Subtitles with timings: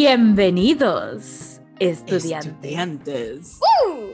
[0.00, 3.58] Bienvenidos, estudiantes, Estudiantes.
[3.84, 4.12] ¡Uh!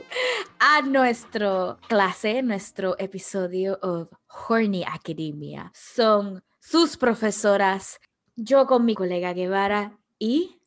[0.57, 5.71] a nuestro clase, nuestro episodio of Horny Academia.
[5.75, 7.99] Son sus profesoras,
[8.35, 10.59] yo con mi colega Guevara y...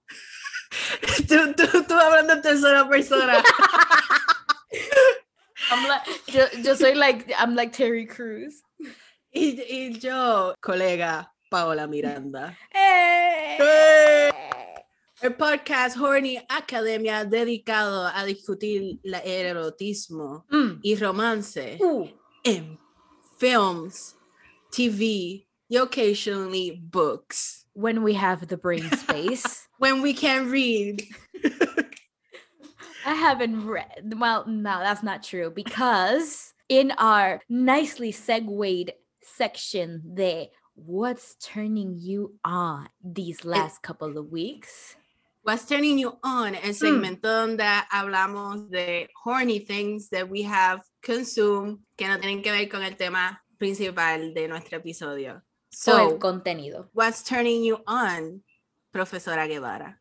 [1.28, 3.42] Tú, tú, tú hablando en tercera persona.
[5.72, 8.62] I'm like- yo, yo soy like, I'm like Terry Crews.
[9.32, 12.56] Y, y yo, colega Paola Miranda.
[12.72, 14.28] ¡Eh!
[15.20, 20.80] El podcast Horny Academia dedicado a discutir la- el erotismo Mm.
[20.82, 22.06] y romance Uh,
[22.44, 22.78] en
[23.38, 24.14] films,
[24.70, 27.64] TV y occasionally books.
[27.74, 29.68] when we have the brain space.
[29.78, 31.02] When we can read.
[33.04, 34.14] I haven't read.
[34.18, 42.34] Well, no, that's not true because in our nicely segued section there, what's turning you
[42.44, 44.96] on these last couple of weeks.
[45.48, 51.78] What's Turning You On, el segmento donde hablamos de horny things that we have consumed
[51.96, 55.40] que no tienen que ver con el tema principal de nuestro episodio.
[55.70, 56.90] So, el So, contenido.
[56.92, 58.42] what's turning you on,
[58.92, 59.98] profesora Guevara?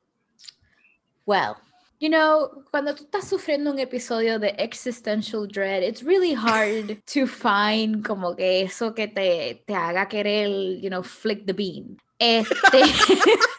[1.25, 1.55] Well,
[2.01, 7.25] you know, cuando tú estás sufriendo un episodio de existential dread, it's really hard to
[7.25, 11.95] find como que eso que te, te haga querer, you know, flick the bean.
[12.19, 12.83] Este.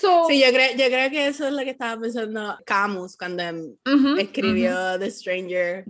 [0.00, 3.42] so, Sí, yo creo, yo creo que eso es lo que estaba pensando Camus cuando
[3.86, 4.18] ujú.
[4.18, 5.84] escribió The Stranger.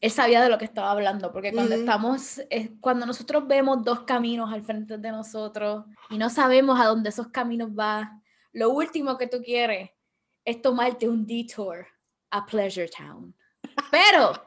[0.00, 1.80] él sabía de lo que estaba hablando, porque cuando Ujú.
[1.82, 6.86] estamos, eh, cuando nosotros vemos dos caminos al frente de nosotros y no sabemos a
[6.86, 9.90] dónde esos caminos van, lo último que tú quieres
[10.44, 11.86] es tomarte un detour
[12.30, 13.34] a Pleasure Town.
[13.90, 14.46] Pero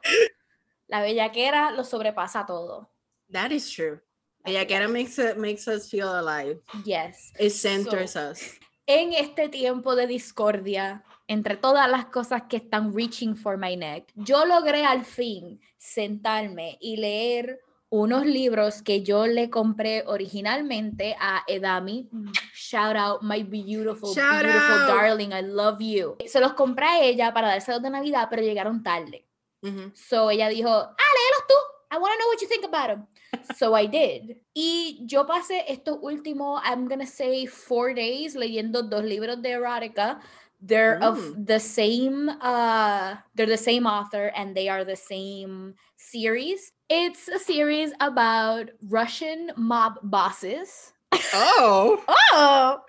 [0.87, 2.93] la bellaquera lo sobrepasa todo.
[3.31, 3.99] That is true.
[4.47, 6.59] Ahora makes, it- makes us feel alive.
[6.85, 7.33] Yes.
[7.39, 8.39] It centers So- us.
[8.85, 14.11] En este tiempo de discordia, entre todas las cosas que están reaching for my neck,
[14.15, 17.59] yo logré al fin sentarme y leer
[17.89, 22.09] unos libros que yo le compré originalmente a Edami.
[22.53, 24.87] Shout out, my beautiful, Shout beautiful out.
[24.87, 26.15] darling, I love you.
[26.25, 29.25] Se los compré a ella para dárselos de Navidad, pero llegaron tarde.
[29.63, 29.91] Ujú.
[29.95, 31.53] So ella dijo, ah, léelos tú.
[31.91, 33.07] I want to know what you think about them.
[33.55, 34.35] So I did.
[34.55, 40.19] Y yo pasé estos últimos, I'm gonna say, four days leyendo dos libros de erótica.
[40.59, 41.45] They're of Mm.
[41.45, 46.71] the same, uh, they're the same author and they are the same series.
[46.89, 50.93] It's a series about Russian mob bosses.
[51.33, 52.03] Oh.
[52.33, 52.81] Oh!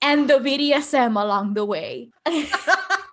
[0.00, 2.10] and the BDSM along the way.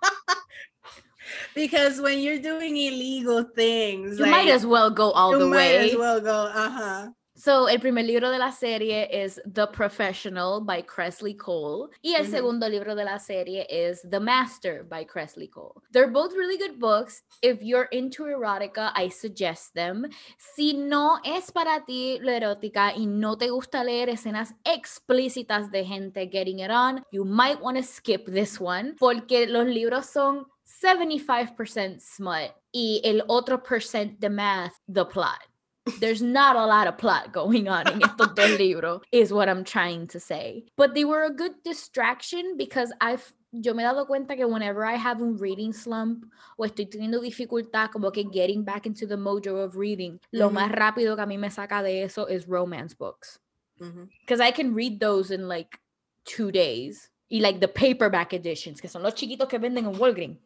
[1.56, 5.48] Because when you're doing illegal things, You might as well go all the way.
[5.48, 7.08] you might as well go, uh-huh.
[7.38, 11.88] So, el primer libro de la serie es The Professional by Kresley Cole.
[12.02, 12.30] Y el Ujú.
[12.30, 15.82] segundo libro de la serie is The Master by Kresley Cole.
[15.92, 17.22] They're both really good books.
[17.42, 20.06] If you're into erotica, I suggest them.
[20.38, 25.84] Si no es para ti la erótica y no te gusta leer escenas explícitas de
[25.84, 30.46] gente getting it on, you might want to skip this one porque los libros son
[30.82, 35.40] 75% smut y el otro percent de math, the plot
[36.00, 39.64] there's not a lot of plot going on in estos dos libros, is what I'm
[39.64, 40.64] trying to say.
[40.76, 44.84] But they were a good distraction because I've yo me he dado cuenta que whenever
[44.84, 46.26] I have un reading slump
[46.58, 50.70] o estoy teniendo dificultad como que getting back into the mojo of reading, lo más
[50.70, 53.38] rápido que a mí me saca de eso is romance books.
[53.78, 55.78] Because I can read those in like
[56.24, 57.10] two days.
[57.28, 60.38] Y like the paperback editions, que son los chiquitos que venden en Walgreens.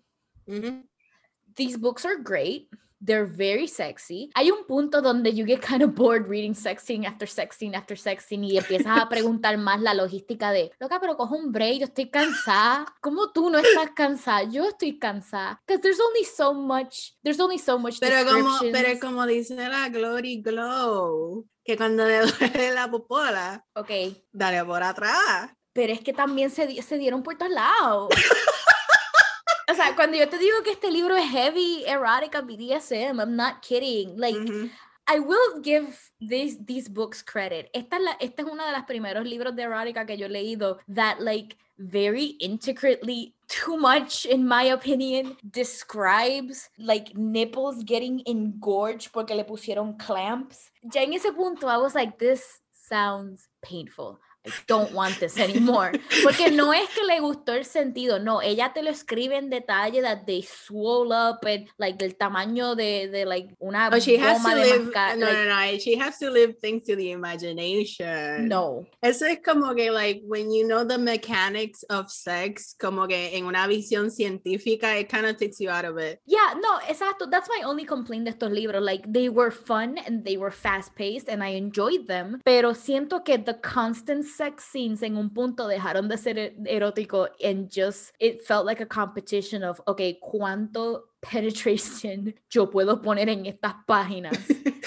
[1.56, 2.68] These books are great.
[3.02, 4.30] They're very sexy.
[4.34, 8.44] Hay un punto donde you get kind of bored reading sexting after sexting after sexting
[8.44, 12.10] y empiezas a preguntar más la logística de, loca, pero cojo un break, yo estoy
[12.10, 12.84] cansada.
[13.00, 14.42] ¿Cómo tú no estás cansada?
[14.42, 15.62] Yo estoy cansada.
[15.66, 19.88] Because there's only so much, there's only so much Pero como, pero como dice la
[19.88, 23.90] Glory Glow, que cuando le duele la popola, Ok,
[24.30, 25.50] dale por atrás.
[25.72, 28.10] pero es que también se, se dieron por todos lados.
[29.70, 33.60] o sea, cuando yo te digo que este libro es heavy, erotica, BDSM, I'm not
[33.62, 34.18] kidding.
[34.18, 34.70] Like.
[35.12, 37.68] I will give these these books credit.
[37.74, 40.28] Esta es, la, esta es uno de los primeros libros de erótica que yo he
[40.28, 49.10] leído that like very intricately too much in my opinion describes like nipples getting engorged
[49.10, 50.70] porque le pusieron clamps.
[50.82, 54.20] Ya en ese punto I was like this sounds painful.
[54.46, 55.92] I don't want this anymore.
[56.22, 60.00] Porque no es que le gustó el sentido, no, ella te lo escribe en detalle
[60.02, 64.42] that they swole up and like del tamaño de, de like una Oh, she has
[64.42, 64.92] to de live.
[65.16, 65.78] no, no, no.
[65.78, 68.48] She has to live things to the imagination.
[68.48, 68.86] no.
[69.02, 73.46] Eso es como que, like, when you know the mechanics of sex, como que en
[73.46, 76.20] una visión científica, it kind of takes you out of it.
[76.26, 77.30] Yeah, no, exacto.
[77.30, 78.82] That's my only complaint de estos libros.
[78.82, 82.40] Like, they were fun and they were fast paced and I enjoyed them.
[82.44, 87.28] Pero siento que the constant sex scenes en un punto dejaron de ser e- erótico
[87.42, 93.46] and just it felt like a competition of, okay, ¿cuánto penetration yo puedo poner en
[93.46, 94.38] estas páginas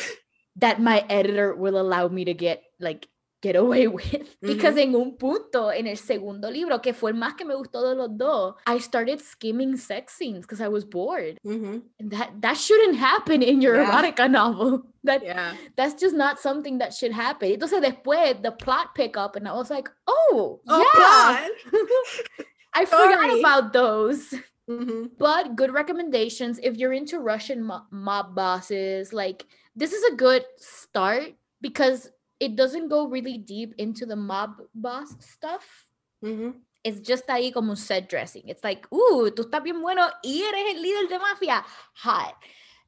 [0.56, 3.08] that my editor will allow me to get, like,
[3.44, 4.24] get away with.
[4.42, 7.82] Because en un punto, en el segundo libro, que fue el más que me gustó
[7.88, 11.38] de los dos, I started skimming sex scenes because I was bored.
[11.46, 11.84] Mhm.
[12.00, 13.92] And that that shouldn't happen in your Yeah.
[13.92, 14.84] erotica novel.
[15.04, 15.56] That Yeah.
[15.76, 17.52] that's just not something that should happen.
[17.52, 21.50] Entonces después the plot pick up and I was like, oh, Oh, yeah.
[22.74, 23.40] I forgot sorry.
[23.42, 24.34] about those.
[24.70, 25.12] Mhm.
[25.20, 29.12] But good recommendations if you're into Russian mo- mob bosses.
[29.12, 32.10] Like this is a good start because
[32.44, 35.88] it doesn't go really deep into the mob boss stuff.
[36.24, 36.60] Mhm.
[36.84, 38.50] It's just ahí como set dressing.
[38.50, 41.64] It's like, uh, tú estás bien bueno y eres el líder de mafia.
[42.04, 42.36] Hot.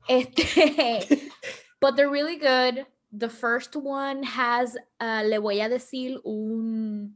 [0.09, 1.21] Este,
[1.79, 2.85] but they're really good.
[3.13, 7.13] The first one has, uh, le voy a decir un.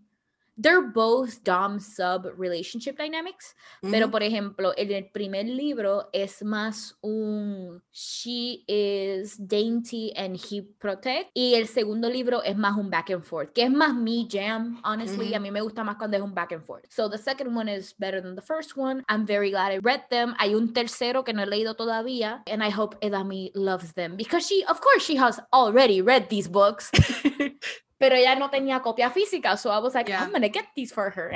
[0.62, 3.56] They're both Dom sub relationship dynamics.
[3.82, 4.12] Pero, Mhm.
[4.12, 11.32] por ejemplo, en el primer libro es más un she is dainty and he protect.
[11.34, 14.82] Y el segundo libro es más un back and forth, que es más mi jam,
[14.84, 15.34] honestly.
[15.34, 15.44] A Ujú.
[15.44, 16.86] mí me gusta más cuando es un back and forth.
[16.90, 19.04] So the second one is better than the first one.
[19.08, 20.36] I'm very glad I read them.
[20.40, 22.44] Hay un tercero que no he leído todavía.
[22.48, 26.50] And I hope Edami loves them because she, of course, she has already read these
[26.50, 26.92] books.
[28.00, 30.24] pero ella no tenía copia física, so I was like, Yeah.
[30.24, 31.32] I'm gonna get these for her.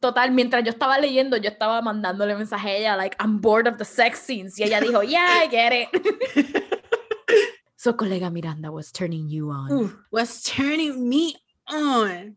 [0.00, 3.78] Total, mientras yo estaba leyendo, yo estaba mandándole mensaje a ella, like, I'm bored of
[3.78, 4.58] the sex scenes.
[4.58, 5.88] Y ella dijo, yeah, I get it.
[7.76, 9.72] so, colega Miranda was turning you on.
[9.72, 11.36] Ooh, what's turning me
[11.68, 12.36] on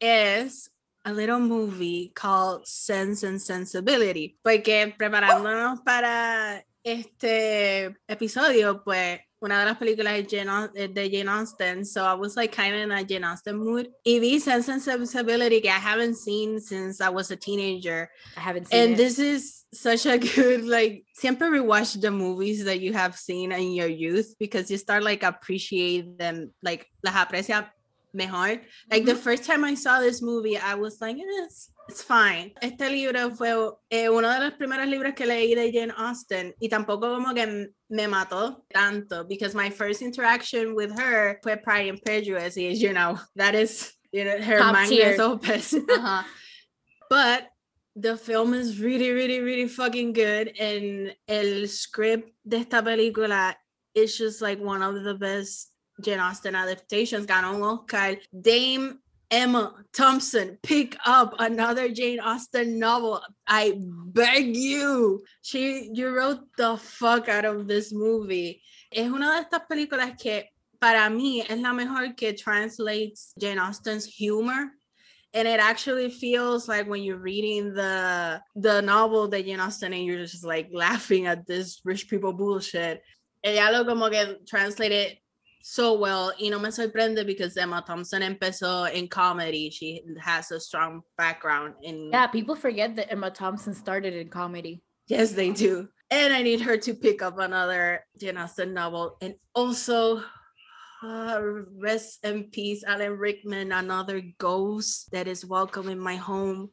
[0.00, 0.68] is
[1.06, 4.36] a little movie called Sense and Sensibility.
[4.42, 11.30] Porque preparándonos para este episodio, pues una de las películas es Jane eh, de Jane
[11.30, 13.88] Austen, so I was like kind of in a Jane Austen mood.
[14.04, 18.10] Y vi Sense and Sensibility que I haven't seen since I was a teenager.
[18.36, 18.96] I haven't seen And it.
[18.96, 23.72] this is such a good like siempre rewatch the movies that you have seen in
[23.72, 27.70] your youth because you start like appreciate them like las aprecia
[28.12, 28.60] mejor.
[28.90, 32.52] Like the first time I saw this movie, I was like, it's, it's fine.
[32.62, 36.68] Este libro fue eh, uno de los primeros libros que leí de Jane Austen y
[36.68, 42.02] tampoco como que me mató tanto because my first interaction with her fue Pride and
[42.02, 45.74] Prejudice y you know, that is you know, her Top magnus opus.
[45.74, 46.24] Ajá.
[47.08, 47.48] But
[47.96, 50.52] the film is really, really, really fucking good.
[50.58, 53.54] And el script de esta película
[53.94, 55.69] is just like one of the best
[56.00, 57.26] Jane Austen adaptations.
[57.26, 58.16] Ganó un.
[58.32, 58.98] Dame
[59.30, 63.22] Emma Thompson, pick up another Jane Austen novel.
[63.46, 65.22] I beg you.
[65.42, 68.60] She, you wrote the fuck out of this movie.
[68.92, 70.46] Es una de estas películas que
[70.80, 74.72] para mí es la mejor que translates Jane Austen's humor
[75.32, 80.04] and it actually feels like when you're reading the the novel that Jane Austen and
[80.04, 83.02] you're just like laughing at this rich people bullshit.
[83.44, 85.18] Ella lo como que translated
[85.62, 89.70] so well y no me sorprende because Emma Thompson empezó in comedy.
[89.70, 94.82] She has a strong background in yeah, people forget that Emma Thompson started in comedy.
[95.06, 95.88] Yes, they do.
[96.10, 99.16] And I need her to pick up another Jane Austen novel.
[99.20, 100.22] And also,
[101.02, 101.40] uh,
[101.78, 106.70] rest in peace, Alan Rickman, another ghost that is welcome in my home.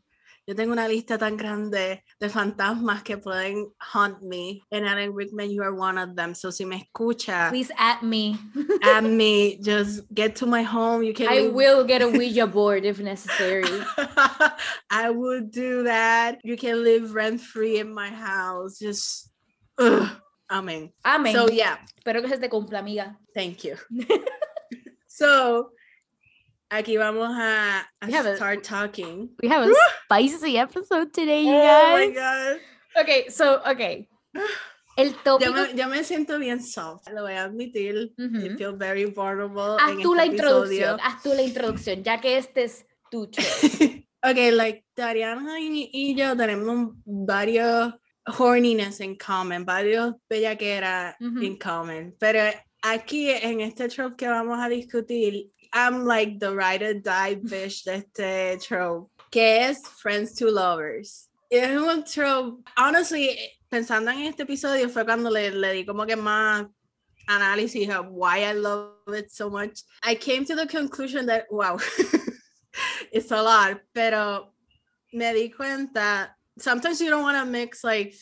[0.47, 4.61] Yo tengo una lista tan grande de fantasmas que pueden haunt me.
[4.71, 6.33] And Alan Rickman, you are one of them.
[6.33, 8.37] So si me escucha, Please at me.
[8.81, 11.03] at me, just get to my home.
[11.03, 13.65] You can I leave- will get a Ouija board if necessary.
[14.89, 16.39] I would do that.
[16.45, 18.79] You can live rent free in my house.
[18.79, 19.29] Just,
[19.77, 20.07] ugh,
[20.49, 20.93] amen.
[21.05, 21.33] Amén.
[21.33, 23.17] So yeah, Espero que se te cumpla, amiga.
[23.35, 23.75] thank you.
[25.07, 25.71] so
[26.69, 29.29] aquí vamos a, a have a- start talking.
[29.41, 29.73] We have a
[30.05, 32.15] spicy episode today, you Oh my guys.
[32.15, 33.01] god.
[33.03, 34.07] Okay, so, okay.
[34.97, 35.53] El Yo tópico.
[35.53, 37.07] me, yo me siento bien soft.
[37.13, 38.13] Lo voy a admitir.
[38.17, 38.57] I Ujú.
[38.57, 39.77] feel very vulnerable.
[39.79, 40.31] Haz tú este la episodio.
[40.31, 43.43] introducción, haz tú la introducción, ya que este es tu show.
[44.23, 47.93] okay, like Dariana y, y yo tenemos varios
[48.39, 52.39] horniness en common, varios bellaqueras en common, pero
[52.81, 57.83] aquí en este trope que vamos a discutir, I'm like the ride or die bitch
[57.83, 61.27] de este trope, que es Friends to Lovers.
[61.49, 63.37] Es un trope, honestly,
[63.71, 66.67] pensando en este episodio fue cuando le, le di como que más
[67.27, 69.81] análisis of why I love it so much.
[70.03, 71.77] I came to the conclusion that, wow,
[73.11, 74.49] it's a lot, pero
[75.13, 78.13] me di cuenta, sometimes you don't want to mix like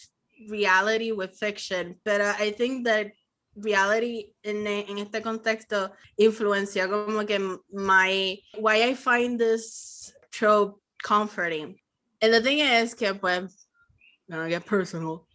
[0.49, 3.11] reality with fiction, but I think that
[3.55, 7.39] reality en, en este contexto influenció como que
[7.71, 11.77] my why I find this trope comforting.
[12.21, 13.67] And the thing is que pues
[14.29, 15.27] gonna get personal.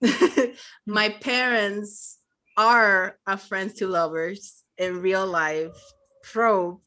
[0.86, 2.18] my parents
[2.56, 5.76] are a friends to lovers in real life
[6.24, 6.82] trope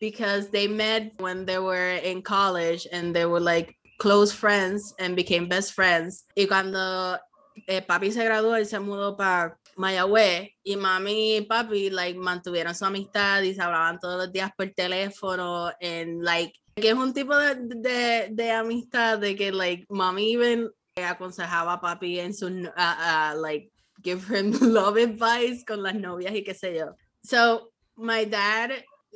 [0.00, 5.16] because they met when they were in college and they were like close friends and
[5.16, 6.24] became best friends.
[6.36, 7.18] Y cuando
[7.66, 12.74] eh, papi se graduó, él se mudó para Mayagüez y mami y papi like mantuvieron
[12.74, 17.12] su amistad y se hablaban todos los días por teléfono en like que es un
[17.12, 22.46] tipo de, de, de, amistad de que like mami even aconsejaba a papi en su
[22.46, 23.70] uh, uh, like
[24.02, 26.94] give him love advice con las novias y qué sé yo.
[27.22, 28.70] So my dad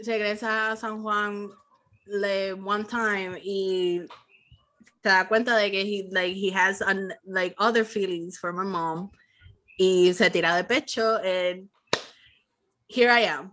[0.06, 1.50] regresa a San Juan
[2.06, 4.00] le one time y
[5.02, 8.64] se da cuenta de que he like he has un, like other feelings for my
[8.64, 9.10] mom
[9.78, 11.68] y se tira de pecho and
[12.88, 13.52] here I am.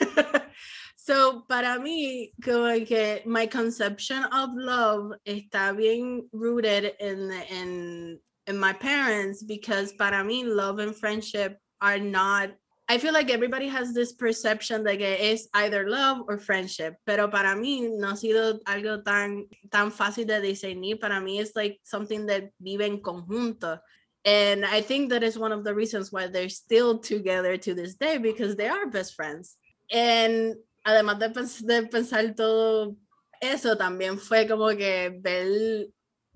[0.96, 8.58] so para mí como que my conception of love está bien rooted in in in
[8.58, 12.50] my parents because para mí love and friendship are not
[12.90, 17.28] I feel like everybody has this perception de que es either love or friendship, pero
[17.28, 20.98] para mí no ha sido algo tan, tan fácil de discernir.
[20.98, 23.78] Para mí es like something that vive en conjunto.
[24.24, 27.94] And I think that is one of the reasons why they're still together to this
[27.94, 29.56] day because they are best friends.
[29.92, 32.96] And además de, de pensar todo
[33.40, 35.86] eso, también fue como que ver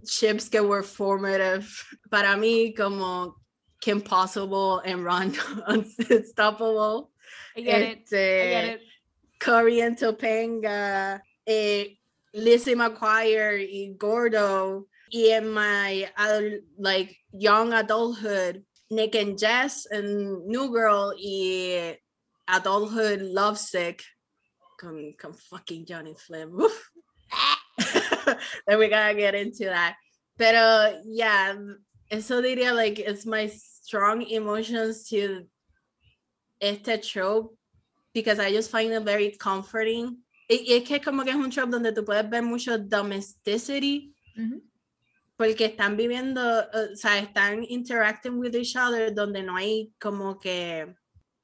[0.05, 1.67] ships que were formative
[2.13, 3.35] para mí como
[3.85, 5.37] Kim Possible and Ron
[5.67, 7.11] Unstoppable.
[7.55, 7.99] I get it.
[8.13, 8.81] I get it.
[9.39, 11.89] Cory and Topanga, eh,
[12.33, 14.87] Lizzie McGuire y Gordo.
[15.13, 16.41] Y in my uh,
[16.79, 21.99] like young adulthood, Nick and Jess and New Girl y
[22.49, 24.03] adulthood lovesick.
[24.81, 26.57] Come, come fucking Johnny Flynn.
[28.67, 29.97] then we gotta get into that.
[30.39, 31.55] Pero yeah,
[32.11, 33.51] eso diría like it's my
[33.85, 35.47] strong emotions to
[36.61, 37.55] este trope
[38.15, 40.17] because I just find it very comforting.
[40.49, 44.13] Y, es que como que es un trope donde tú puedes ver mucho domesticity.
[45.37, 50.95] Porque están viviendo, o sea, están interacting with each other donde no hay como que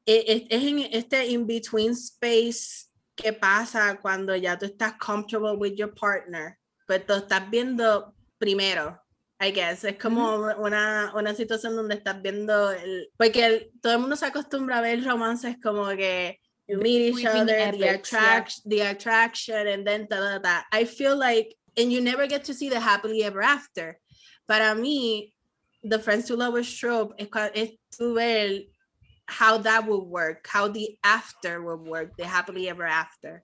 [0.06, 5.92] es, es en este in-between space que pasa cuando ya tú estás comfortable with your
[5.92, 6.56] partner,
[6.86, 8.98] pero tú estás viendo primero
[9.42, 13.98] I guess, es como una, una situación donde estás viendo, el, porque el, todo el
[14.00, 18.84] mundo se acostumbra a ver romances como que you meet each other, the, attraction, yeah.
[18.84, 20.60] the attraction, and then da, da, da.
[20.70, 23.98] I feel like, and you never get to see the happily ever after.
[24.46, 25.32] Para mí,
[25.82, 28.60] the friends to lovers trope es, es to ver
[29.26, 33.42] how that would work, how the after would work, the happily ever after.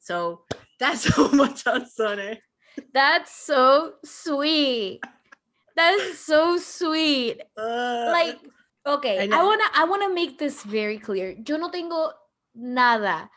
[0.00, 0.42] So
[0.80, 2.40] that's so much on Sonnet.
[2.92, 5.00] That's so sweet.
[5.76, 7.42] That's so sweet.
[7.56, 8.38] Uh, like,
[8.86, 11.36] okay, I, I, wanna I wanna make this very clear.
[11.46, 12.12] Yo no tengo
[12.54, 13.28] nada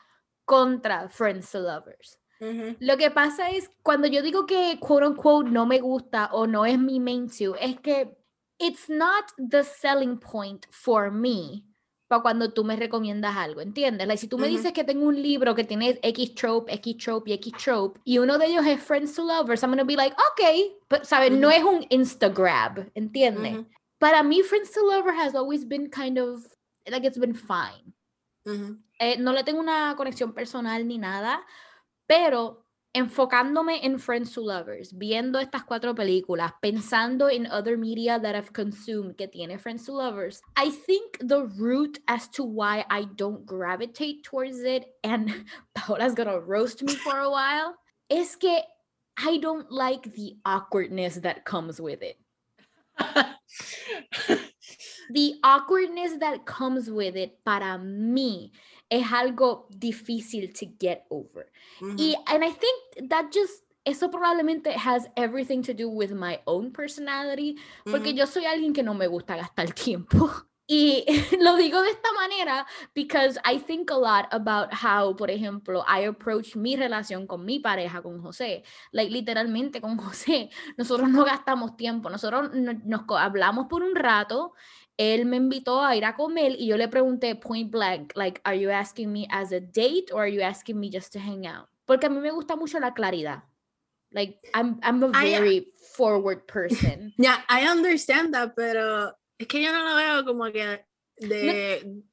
[0.47, 2.17] contra friends to lovers.
[2.41, 2.75] Mm-hmm.
[2.79, 6.63] Lo que pasa es cuando yo digo que quote unquote no me gusta o no
[6.63, 8.15] es mi main two, es que
[8.59, 11.65] it's not the selling point for me
[12.09, 14.07] para cuando tú me recomiendas algo, ¿entiendes?
[14.07, 17.29] Like, si tú me dices que tengo un libro que tiene X trope, X trope
[17.29, 20.15] y X trope, y uno de ellos es Friends to Lovers, I'm gonna be like,
[20.15, 21.31] ok, pero, ¿sabes?
[21.31, 23.63] No es un Instagram, ¿entiendes?
[23.99, 26.43] Para mí, Friends to Lovers has always been kind of,
[26.87, 27.93] like, it's been fine.
[28.99, 31.45] Eh, no le tengo una conexión personal ni nada,
[32.07, 38.35] pero enfocándome en Friends to Lovers, viendo estas cuatro películas, pensando en other media that
[38.35, 43.05] I've consumed que tiene Friends to Lovers, I think the root as to why I
[43.15, 47.75] don't gravitate towards it, and Paola's gonna roast me for a while,
[48.09, 48.59] es que
[49.17, 52.17] I don't like the awkwardness that comes with it.
[55.09, 58.51] the awkwardness that comes with it para mí
[58.89, 61.51] es algo difícil to get over.
[61.79, 61.95] Mm-hmm.
[61.97, 66.71] Y and I think that just eso probablemente has everything to do with my own
[66.71, 68.17] personality, porque mm-hmm.
[68.17, 70.29] yo soy alguien que no me gusta gastar tiempo.
[70.71, 71.03] Y
[71.41, 76.05] lo digo de esta manera because I think a lot about how, por ejemplo, I
[76.05, 78.63] approach mi relación con mi pareja, con José.
[78.91, 84.53] Like, literalmente con José, nosotros no gastamos tiempo, nosotros nos hablamos por un rato,
[84.99, 88.59] él me invitó a ir a comer y yo le pregunté point blank, like, are
[88.59, 91.69] you asking me as a date or are you asking me just to hang out?
[91.85, 93.43] Porque a mí me gusta mucho la claridad.
[94.11, 97.13] Like, I'm, I'm a very forward person.
[97.17, 100.83] Yeah, I understand that, pero es que yo no lo veo como que
[101.17, 102.03] de...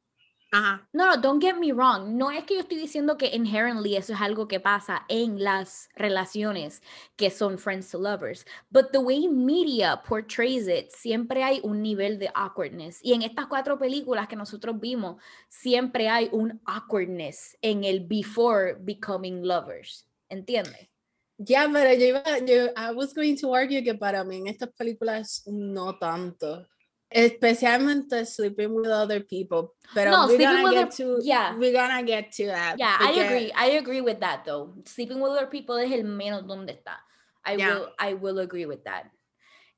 [0.52, 0.88] No, Ajá.
[0.92, 2.16] No, no, don't get me wrong.
[2.16, 5.88] No es que yo estoy diciendo que inherently eso es algo que pasa en las
[5.94, 6.82] relaciones
[7.16, 8.44] que son friends to lovers.
[8.70, 13.00] But the way media portrays it, siempre hay un nivel de awkwardness.
[13.02, 18.76] Y en estas cuatro películas que nosotros vimos, siempre hay un awkwardness en el before
[18.80, 20.06] becoming lovers.
[20.28, 20.88] ¿Entiendes?
[21.38, 24.70] Ya, pero yo iba, yo, I was going to argue que para mí en estas
[24.70, 26.66] películas no tanto.
[27.08, 29.74] Especialmente sleeping with other people.
[29.94, 31.54] Pero no, we're gonna get to yeah.
[31.56, 32.76] We're gonna get to that.
[32.78, 33.52] Yeah, I agree.
[33.54, 34.74] I agree with that though.
[34.84, 36.98] Sleeping with other people es el menos donde está.
[37.44, 37.74] I yeah.
[37.74, 39.12] will I will agree with that.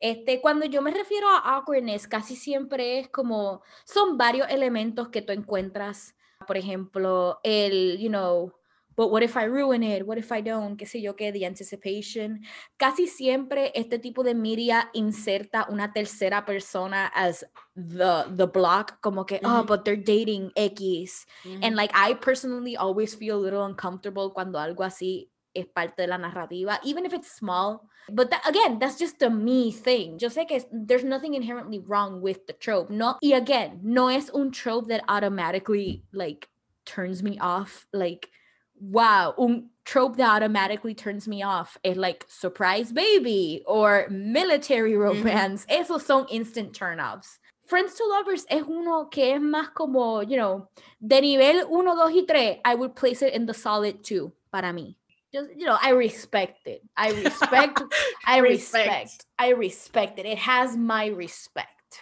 [0.01, 5.23] Este, cuando yo me refiero a awkwardness, casi siempre es como son varios elementos que
[5.23, 6.15] tú encuentras.
[6.47, 8.55] Por ejemplo, el, you know,
[8.99, 10.05] but what if I ruin it?
[10.05, 10.77] What if I don't?
[10.77, 12.41] Qué sé yo qué, the anticipation.
[12.77, 17.45] Casi siempre este tipo de media inserta una tercera persona as
[17.77, 19.61] the the block, como que, mm -hmm.
[19.61, 21.27] oh, but they're dating X.
[21.45, 21.65] Mm -hmm.
[21.65, 26.09] And like I personally always feel a little uncomfortable cuando algo así es parte de
[26.09, 27.87] la narrativa, even if it's small.
[28.11, 30.19] But that, again, that's just a me thing.
[30.19, 32.91] Yo sé que there's nothing inherently wrong with the trope.
[32.91, 36.49] No, y again, no es un trope that automatically like
[36.85, 37.87] turns me off.
[37.93, 38.31] Like
[38.81, 45.65] wow, un trope that automatically turns me off is like surprise baby or military romance.
[45.67, 45.83] Mm-hmm.
[45.83, 47.39] Esos son instant turn-offs.
[47.67, 50.69] Friends to Lovers es uno que es más como, you know,
[51.07, 54.73] de nivel 1, 2 y 3, I would place it in the solid 2 para
[54.73, 54.95] mí.
[55.33, 56.83] Just, you know, I respect it.
[56.97, 57.83] I respect,
[58.27, 60.25] I respect, respect, I respect it.
[60.25, 62.01] It has my respect.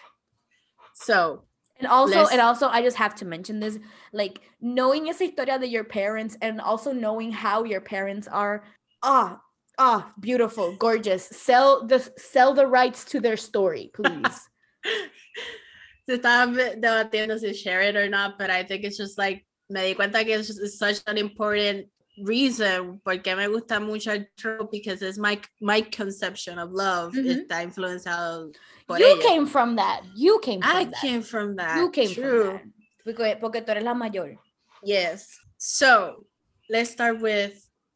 [0.95, 1.42] So,
[1.78, 3.78] and also, and also, I just have to mention this:
[4.12, 8.64] like knowing esa historia de your parents, and also knowing how your parents are.
[9.03, 9.40] Ah,
[9.79, 11.27] ah, beautiful, gorgeous.
[11.27, 14.48] Sell the sell the rights to their story, please.
[16.09, 19.92] Se estaba debatiendo si share it or not, but I think it's just like me
[19.92, 21.87] di cuenta que it's, just, such an important
[22.18, 27.24] reason porque me gusta mucho el trope because it's my my conception of love mm
[27.24, 27.42] -hmm.
[27.42, 28.52] está influenciado
[28.87, 29.22] por you ella.
[29.22, 31.00] came from that you came from I that.
[31.00, 32.44] came from that you came True.
[32.44, 32.62] from that
[33.05, 34.38] porque, porque tú eres la mayor
[34.83, 36.24] yes so
[36.70, 37.52] let's start with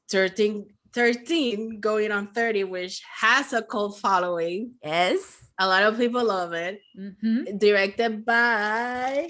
[0.09, 5.21] 13 13 going on 30 which has a cult following yes
[5.59, 7.59] a lot of people love it mm -hmm.
[7.59, 9.27] directed by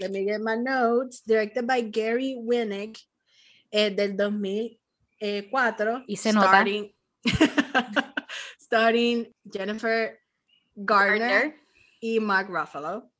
[0.00, 2.96] let me get my notes directed by Gary Winick
[3.70, 6.04] eh, del 2004.
[6.06, 6.92] Y se starting,
[7.24, 8.14] nota.
[8.58, 10.18] starting Jennifer
[10.76, 11.54] Garner, Garner,
[12.00, 13.10] y Mark Ruffalo.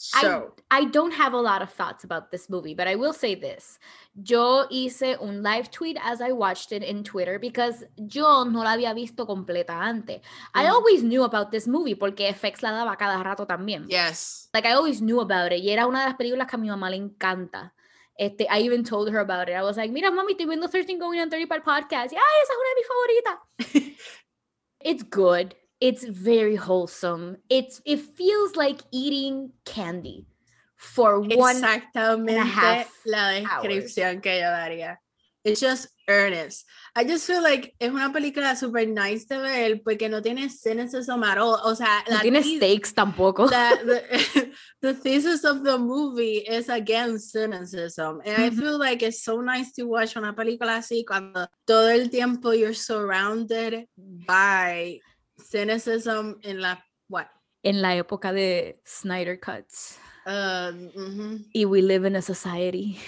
[0.00, 3.12] So, I, I don't have a lot of thoughts about this movie, but I will
[3.12, 3.80] say this.
[4.14, 8.76] Yo hice un live tweet as I watched it in Twitter because yo no la
[8.76, 10.20] había visto completa antes.
[10.54, 10.70] I mm.
[10.70, 13.86] always knew about this movie porque FX la daba cada rato también.
[13.88, 14.48] Yes.
[14.54, 16.68] Like I always knew about it y era una de las películas que a mi
[16.68, 17.74] mamá le encanta.
[18.18, 19.52] Este, I even told her about it.
[19.52, 22.12] I was like, mira, mami, estoy viendo 13 Going on 30 para el podcast.
[22.12, 23.96] Y, ay, esa es una de mis favoritas.
[24.80, 25.54] it's good.
[25.80, 27.36] It's very wholesome.
[27.48, 30.26] It's it feels like eating candy
[30.74, 34.22] for one Exactamente and a half la descripción hours.
[34.22, 34.96] que yo daría.
[35.44, 36.66] It's just earnest.
[36.96, 41.22] I just feel like es una película super nice de ver porque no tiene cynicism
[41.22, 41.60] at all.
[41.62, 43.46] O sea, no tiene stakes tampoco.
[43.50, 48.20] the, the, thesis of the movie is against cynicism.
[48.24, 52.08] And I feel like it's so nice to watch una película así cuando todo el
[52.10, 54.98] tiempo you're surrounded by
[55.38, 57.28] cynicism in la, what?
[57.62, 59.98] En la época de Snyder Cuts.
[60.26, 61.44] Uh, mm -hmm.
[61.52, 62.98] Y we live in a society.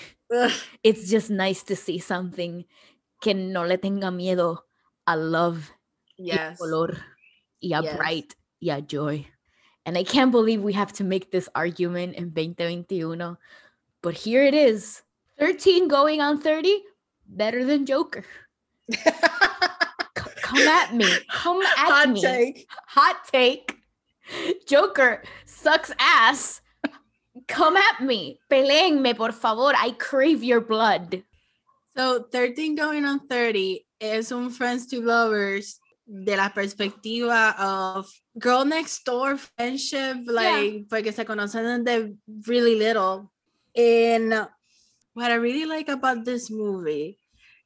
[0.82, 2.64] It's just nice to see something
[3.20, 4.64] que no le tenga miedo
[5.06, 5.70] a love,
[6.16, 6.52] yes.
[6.52, 7.04] y color,
[7.60, 7.96] y a yes.
[7.96, 9.26] bright, y a joy.
[9.86, 13.36] And I can't believe we have to make this argument in 2021.
[14.02, 15.02] But here it is
[15.38, 16.82] 13 going on 30,
[17.26, 18.24] better than Joker.
[20.42, 21.08] come at me.
[21.30, 22.20] Come at Hot me.
[22.20, 22.68] Take.
[22.88, 23.76] Hot take.
[24.66, 26.60] Joker sucks ass.
[27.48, 28.38] Come at me.
[28.50, 29.72] Peleenme, por favor.
[29.76, 31.24] I crave your blood.
[31.96, 38.64] So 13 going on 30 es un Friends to Lovers de la perspectiva of girl
[38.64, 40.82] next door friendship, like, yeah.
[40.88, 42.14] porque se conocen desde
[42.46, 43.30] really little.
[43.76, 44.48] And
[45.14, 47.18] what I really like about this movie,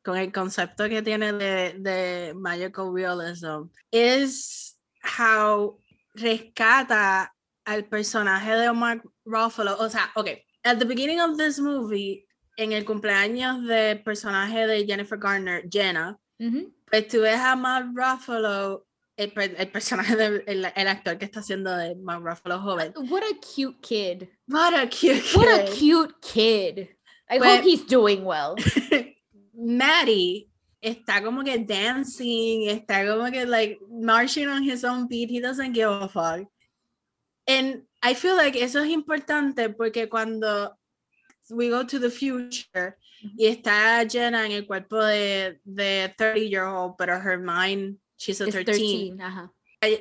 [0.03, 5.79] con el concepto que tiene de, de magical realism, is how
[6.15, 7.31] rescata
[7.67, 9.77] al personaje de Mark Ruffalo.
[9.79, 10.29] O sea, ok,
[10.65, 16.19] at the beginning of this movie, en el cumpleaños del personaje de Jennifer Garner, Jenna,
[16.91, 18.87] pues tú ves a Mark Ruffalo,
[19.17, 22.93] el, el personaje del el, el, actor que está haciendo de Mark Ruffalo joven.
[23.09, 24.29] What a cute kid.
[24.49, 25.37] What a cute kid.
[25.37, 26.89] What a cute kid.
[27.31, 28.57] I pues, hope he's doing well.
[29.55, 30.51] Maddie
[30.83, 35.31] está como que dancing, está como que like marching on his own beat.
[35.31, 36.47] He doesn't give a fuck.
[37.47, 40.77] And I feel like eso es importante porque cuando
[41.51, 42.97] we go to the future
[43.39, 48.41] y está Jenna en el cuerpo de, de 30 year old, pero her mind, she's
[48.41, 48.65] a 13.
[48.65, 49.49] 13 uh-huh.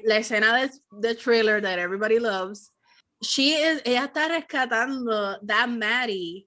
[0.05, 0.69] La escena de,
[1.01, 2.71] the trailer that everybody loves,
[3.21, 6.45] she is, ella está rescatando that Maddie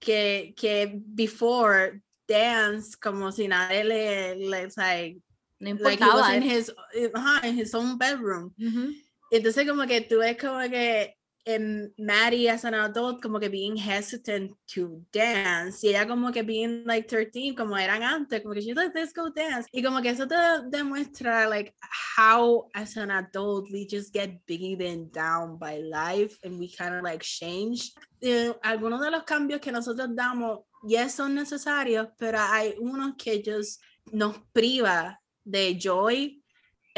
[0.00, 5.16] que, que before dance como si nadie le, le like,
[5.60, 6.70] no like he was in his,
[7.14, 8.52] uh, in his own bedroom.
[8.60, 8.92] Uh-huh.
[9.32, 11.17] Entonces como que tú ves como que
[11.48, 15.82] um, Maddie as an adult como que being hesitant to dance.
[15.82, 19.12] Y ella como que being like 13 como eran antes como que she's like let's
[19.12, 19.66] go dance.
[19.72, 20.36] Y como que eso te
[20.70, 21.74] demuestra like
[22.16, 27.02] how as an adult we just get beaten down by life and we kind of
[27.02, 27.92] like change.
[28.20, 33.42] Eh, algunos de los cambios que nosotros damos yes son necesarios pero hay unos que
[33.44, 33.80] just
[34.12, 36.37] nos priva de joy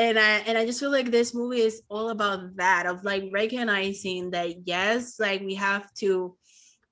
[0.01, 3.25] and I and I just feel like this movie is all about that of like
[3.33, 6.37] recognizing that yes, like we have to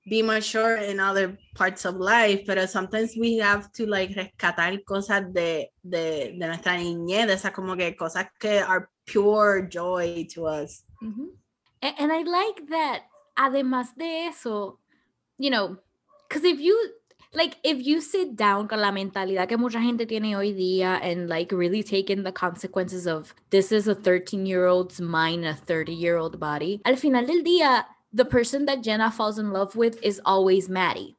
[0.07, 5.33] be mature in other parts of life, but sometimes we have to like rescatar cosas
[5.33, 10.45] de, de, de nuestra niñez, de esas como que cosas que are pure joy to
[10.45, 10.83] us.
[11.01, 11.25] Mm-hmm.
[11.81, 13.03] And, and I like that,
[13.37, 14.77] además de eso,
[15.37, 15.77] you know,
[16.27, 16.91] because if you
[17.33, 21.29] like if you sit down con la mentalidad que mucha gente tiene hoy día and
[21.29, 25.53] like really take in the consequences of this is a 13 year old's mind a
[25.53, 29.75] 30 year old body al final del día the person that Jenna falls in love
[29.75, 31.15] with is always Matty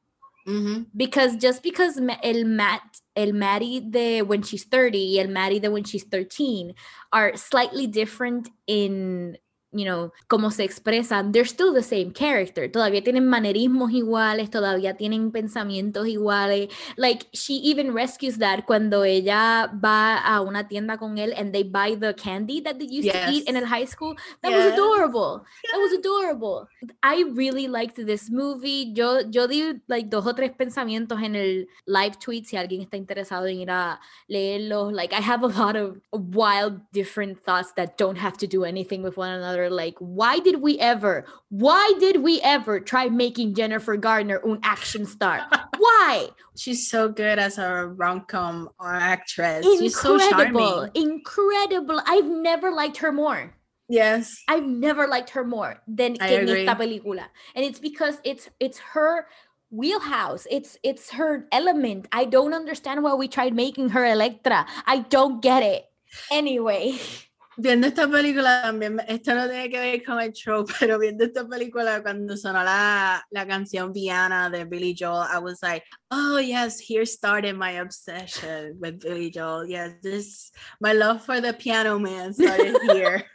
[0.46, 0.82] mm-hmm.
[0.96, 2.82] because just because el Matt
[3.14, 6.74] el Matty de when she's 30 and el Matty de when she's 13
[7.12, 9.36] are slightly different in
[9.72, 12.68] you know, cómo se expresan, they're still the same character.
[12.68, 16.70] Todavía tienen manerismos iguales, todavía tienen pensamientos iguales.
[16.96, 21.62] Like, she even rescues that cuando ella va a una tienda con él and they
[21.62, 23.26] buy the candy that they used yes.
[23.26, 24.16] to eat in high school.
[24.42, 24.64] That yes.
[24.64, 25.44] was adorable.
[25.70, 26.68] That was adorable.
[27.02, 28.92] I really liked this movie.
[28.94, 32.96] Yo, yo di like dos o tres pensamientos en el live tweet si alguien está
[32.96, 34.92] interesado en ir a leerlos.
[34.92, 39.02] Like, I have a lot of wild, different thoughts that don't have to do anything
[39.02, 43.96] with one another like why did we ever why did we ever try making jennifer
[43.96, 45.46] gardner an action star?
[45.80, 46.28] Why?
[46.58, 49.64] She's so good as a rom-com actress.
[49.64, 50.90] Incredible she's so charming.
[50.94, 52.02] incredible.
[52.06, 53.54] I've never liked her more.
[53.88, 54.42] Yes.
[54.46, 57.26] I've never liked her more than I en esta película.
[57.54, 59.26] And it's because it's it's her
[59.70, 60.46] wheelhouse.
[60.50, 62.06] It's it's her element.
[62.12, 64.66] I don't understand why we tried making her Elektra.
[64.86, 65.86] I don't get it.
[66.30, 66.98] Anyway
[67.60, 71.46] viendo esta película también, esto no tiene que ver con el show, pero viendo esta
[71.46, 76.80] película cuando sonó la, la canción Vienna de Billy Joel, I was like, oh yes,
[76.80, 79.66] here started my obsession with Billy Joel.
[79.68, 83.24] Yes, this, my love for the piano man started here.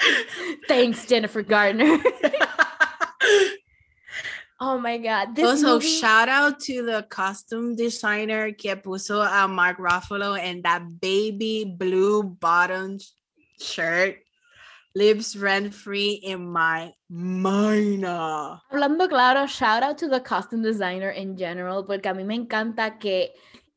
[0.68, 1.98] Thanks, Jennifer Gardner.
[4.62, 5.34] Oh my god.
[5.34, 5.86] This also, movie...
[5.86, 12.22] shout out to the costume designer que puso a Mark Ruffalo and that baby blue
[12.22, 13.14] bottoms
[13.60, 14.16] shirt
[14.94, 18.04] lives rent free in my mind.
[18.04, 22.98] Hablando claro, shout out to the costume designer in general, porque a mí me encanta
[22.98, 23.28] que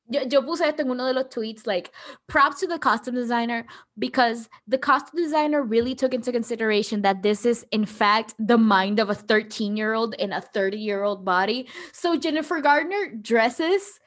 [0.10, 1.92] yo, yo puse esto en uno de los tweets, like
[2.28, 3.66] props to the costume designer
[3.98, 9.00] because the costume designer really took into consideration that this is in fact the mind
[9.00, 11.68] of a 13 year old in a 30 year old body.
[11.94, 14.00] So Jennifer Gardner dresses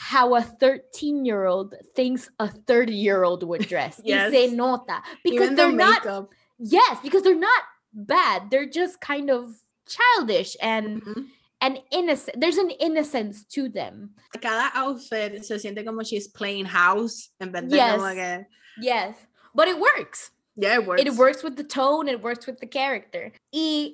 [0.00, 4.00] how a 13 year old thinks a 30 year old would dress.
[4.02, 4.32] yes.
[4.32, 5.02] se nota.
[5.22, 6.28] Because Even they're not.
[6.58, 8.50] Yes, because they're not bad.
[8.50, 9.54] They're just kind of
[9.86, 11.02] childish and.
[11.02, 11.22] Mm-hmm.
[11.62, 14.12] And innocent, there's an innocence to them.
[14.40, 17.96] Cada outfit se siente como she's playing house en vez de yes.
[17.96, 18.46] como que...
[18.80, 19.14] Yes,
[19.54, 20.30] but it works.
[20.56, 21.02] Yeah, it works.
[21.02, 23.30] It works with the tone, it works with the character.
[23.52, 23.92] I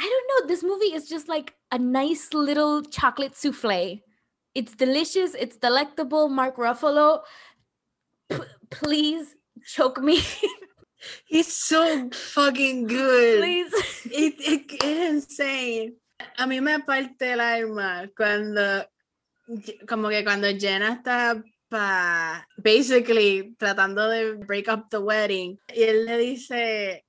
[0.00, 4.00] don't know, this movie is just like a nice little chocolate souffle
[4.56, 5.34] it's delicious.
[5.34, 6.28] It's delectable.
[6.28, 7.20] Mark Ruffalo.
[8.28, 10.20] p- please choke me.
[11.26, 13.38] He's so fucking good.
[13.38, 13.72] please.
[14.06, 15.96] It, it, it's insane.
[16.38, 18.84] A mí me parte el alma cuando,
[19.86, 26.06] como que cuando Jenna está pa, basically tratando de break up the wedding y él
[26.06, 27.04] le dice,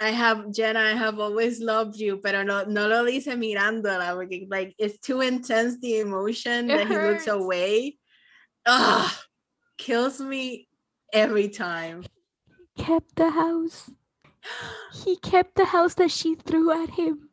[0.00, 4.46] I have, Jenna, I have always loved you, pero no, no lo dice mirándola porque
[4.48, 7.98] like it's too intense the emotion It that he looks away.
[8.66, 9.10] Ugh,
[9.76, 10.68] kills me
[11.12, 12.04] every time.
[12.74, 13.90] He kept the house.
[15.04, 17.28] He kept the house that she threw at him.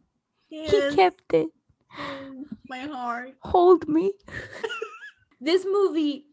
[0.50, 1.50] Yes, He kept it.
[2.68, 3.34] my heart.
[3.42, 4.14] Hold me.
[5.40, 6.26] this movie,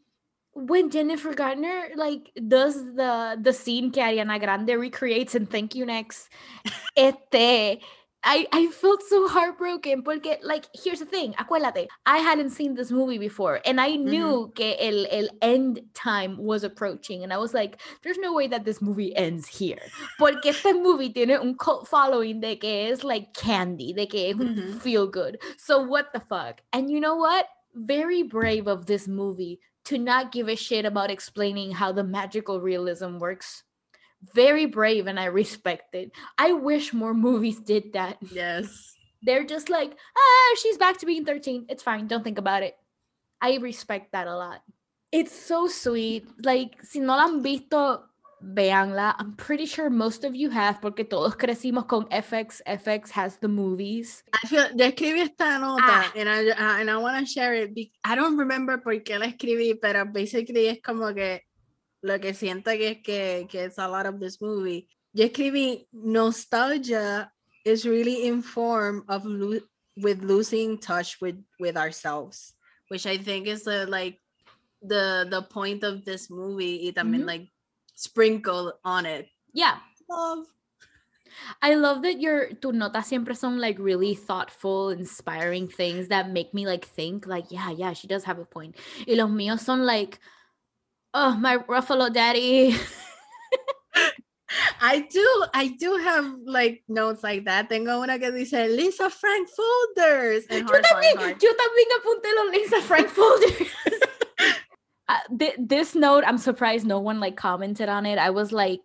[0.55, 5.87] when Jennifer Garner like does the the scene que Ariana Grande recreates in Thank You
[5.87, 6.29] Next,
[6.97, 7.81] este,
[8.25, 12.93] I, I felt so heartbroken porque like here's the thing, acuérdate, I hadn't seen this
[12.93, 17.53] movie before and I knew que el, el end time was approaching and I was
[17.53, 19.81] like, there's no way that this movie ends here.
[20.19, 24.81] Porque este movie tiene un cult following de que es like candy, de que Mhm.
[24.81, 25.39] feel good.
[25.57, 26.61] So what the fuck?
[26.73, 27.47] And you know what?
[27.75, 32.61] Very brave of this movie to not give a shit about explaining how the magical
[32.61, 33.65] realism works.
[34.35, 36.13] Very brave and I respect it.
[36.39, 38.19] I wish more movies did that.
[38.31, 38.95] Yes.
[39.23, 41.67] They're just like, ah, she's back to being 13.
[41.69, 42.07] It's fine.
[42.07, 42.77] Don't think about it.
[43.41, 44.63] I respect that a lot.
[45.11, 46.27] It's so sweet.
[46.45, 48.05] Like, si no la han visto,
[48.43, 49.15] véanla.
[49.19, 52.61] I'm pretty sure most of you have, porque todos crecimos con FX.
[52.67, 54.23] FX has the movies.
[54.33, 56.13] I feel yo escribí esta nota Ah.
[56.17, 57.71] and I uh, and I want to share it.
[58.05, 61.43] I don't remember por qué la escribí, pero basically es como que
[62.03, 64.89] lo que siento que es que, que it's a lot of this movie.
[65.15, 67.31] Yo escribí nostalgia
[67.65, 69.61] is really in form of lo-
[69.99, 72.55] with losing touch with with ourselves,
[72.89, 74.19] which I think is the like
[74.83, 76.81] the the point of this movie.
[76.89, 77.27] Y también Mhm.
[77.27, 77.52] like
[78.03, 79.29] sprinkle on it.
[79.53, 79.77] Yeah.
[80.09, 80.47] Love.
[81.63, 86.53] I love that your tus notas siempre son like really thoughtful, inspiring things that make
[86.53, 88.77] me like think like, yeah, yeah, she does have a point.
[89.07, 90.19] Y los míos son like,
[91.15, 92.77] oh, my Ruffalo daddy.
[94.81, 97.69] I do, I do have like notes like that.
[97.71, 100.45] Tengo una que dice Lisa Frank folders.
[100.51, 103.69] and Yo también, yo también apunté los Lisa Frank folders.
[105.13, 108.19] Uh, thi- this note, I'm surprised no one like commented on it.
[108.19, 108.81] I was like,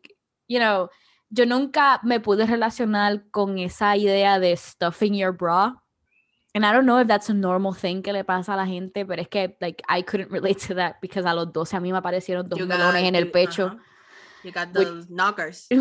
[0.49, 0.89] you know,
[1.31, 5.73] yo nunca me pude relacionar con esa idea de stuffing your bra.
[6.53, 9.05] And I don't know if that's a normal thing que le pasa a la gente,
[9.05, 11.91] pero es que like I couldn't relate to that because a los 12 a mí
[11.91, 13.67] me aparecieron dos melones en el pecho.
[13.67, 13.79] ajá.
[14.43, 15.67] You got Which- those knockers.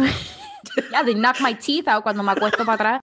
[0.90, 3.00] yeah, they knock my teeth out cuando me acuesto para atrás.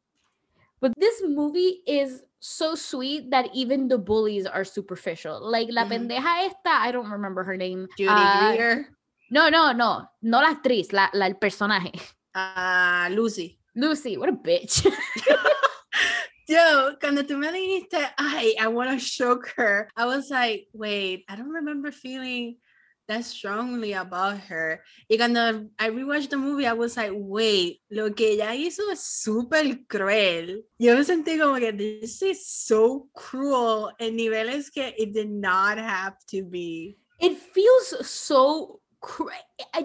[0.80, 5.40] But this movie is so sweet that even the bullies are superficial.
[5.40, 6.10] Like la Mhm.
[6.12, 7.88] pendeja esta, I don't remember her name.
[7.96, 8.90] Judy Ah, Greer,
[9.32, 11.96] no, no, no, no la actriz, la, la el personaje.
[12.36, 13.58] uh, Lucy.
[13.76, 14.84] Lucy, what a bitch.
[16.48, 21.24] Yo, cuando tú me dijiste, ay, I want to choke her, I was like, wait,
[21.30, 22.58] I don't remember feeling
[23.08, 24.82] that strongly about her.
[25.10, 29.02] Y cuando I rewatched the movie, I was like, wait, lo que ella hizo es
[29.02, 30.64] súper cruel.
[30.80, 35.78] Yo me sentí como que this is so cruel en niveles que it did not
[35.78, 36.98] have to be.
[37.24, 38.82] it feels so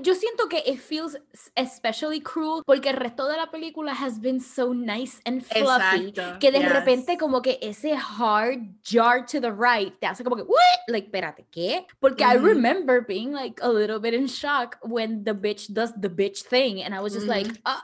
[0.03, 1.17] yo siento que it feels
[1.57, 6.39] especially cruel porque el resto de la película has been so nice and fluffy Exacto.
[6.39, 6.73] que de yes.
[6.73, 11.09] repente como que ese hard jar to the right te hace como que what like
[11.09, 12.47] espérate qué porque I Ujú.
[12.47, 16.83] remember being like a little bit in shock when the bitch does the bitch thing
[16.83, 17.81] and I was just like uh,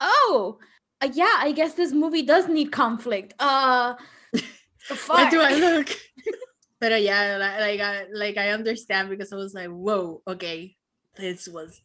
[0.00, 0.58] oh
[1.00, 3.94] uh, yeah I guess this movie does need conflict uh
[5.08, 5.40] Where do.
[5.42, 5.88] I look?
[6.80, 10.76] Pero yeah, like I like I understand because I was like, whoa, okay,
[11.16, 11.80] this was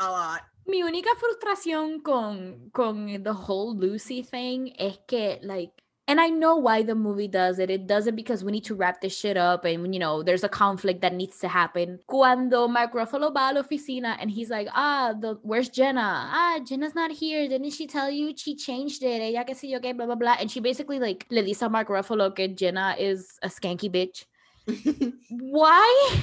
[0.00, 0.42] a lot.
[0.66, 5.72] Mi única frustración con, con the whole Lucy thing es que, like,
[6.08, 7.68] and I know why the movie does it.
[7.70, 10.44] It does it because we need to wrap this shit up and, you know, there's
[10.44, 11.98] a conflict that needs to happen.
[12.06, 16.28] Cuando Mark Ruffalo va a la oficina and he's like, ah, the, where's Jenna?
[16.32, 17.48] Ah, Jenna's not here.
[17.48, 19.20] Didn't she tell you she changed it?
[19.20, 20.36] Ella que sé yo qué, blah, blah, blah.
[20.38, 24.24] And she basically, like, le dice a Mark Ruffalo que Jenna is a skanky bitch.
[25.30, 26.16] Why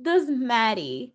[0.00, 1.14] does Matty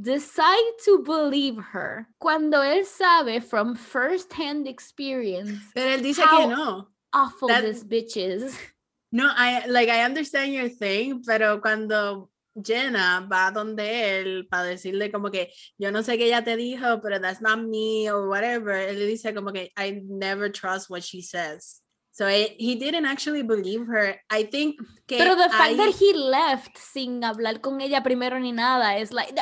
[0.00, 6.46] decide to believe her cuando él sabe from first-hand experience Pero él dice How- que
[6.48, 6.88] no.
[7.14, 8.58] Awful That- this bitch is?
[9.12, 15.12] No, I like I understand your thing, pero cuando Jenna va donde él para decirle
[15.12, 18.72] como que yo no sé qué ella te dijo, pero that's not me or whatever,
[18.72, 21.80] él le dice como que I never trust what she says.
[22.14, 24.14] So it, he didn't actually believe her.
[24.30, 24.76] I think
[25.08, 29.00] que Pero the fact ahí- that he left sin hablar con ella primero ni nada
[29.00, 29.34] is like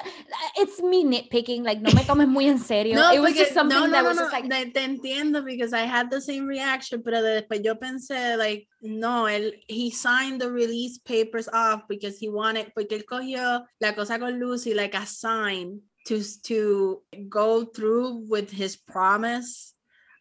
[0.57, 2.95] it's me nitpicking like no me tomes muy en serio.
[2.97, 4.81] no, it was just something no, no, that no, was no, just like te, te
[4.81, 9.91] entiendo because I had the same reaction, pero después yo pensé like no, él he
[9.91, 14.73] signed the release papers off because he wanted porque él cogió la cosa con Lucy
[14.73, 19.75] like a sign to to go through with his promise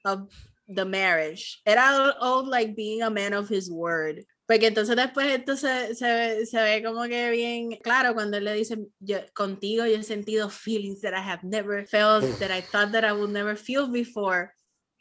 [0.04, 0.28] of
[0.76, 1.62] the marriage.
[1.66, 4.26] Era all like being a man of his word.
[4.48, 8.54] Porque entonces después esto se, se, se ve como que bien claro cuando él le
[8.54, 12.92] dice, yo, contigo yo he sentido feelings that I have never felt, that I thought
[12.92, 14.54] that I would never feel before.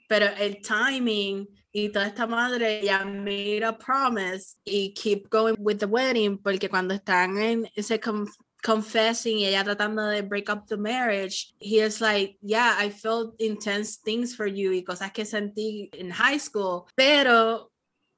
[0.08, 5.78] Pero el timing y toda esta madre ya made a promise y keep going with
[5.78, 8.28] the wedding porque cuando están en ese con-
[8.62, 13.34] confessing y ella tratando de break up the marriage, he is like, yeah, I felt
[13.38, 17.70] intense things for you y cosas que sentí in high school, pero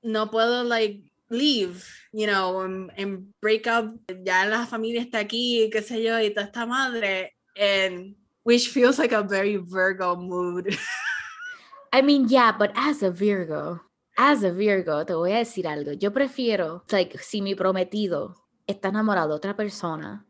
[0.03, 5.71] no puedo like leave, you know, and, and break up, ya la familia está aquí,
[5.73, 10.77] qué sé yo, y toda esta madre, and which feels like a very Virgo mood.
[11.93, 13.81] I mean, yeah, but as a Virgo,
[14.17, 15.93] as a Virgo, te voy a decir algo.
[15.93, 18.35] Yo prefiero, like, si mi prometido
[18.67, 20.27] está enamorado de otra persona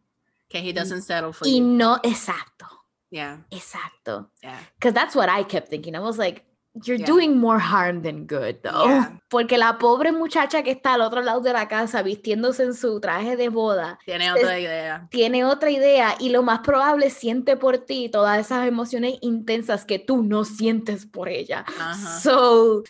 [0.53, 1.65] Okay, he doesn't settle for y you.
[1.65, 2.67] no, exacto,
[3.11, 4.29] Yeah, exacto.
[4.43, 4.59] yeah.
[4.79, 5.95] Because that's what I kept thinking.
[5.95, 6.45] I was like,
[6.85, 7.07] you're Yeah.
[7.07, 8.87] doing more harm than good, though.
[8.87, 9.19] Yeah.
[9.31, 12.99] Porque la pobre muchacha que está al otro lado de la casa vistiéndose en su
[13.01, 15.09] traje de boda Tiene Es- otra idea.
[15.11, 19.99] tiene otra idea y lo más probable siente por ti todas esas emociones intensas que
[19.99, 21.65] tú no sientes por ella.
[21.79, 21.95] Ajá.
[22.21, 22.83] So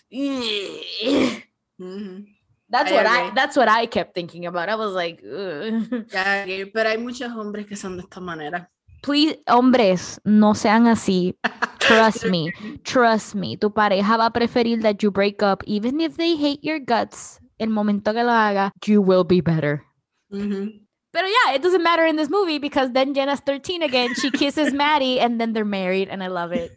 [1.78, 2.24] Ujú.
[2.72, 4.68] That's I what I that's what I kept thinking about.
[4.70, 8.68] I was like, y- eh, Pero hay muchos hombres que son de esta manera.
[9.02, 11.36] please, hombres, no sean así.
[11.80, 12.52] Trust me,
[12.84, 13.56] trust me.
[13.56, 17.38] Tu pareja va a preferir that you break up, even if they hate your guts.
[17.58, 19.84] El momento que lo haga, you will be better.
[20.32, 20.72] Ujú.
[21.12, 24.14] But yeah, it doesn't matter in this movie because then Jenna's 13 again.
[24.14, 26.72] She kisses Matty and then they're married, and I love it.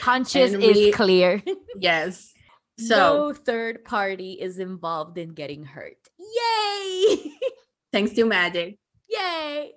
[0.00, 1.40] Conscious And is clear.
[1.78, 2.32] Yes.
[2.80, 5.98] So no third party is involved in getting hurt.
[6.18, 7.32] Yay!
[7.92, 8.78] thanks to Magic.
[9.08, 9.72] Yay!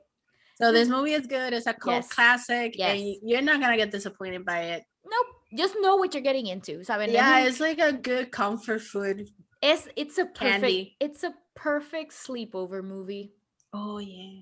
[0.55, 1.53] So this movie is good.
[1.53, 2.09] It's a cult Yes.
[2.13, 3.17] classic, and Yes.
[3.23, 4.83] you're not gonna get disappointed by it.
[5.03, 5.27] Nope.
[5.57, 6.79] Just know what you're getting into.
[6.85, 7.11] ¿saben?
[7.11, 9.29] Yeah, it's like a good comfort food.
[9.61, 10.95] Es, it's a perfect Candy.
[10.99, 13.33] it's a perfect sleepover movie.
[13.73, 14.41] Oh yeah.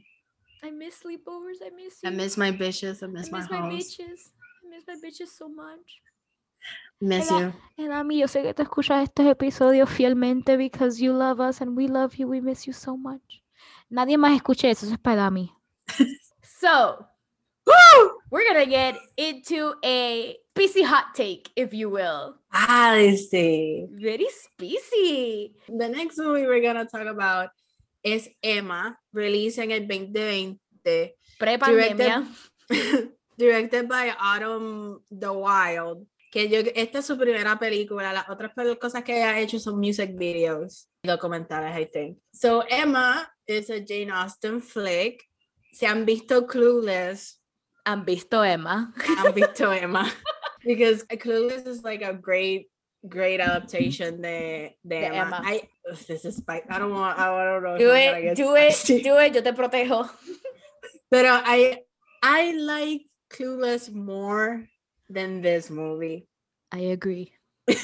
[0.63, 1.57] I miss sleepovers.
[1.65, 2.09] I miss you.
[2.09, 3.01] I miss my bitches.
[3.01, 4.29] I I miss, miss my my bitches.
[4.61, 6.01] I miss my bitches so much.
[6.99, 7.53] Miss Hola.
[7.77, 7.85] you.
[7.85, 11.75] And Ami, yo sé que te escuchas estos episodios fielmente because you love us and
[11.75, 12.27] we love you.
[12.27, 13.41] We miss you so much.
[13.89, 15.51] Nadie más escuche eso, eso es para Ami.
[16.59, 17.05] so,
[17.65, 22.35] woo, we're gonna get into a spicy hot take, if you will.
[22.51, 23.87] I see.
[23.91, 25.55] Very spicy.
[25.67, 27.49] The next movie we're gonna talk about
[28.03, 31.15] is Emma, released en el 2020.
[31.39, 32.27] Pre-pandemia.
[33.37, 36.05] directed by Autumn de Wilde.
[36.31, 38.13] Que yo, esta es su primera película.
[38.13, 42.17] Las otras cosas que ella ha hecho son music videos, documentales, I think.
[42.33, 45.27] So Emma is a Jane Austen flick.
[45.73, 47.41] Se han visto Clueless,
[47.85, 48.93] Han visto Emma.
[49.17, 50.09] han visto Emma.
[50.63, 52.69] Because Clueless is like a great,
[53.05, 55.37] great adaptation de, de, De Emma.
[55.37, 55.41] Emma.
[55.43, 55.67] I,
[56.07, 56.41] this is.
[56.47, 57.77] I don't want, I don't know.
[57.77, 59.01] Do it, do it, spicy.
[59.03, 59.33] do it.
[59.33, 60.09] Yo te protejo.
[61.09, 61.81] Pero I
[62.23, 64.67] I like Clueless more
[65.13, 66.27] than this movie.
[66.71, 67.33] I agree.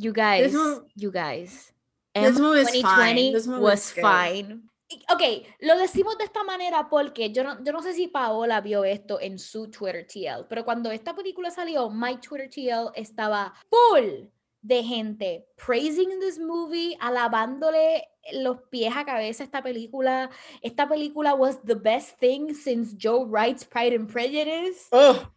[0.00, 0.54] You guys,
[0.94, 1.72] you guys.
[2.14, 3.16] this movie is fine.
[3.18, 4.02] 2020 This movie was is good.
[4.02, 4.62] fine.
[5.10, 8.84] Ok, lo decimos de esta manera porque yo no, yo no sé si Paola vio
[8.84, 14.28] esto en su Twitter TL, pero cuando esta película salió, my Twitter TL estaba full
[14.62, 20.30] de gente praising this movie, alabándole los pies a cabeza a esta película.
[20.62, 24.86] Esta película was the best thing since Joe Wright's Pride and Prejudice.
[24.92, 25.28] Oh,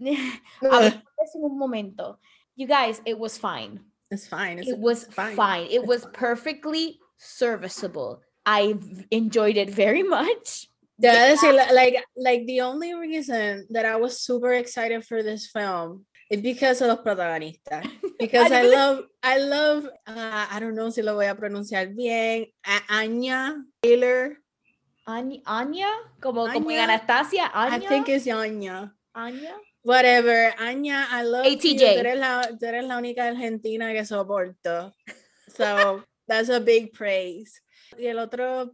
[0.62, 2.18] Hablamos de en un momento.
[2.56, 3.80] You guys, it was fine.
[4.10, 4.58] it's fine.
[4.58, 5.36] It's, It was fine.
[5.36, 5.66] fine.
[5.70, 8.20] It was perfectly serviceable.
[8.44, 8.74] I
[9.10, 10.66] enjoyed it very much.
[11.00, 16.04] Debo decir, like, like the only reason that I was super excited for this film
[16.28, 17.88] is because of los protagonistas.
[18.20, 22.46] Because I love, I love, uh, I don't know si lo voy a pronunciar bien,
[22.66, 24.36] A- Anya Taylor.
[25.08, 25.88] Anya, Anya
[26.20, 28.92] como, como en Anya, Anastasia, I Anya, think it's Anya.
[29.14, 29.56] Anya.
[29.82, 31.52] Whatever, Anya, I love you.
[31.52, 31.78] ATJ.
[31.78, 34.92] Tú eres, la, tú eres la única argentina que soporto.
[35.56, 37.60] So that's a big praise.
[37.98, 38.72] Y el otro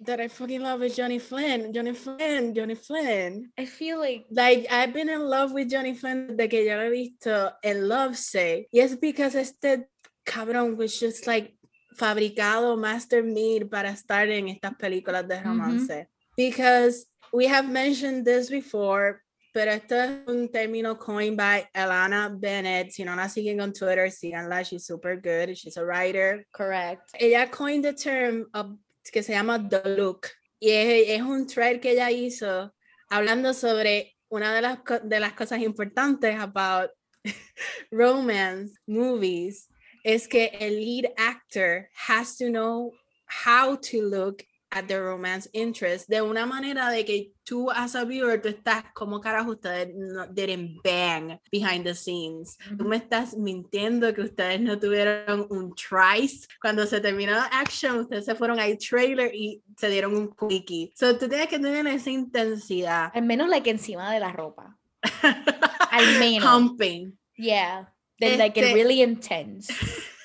[0.00, 1.72] that I fucking love is Johnny Flynn.
[1.72, 3.50] Johnny Flynn, Johnny Flynn.
[3.58, 6.84] I feel like Like I've been in love with Johnny Flynn desde que yo lo
[6.84, 8.68] he visto en Lovesick.
[8.72, 9.88] Y es because este
[10.24, 11.56] cabrón, was just like
[11.96, 15.94] fabricado, master made para estar en estas películas de romance.
[15.94, 16.06] Mm -hmm.
[16.36, 19.22] Because we have mentioned this before,
[19.52, 22.92] pero esto es un término coined by Elana Bennett.
[22.92, 24.64] Si no la siguen on Twitter, síganla.
[24.64, 25.56] She's super good.
[25.56, 26.46] She's a writer.
[26.52, 27.10] Correct.
[27.18, 28.76] Ella coined the term of,
[29.12, 30.30] que se llama the look.
[30.60, 32.72] Y es, es un thread que ella hizo
[33.10, 36.90] hablando sobre una de las, de las cosas importantes about
[37.90, 39.68] romance movies
[40.04, 42.92] es que el lead actor has to know
[43.26, 48.04] how to look at the romance interest de una manera de que tú as a
[48.04, 52.58] viewer tú estás como carajo ustedes no, didn't bang behind the scenes.
[52.76, 56.46] Tú me estás mintiendo que ustedes no tuvieron un trice.
[56.60, 60.92] Cuando se terminó la action ustedes se fueron al trailer y se dieron un quickie.
[60.94, 63.10] So tú tienes que tener esa intensidad.
[63.14, 64.76] Al menos like encima de la ropa.
[65.90, 66.44] Al menos.
[66.44, 67.16] Humping.
[67.36, 67.92] Yeah.
[68.18, 69.72] Then este, like it really intense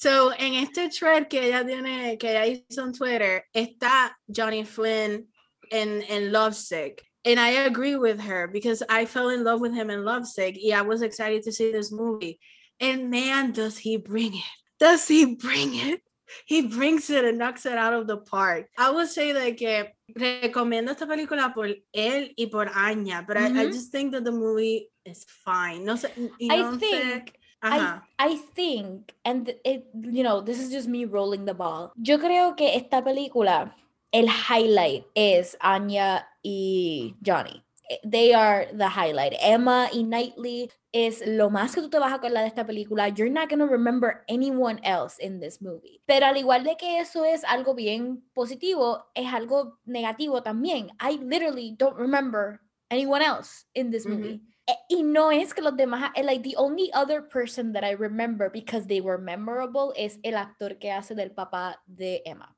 [0.00, 5.26] So, en este thread que ella tiene, que ella hizo en Twitter, está Johnny Flynn
[5.70, 7.02] in, in Lovesick.
[7.26, 10.56] And I agree with her because I fell in love with him in Lovesick.
[10.58, 12.40] Yeah, I was excited to see this movie.
[12.80, 14.44] And man, does he bring it.
[14.78, 16.00] Does he bring it?
[16.46, 18.68] He brings it and knocks it out of the park.
[18.78, 19.84] I would say that que
[20.16, 23.56] recomiendo esta película por él y por Anya, but mm -hmm.
[23.56, 23.72] I, I, mm-hmm.
[23.72, 25.84] just think that the movie is fine.
[25.84, 27.24] No sé, you know I
[27.62, 31.92] I, I think, and it, you know, this is just me rolling the ball.
[32.00, 33.72] Yo creo que esta película,
[34.12, 37.62] el highlight es Anya y Johnny.
[37.90, 39.34] Eh, they are the highlight.
[39.40, 43.08] Emma y Knightley es lo más que tú te vas a acordar de esta película.
[43.08, 46.00] You're not going to remember anyone else in this movie.
[46.06, 50.90] Pero al igual de que eso es algo bien positivo, es algo negativo también.
[51.00, 54.36] I literally don't remember anyone else in this movie.
[54.36, 54.50] Mm -hmm.
[54.88, 58.50] Y no es que los demás, eh, like the only other person that I remember
[58.50, 62.56] because they were memorable es el actor que hace del papá de Emma.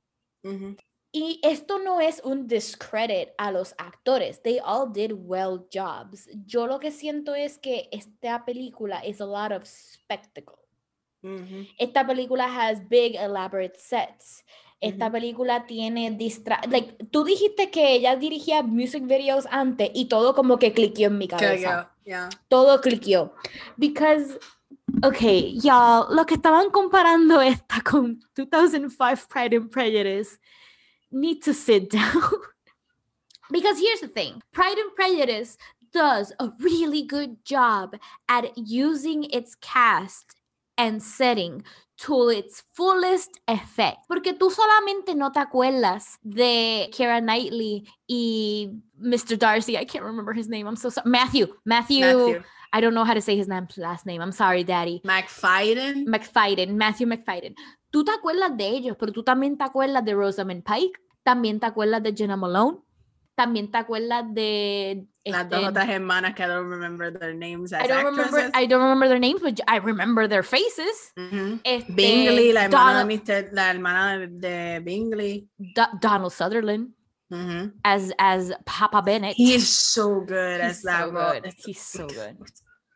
[1.15, 4.41] Y esto no es un discredit a los actores.
[4.43, 6.27] They all did well jobs.
[6.47, 10.59] Yo lo que siento es que esta película is a lot of spectacle.
[11.79, 14.43] Esta película has big elaborate sets.
[14.83, 20.35] Esta película tiene distra like tú dijiste que ella dirigía music videos antes y todo
[20.35, 21.93] como que cliqueó en mi cabeza.
[22.05, 22.29] Yeah.
[22.49, 23.33] Todo cliqueó.
[23.77, 24.39] Because
[25.05, 30.39] okay, y'all, lo que estaban comparando esta con 2005 Pride and Prejudice
[31.11, 32.23] need to sit down.
[33.51, 34.43] because here's the thing.
[34.53, 35.57] Pride and Prejudice
[35.93, 37.97] does a really good job
[38.29, 40.35] at using its cast
[40.83, 41.63] and setting
[41.97, 43.99] to its fullest effect.
[44.09, 49.39] Porque tú solamente no te acuerdas de Keira Knightley y Mr.
[49.39, 49.77] Darcy.
[49.77, 50.67] I can't remember his name.
[50.67, 51.09] I'm so sorry.
[51.09, 51.47] Matthew.
[51.65, 52.01] Matthew.
[52.01, 52.43] Matthew.
[52.73, 54.23] I don't know how to say his name, last name.
[54.23, 55.03] I'm sorry, Daddy.
[55.05, 56.07] Macfadyen.
[56.07, 56.75] Macfadyen.
[56.75, 57.55] Matthew Macfadyen.
[57.93, 60.99] Tú te acuerdas de ellos, pero tú también te acuerdas de Rosamund Pike.
[61.23, 62.79] También te acuerdas de Jena Malone.
[63.43, 67.85] También te acuerdas de las dos otras hermanas que I don't remember their names as
[67.85, 68.33] I don't actresses.
[68.33, 71.13] remember I don't remember their names, but I remember their faces.
[71.17, 71.61] Mm -hmm.
[71.65, 73.49] este, Bingley, la hermana Donald, de Mr.
[73.53, 75.49] la hermana de Bingley.
[75.59, 76.95] Do Donald Sutherland.
[77.31, 77.73] Mm -hmm.
[77.83, 79.35] As as Papa Bennett.
[79.37, 81.11] He's so good He's as that so.
[81.11, 81.53] Good.
[81.67, 82.37] He's so good.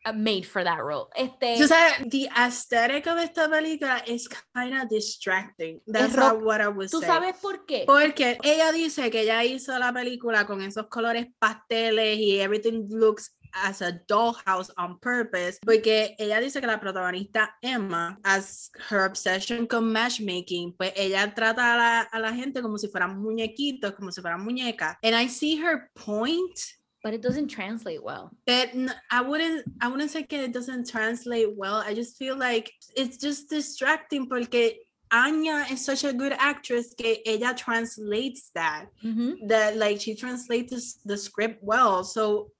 [0.07, 1.09] Uh, made for that role.
[1.17, 1.75] Este, so,
[2.07, 5.81] the aesthetic of esta película is kind of distracting.
[5.85, 7.85] That's not what I was ¿Tú sabes por qué?
[7.87, 13.33] Porque ella dice que ella hizo la película con esos colores pasteles y everything looks
[13.53, 19.67] as a dollhouse on purpose, porque ella dice que la protagonista Emma, as her obsession
[19.67, 24.13] con matchmaking, pues ella trata a la, a la gente como si fueran muñequitos, como
[24.13, 24.97] si fueran muñecas.
[25.03, 26.59] And I see her point
[27.07, 28.33] but it doesn't translate well.
[28.47, 28.71] But
[29.13, 31.77] I wouldn't I wouldn't say that it doesn't translate well.
[31.77, 34.73] I just feel like it's just distracting porque
[35.13, 38.87] Anya is such a good actress que ella translates that.
[39.05, 39.47] Mm-hmm.
[39.47, 42.03] That like she translates the script well.
[42.03, 42.51] So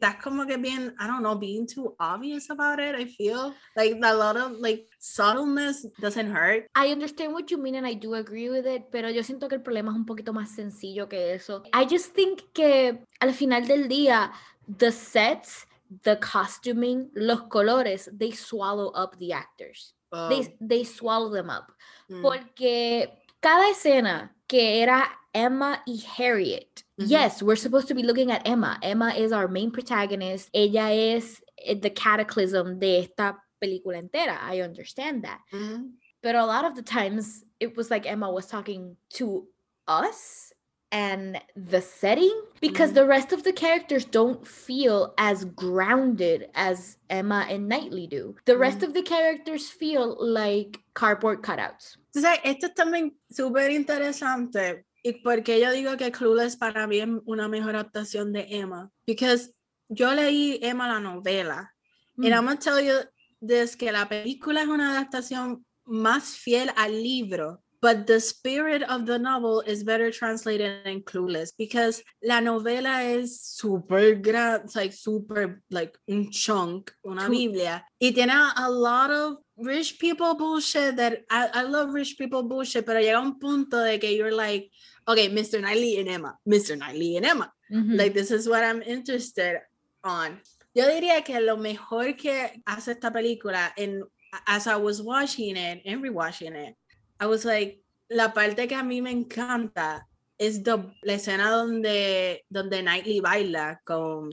[0.00, 3.98] that como que bien, I don't know, being too obvious about it, I feel like
[4.02, 6.66] a lot of like subtleness doesn't hurt.
[6.74, 9.56] I understand what you mean and I do agree with it, pero yo siento que
[9.56, 11.62] el problema es un poquito más sencillo que eso.
[11.72, 14.32] I just think que al final del día,
[14.78, 15.66] the sets,
[16.02, 19.94] the costuming, los colores, they swallow up the actors.
[20.12, 20.28] Oh.
[20.28, 21.72] They, they swallow them up.
[22.08, 22.22] Mm.
[22.22, 26.82] Porque cada escena que era Emma y Harriet.
[27.00, 27.10] Mm-hmm.
[27.10, 28.78] Yes, we're supposed to be looking at Emma.
[28.82, 30.50] Emma is our main protagonist.
[30.52, 34.36] Ella es eh, the cataclysm de esta película entera.
[34.42, 35.38] I understand that.
[35.52, 35.84] Mm-hmm.
[36.22, 39.46] But a lot of the times it was like Emma was talking to
[39.86, 40.52] us
[40.92, 42.94] and the setting because Mhm.
[42.94, 48.34] the rest of the characters don't feel as grounded as Emma and Knightley do.
[48.44, 48.88] The rest Mm.
[48.88, 51.96] of the characters feel like cardboard cutouts.
[52.12, 54.86] Sabes, esto es también súper interesante.
[55.02, 58.90] Y porque yo digo que Clueless para mí es una mejor adaptación de Emma.
[59.06, 59.52] Because
[59.88, 61.72] yo leí Emma la novela.
[62.16, 62.48] And I'm Mm.
[62.48, 62.94] gonna tell you
[63.40, 67.62] this, que la película es una adaptación más fiel al libro.
[67.82, 73.40] But the spirit of the novel is better translated in Clueless because la novela es
[73.40, 77.82] super grande, it's like super, like un chunk, una Biblia.
[77.98, 82.84] Y tiene a lot of rich people bullshit that I, I love rich people bullshit,
[82.84, 84.70] pero llega un punto de que you're like,
[85.06, 85.60] okay, Mr.
[85.60, 86.76] Knightley and Emma, Mr.
[86.76, 87.52] Knightley and Emma.
[87.70, 87.96] Mhm.
[87.96, 89.60] Like, this is what I'm interested
[90.02, 90.40] on.
[90.74, 94.04] Yo diría que lo mejor que hace esta película, and
[94.46, 96.76] as I was watching it and rewatching it,
[97.18, 100.06] I was like, la parte que a mí me encanta
[100.38, 104.30] es the, la escena donde, donde Knightley baila con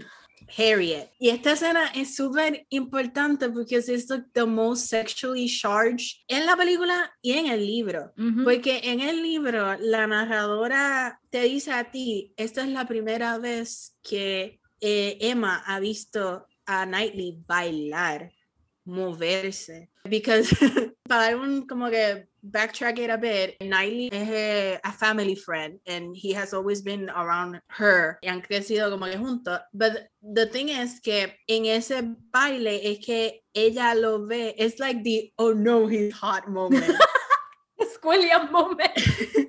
[0.56, 1.12] Harriet.
[1.20, 6.56] Y esta escena es súper importante porque es the, the most sexually charged en la
[6.56, 8.14] película y en el libro.
[8.16, 8.44] Mhm.
[8.44, 13.96] Porque en el libro la narradora te dice a ti, esta es la primera vez
[14.02, 18.32] que eh, Emma ha visto a Knightley bailar,
[18.86, 19.90] moverse.
[20.06, 20.50] Because
[21.08, 26.16] para un como que backtrack it a bit, Knightley es eh, a family friend and
[26.16, 29.60] he has always been around her y han crecido como que juntos.
[29.74, 35.04] But the thing is que en ese baile es que ella lo ve, it's like
[35.04, 36.96] the oh no, he's hot moment.
[37.94, 38.92] Squilliam moment.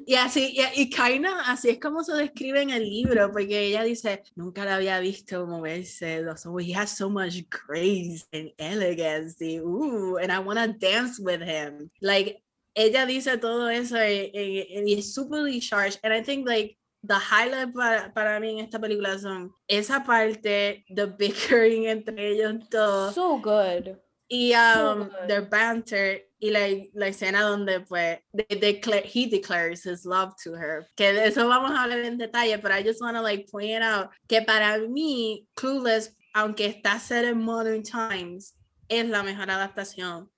[0.08, 3.82] Y así, y, y kinda así es como se describe en el libro, porque ella
[3.82, 9.36] dice, nunca la había visto moverse, los ojos, he has so much grace and elegance,
[9.42, 11.90] ooh, and I want to dance with him.
[12.00, 12.42] Like,
[12.78, 17.14] ella dice todo eso y, y- y es superly charged, and I think like, the
[17.14, 23.14] highlight para, para mí en esta película son esa parte, the bickering entre ellos dos,
[23.14, 23.96] So good.
[24.28, 25.28] y So um, good.
[25.28, 30.52] their banter y la, la escena donde pues they declare, he declares his love to
[30.54, 33.48] her que de eso vamos a hablar en detalle pero I just want to like
[33.50, 38.54] point out que para mí Clueless aunque está set in modern times
[38.88, 40.30] es la mejor adaptación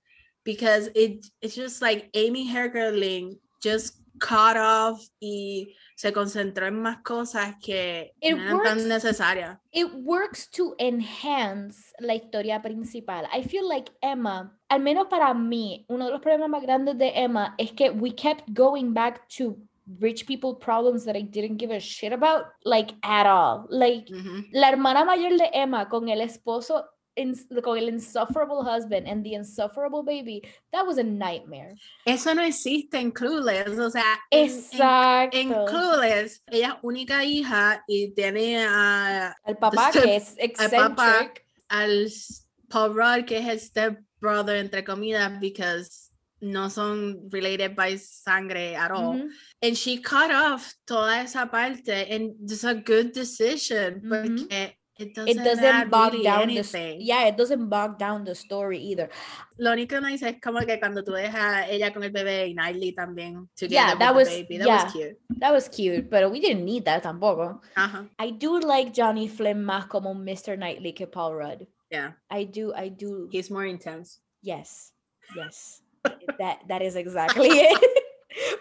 [0.43, 7.01] because it it's just like Amy Heckerling just cut off y se concentró en más
[7.03, 8.69] cosas que It no eran works.
[8.69, 13.25] tan necesarias it works to enhance la historia principal.
[13.33, 17.11] I feel like Emma, al menos para mí, uno de los problemas más grandes de
[17.15, 19.57] Emma es que we kept going back to
[19.99, 23.65] rich people problems that I didn't give a shit about, like at all.
[23.69, 24.45] Like Ujú.
[24.53, 26.85] la hermana mayor de Emma con el esposo,
[27.15, 30.41] ins- con el insufferable husband and the insufferable baby,
[30.71, 31.75] that was a nightmare.
[32.05, 37.83] Eso no existe en Clueless, o sea, en, en- en Clueless, ella es única hija
[37.87, 41.11] y tiene a, Al papá step- que es papá.
[41.21, 41.45] eccentric.
[41.69, 46.09] al s- Paul Rudd, que es el step brother, entre comillas, because
[46.39, 49.15] no son related by sangre at all.
[49.15, 49.29] Ujú.
[49.61, 54.09] And she cut off toda esa parte, and it's a good decision, Ujú.
[54.09, 57.01] porque it doesn't, It doesn't bog really down the anything.
[57.01, 59.09] yeah, it doesn't bog down the story either.
[59.57, 62.47] Lo único que no dice es como que cuando tú dejas ella con el bebé
[62.49, 64.83] y Knightley también together Yeah, with that the was- baby, that yeah.
[64.83, 65.17] was cute.
[65.39, 67.61] That was cute, but we didn't need that tampoco.
[67.75, 70.55] Ajá, I do like Johnny Flynn más como Mr.
[70.57, 71.67] Knightley que Paul Rudd.
[71.89, 72.11] yeah.
[72.29, 73.27] I do, I do.
[73.31, 74.19] He's more intense.
[74.43, 74.91] Yes,
[75.35, 75.81] yes.
[76.39, 77.79] that that is exactly it.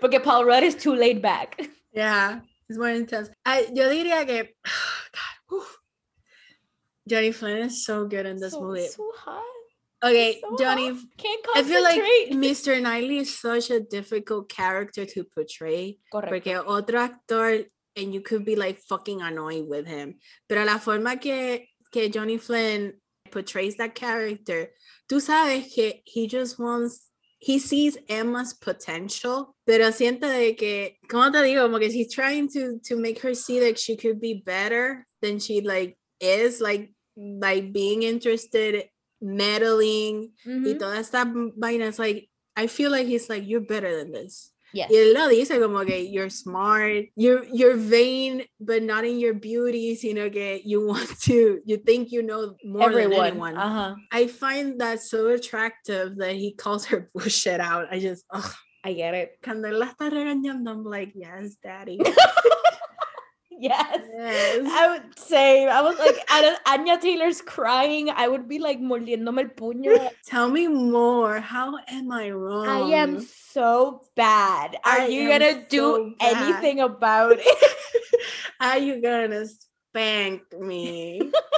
[0.00, 1.60] Porque Paul Rudd is too laid back.
[1.92, 3.30] Yeah, he's more intense.
[3.44, 5.64] I, yo diría que, God, whew.
[7.10, 8.86] Johnny Flynn is so good in this so, movie.
[8.86, 9.42] so hot.
[10.02, 11.02] Okay, so Johnny, hot.
[11.18, 12.00] Can't I feel like.
[12.30, 12.80] Mr.
[12.80, 15.98] Knightley is such a difficult character to portray.
[16.14, 16.28] Correcto.
[16.30, 17.64] Porque otro actor,
[17.96, 20.20] and you could be like fucking annoyed with him.
[20.48, 22.92] Pero la forma que, que Johnny Flynn
[23.32, 24.68] portrays that character,
[25.10, 31.32] tú sabes que he just wants, he sees Emma's potential, pero siente de que, ¿cómo
[31.32, 31.62] te digo?
[31.62, 35.40] Como que he's trying to, to make her see that she could be better than
[35.40, 38.88] she like is, like, like being interested,
[39.20, 40.78] meddling, y Mhm.
[40.78, 41.24] toda esta
[41.56, 41.86] vaina.
[41.88, 44.52] It's like, I feel like he's like, you're better than this.
[44.72, 44.88] Yes.
[44.90, 49.34] Y él lo dice como que you're smart, you're, you're vain, but not in your
[49.34, 53.10] beauty, sino que you want to, you think you know more Everyone.
[53.10, 53.56] than anyone.
[53.56, 53.94] Uh-huh.
[54.12, 57.88] I find that so attractive that he calls her bullshit out.
[57.90, 58.54] I just, ugh.
[58.82, 59.32] I get it.
[59.44, 61.98] Cuando él la está regañando, I'm like, yes, daddy.
[63.60, 63.98] yes.
[64.12, 64.66] Yes.
[64.66, 66.18] I would say I was like
[66.66, 68.10] Anya Taylor's crying.
[68.10, 70.10] I would be like mordiéndome el puño.
[70.26, 71.40] Tell me more.
[71.40, 72.66] How am I wrong?
[72.66, 74.76] I am so bad.
[74.84, 76.36] Are I you gonna do bad.
[76.36, 77.74] anything about it?
[78.60, 81.30] Are you gonna spank me?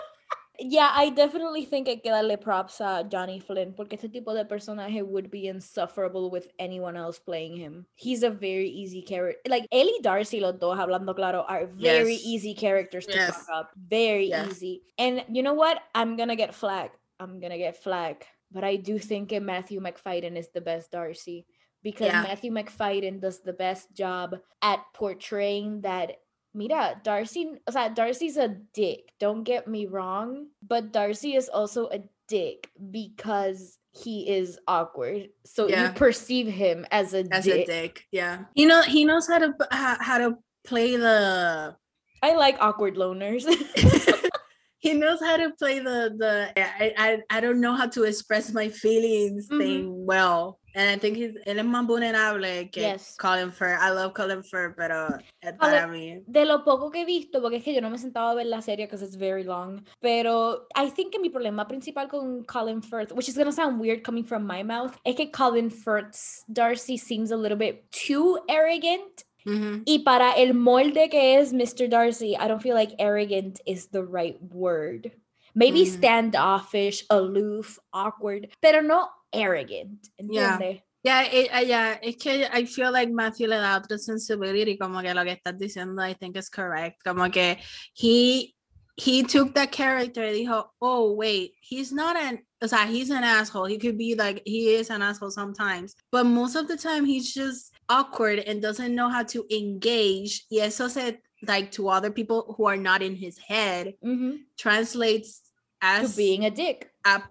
[0.65, 4.45] yeah, I definitely think hay que darle props a Johnny Flynn porque este tipo de
[4.45, 7.87] personaje would be insufferable with anyone else playing him.
[7.95, 9.41] He's a very easy character.
[9.49, 12.25] Like Ellie Darcy, los dos hablando claro, are very Yes.
[12.25, 13.37] easy characters to Yes.
[13.37, 13.71] fuck up.
[13.77, 14.51] Very Yes.
[14.53, 14.83] easy.
[14.99, 15.81] And you know what?
[15.95, 16.91] I'm gonna get flag.
[17.19, 18.25] I'm gonna get flag.
[18.51, 21.47] But I do think Matthew Macfadyen is the best Darcy
[21.83, 22.23] because Yeah.
[22.23, 26.19] Matthew Macfadyen does the best job at portraying that
[26.55, 29.11] Mira, Darcy, o sea, Darcy's a dick.
[29.19, 35.29] Don't get me wrong, but Darcy is also a dick because he is awkward.
[35.45, 35.89] So Yeah.
[35.89, 37.69] you perceive him as a As dick.
[37.69, 38.45] a dick, yeah.
[38.55, 41.75] You know, he knows how to how, how to play the.
[42.23, 43.45] I like awkward loners.
[44.79, 46.53] he knows how to play the the.
[46.57, 49.59] I I, I don't know how to express my feelings Mhm.
[49.59, 53.17] thing well, and I think he's él es más vulnerable que Yes.
[53.19, 53.79] Colin Firth.
[53.81, 55.09] I love Colin Firth, pero
[55.41, 56.23] eh, Colin- para mí.
[56.27, 58.35] de lo poco que he visto, porque es que yo no me he sentado a
[58.35, 62.45] ver la serie because it's very long, pero I think que mi problema principal con
[62.45, 66.45] Colin Firth, which is gonna sound weird coming from my mouth, es que Colin Firth's
[66.49, 69.25] Darcy seems a little bit too arrogant.
[69.45, 69.83] Mhm.
[69.87, 71.89] Y para el molde que es Mr.
[71.89, 75.11] Darcy, I don't feel like arrogant is the right word.
[75.55, 75.87] Maybe Mm.
[75.99, 80.09] standoffish, aloof, awkward, pero no arrogant.
[80.19, 80.59] Yeah.
[80.59, 80.83] ¿Entiendes?
[81.05, 85.13] Yeah, it, uh, yeah, es que I feel like Matthew le da sensibility, como que
[85.13, 87.03] lo que estás diciendo, I think is correct.
[87.03, 87.57] Como que
[87.95, 88.55] he
[88.97, 93.25] he took that character y dijo, oh wait, he's not an, o sea, he's an
[93.25, 93.65] asshole.
[93.65, 97.33] He could be like, he is an asshole sometimes, but most of the time he's
[97.35, 100.45] just awkward and doesn't know how to engage.
[100.53, 101.19] Y eso se
[101.49, 104.43] like to other people who are not in his head Mhm.
[104.57, 105.41] translates
[105.81, 106.91] To as being a dick.
[107.05, 107.23] a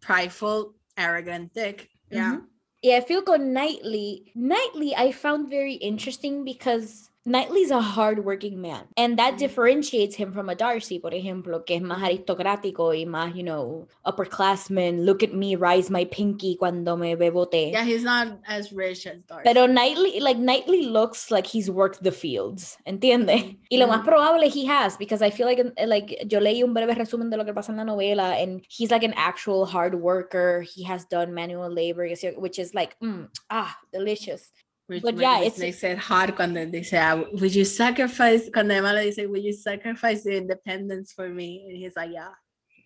[0.00, 1.88] prideful, arrogant dick.
[2.10, 2.36] Yeah.
[2.36, 2.46] Mhm.
[2.82, 4.32] Yeah, feel con Knightley.
[4.34, 9.38] Knightley, I found very interesting because Knightley's a hardworking man, and that Mhm.
[9.38, 13.86] differentiates him from a Darcy, por ejemplo, que es más aristocrático y más, you know,
[14.04, 15.04] upperclassman.
[15.04, 17.70] Look at me, rise my pinky cuando me bebo té.
[17.70, 19.44] Yeah, he's not as rich as Darcy.
[19.44, 23.56] Pero Knightley, like Knightley looks like he's worked the fields, ¿entiende?
[23.70, 24.04] Y lo más Mhm.
[24.04, 27.44] probable he has, because I feel like, like yo leí un breve resumen de lo
[27.44, 30.62] que pasa en la novela, and he's like an actual hard worker.
[30.62, 34.50] He has done manual labor, which is like, mm, ah, delicious.
[34.92, 38.92] Which But yeah, it's- makes it hard cuando dice, ah, would you sacrifice, cuando Emma
[38.92, 41.66] le dice, would you sacrifice your independence for me?
[41.68, 42.30] And he's like, yeah,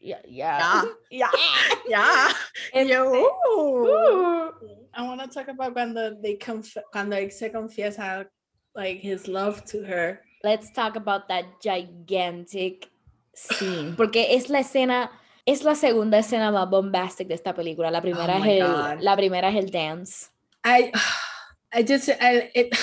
[0.01, 1.31] Yeah, yeah, yeah,
[1.89, 2.29] yeah.
[2.75, 4.53] And yo, ooh.
[4.95, 8.27] I want to talk about cuando, they conf- cuando se confiesa
[8.75, 10.21] like his love to her.
[10.45, 12.89] Let's talk about that gigantic
[13.35, 15.11] scene, porque es la escena.
[15.49, 17.91] Es la segunda escena más bombastic de esta película.
[17.91, 19.01] La primera, Oh es, el, God.
[19.01, 20.29] la primera es el dance.
[20.65, 20.91] I,
[21.73, 22.77] I just, I, it,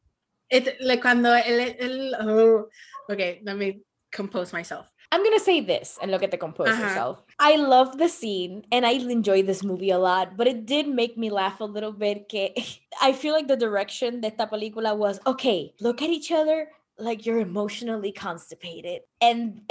[0.50, 2.66] it, like cuando él, él, oh,
[3.10, 3.80] okay, let me
[4.12, 4.86] compose myself.
[5.12, 6.82] I'm gonna say this and look at the compose Uh-huh.
[6.82, 7.22] yourself.
[7.38, 11.18] I love the scene and I enjoy this movie a lot, but it did make
[11.18, 12.30] me laugh a little bit.
[12.30, 12.54] Que
[13.02, 16.68] I feel like the direction de esta película was okay, look at each other
[16.98, 19.02] like you're emotionally constipated.
[19.20, 19.60] And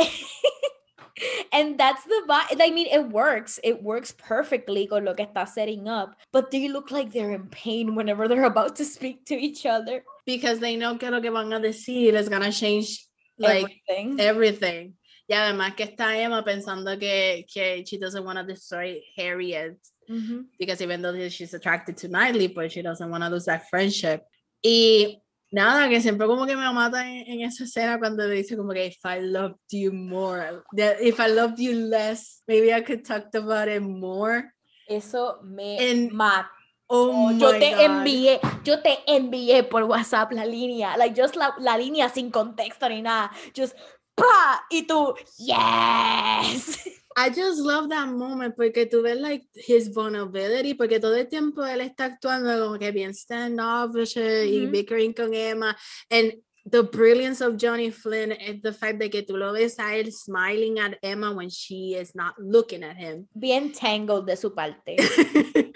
[1.52, 2.62] and that's the vibe.
[2.62, 3.60] I mean, it works.
[3.64, 7.48] It works perfectly con lo que está setting up, but they look like they're in
[7.50, 10.04] pain whenever they're about to speak to each other.
[10.26, 13.06] Because they know que lo que van a decir is gonna change
[13.38, 14.20] like Everything.
[14.20, 14.94] everything.
[15.30, 19.78] Y además que está Emma pensando que, que she doesn't want to destroy Harriet
[20.10, 20.48] Mhm.
[20.60, 24.24] because even though she's attracted to Knightley, but she doesn't want to lose that friendship.
[24.64, 25.16] Y
[25.52, 28.72] nada, que siempre como que me mata en, en esa escena cuando le dice como
[28.74, 30.64] que if I loved you more,
[31.02, 34.54] if I loved you less, maybe I could talk about it more.
[34.88, 36.50] Eso me And- mata.
[36.94, 37.80] Oh, yo te God.
[37.80, 42.90] envié, yo te envié por WhatsApp la línea, like just la, la línea sin contexto
[42.90, 43.78] ni nada, just
[44.14, 44.66] ¡pla!
[44.70, 46.80] y tú, yes.
[47.18, 51.64] I just love that moment porque tú ves like his vulnerability porque todo el tiempo
[51.66, 54.72] él está actuando como que bien standoffish y Ujú.
[54.72, 55.76] bickering con Emma
[56.10, 56.34] and
[56.66, 60.80] the brilliance of Johnny Flynn is the fact that tú lo ves a él smiling
[60.80, 64.96] at Emma when she is not looking at him Bien tangled de su parte.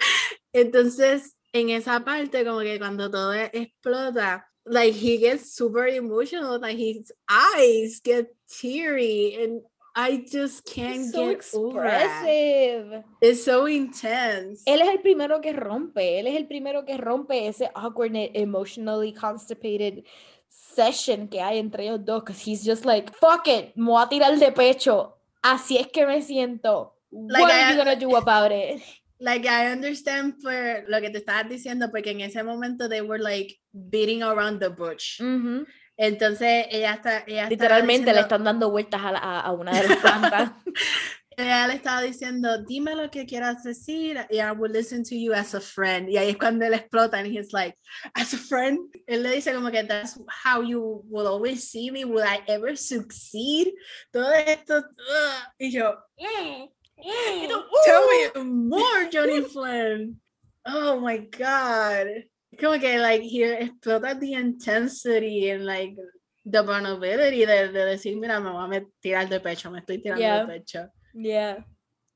[0.54, 6.76] entonces en esa parte como que cuando todo explota like he gets super emotional like
[6.78, 9.60] his eyes get teary and
[9.98, 13.04] I just can't so get over expressive.
[13.22, 14.62] It's so intense.
[14.66, 19.14] Él es el primero que rompe, él es el primero que rompe ese awkward, emotionally
[19.14, 20.04] constipated
[20.48, 24.08] obsession que hay entre ellos dos, because he's just like, fuck it, me voy a
[24.08, 25.16] tirar de pecho.
[25.42, 26.92] Así es que me siento.
[27.10, 28.82] Like, What I- are you gonna do about it?
[29.18, 33.18] Like I understand por lo que te estabas diciendo, porque en ese momento they were
[33.18, 35.18] like beating around the bush.
[35.22, 35.64] Ujú.
[35.96, 39.88] Entonces ella está, ella Literalmente le diciendo- están dando vueltas a, la- a- una de
[39.88, 40.52] las plantas.
[41.38, 45.32] ella le estaba diciendo, dime lo que quieras decir, y I will listen to you
[45.34, 46.08] as a friend.
[46.08, 47.76] Y ahí es cuando él explota, and he's like,
[48.14, 48.78] as a friend.
[49.06, 52.76] Él le dice como que that's how you will always see me, will I ever
[52.76, 53.68] succeed?
[54.12, 55.52] Todo esto, ugh.
[55.58, 56.68] y yo, "Mm,
[56.98, 57.48] mm,
[57.84, 58.02] tell
[58.34, 60.20] me more, Johnny Flynn.
[60.66, 62.24] Oh my God.
[62.58, 65.96] Como que like here explota the intensity and like
[66.44, 70.02] the vulnerability de, de decir, mira, me voy a met- tirar de pecho, me estoy
[70.02, 70.44] tirando Yeah.
[70.46, 70.88] de pecho.
[71.14, 71.58] Yeah.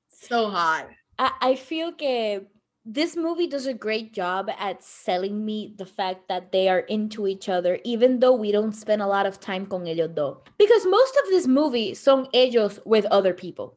[0.08, 0.88] So hot.
[1.18, 2.46] I, I feel que
[2.84, 7.26] this movie does a great job at selling me the fact that they are into
[7.26, 10.38] each other, even though we don't spend a lot of time con ellos dos.
[10.58, 13.76] Because most of this movie son ellos with other people.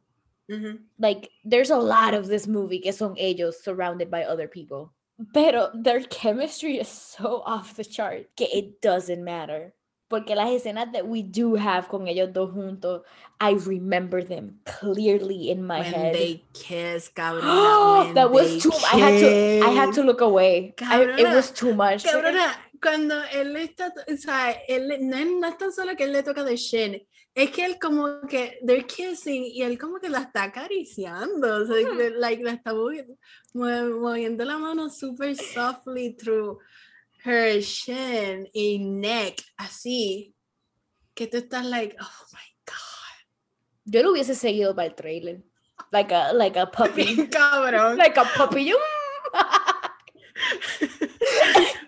[0.50, 0.78] Mhm.
[0.98, 4.92] Like, there's a lot of this movie que son ellos surrounded by other people.
[5.32, 9.72] Pero their chemistry is so off the chart que it doesn't matter.
[10.10, 13.02] Porque las escenas that we do have con ellos dos juntos,
[13.40, 16.14] I remember them clearly in my when head.
[16.14, 18.04] they kiss, cabrona.
[18.06, 20.74] when that was too I had to I had to look away.
[20.82, 22.04] I- it was too much.
[22.04, 22.52] Cabrona,
[22.84, 26.22] cuando él está, o sea, él no es, no es tan solo que él le
[26.22, 27.02] toca de shin,
[27.34, 31.66] es que él como que, they're kissing y él como que la está acariciando, o
[31.66, 32.12] sea, Hmm.
[32.20, 33.16] like, la está moviendo,
[33.54, 36.58] moviendo la mano super softly through
[37.24, 40.34] her shin y neck, así,
[41.14, 43.26] que tú estás like, oh my god,
[43.86, 45.42] Yo lo hubiese seguido para el trailer.
[45.90, 47.28] Like a like a puppy.
[47.30, 47.96] cabrón.
[47.96, 48.66] like a puppy.
[48.66, 48.76] Yo,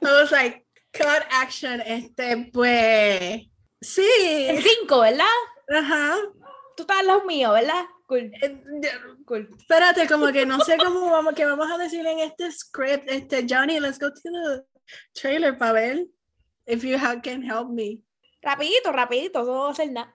[0.02, 0.65] I was like,
[0.96, 3.42] cut action, este, pues,
[3.80, 4.06] sí,
[4.48, 5.24] El 5, ¿verdad?
[5.68, 6.16] ajá.
[6.76, 7.84] Tú estás al lado mío, ¿verdad?
[8.06, 8.30] Cool.
[8.42, 8.62] Eh,
[9.24, 9.48] Cool.
[9.58, 13.44] Espérate, como que no sé cómo vamos, que vamos a decir en este script, este,
[13.48, 14.62] Johnny, let's go to the
[15.12, 16.06] trailer para ver
[16.66, 18.02] if you can help me.
[18.42, 20.14] Rapidito, rapidito, no voy a hacer nada.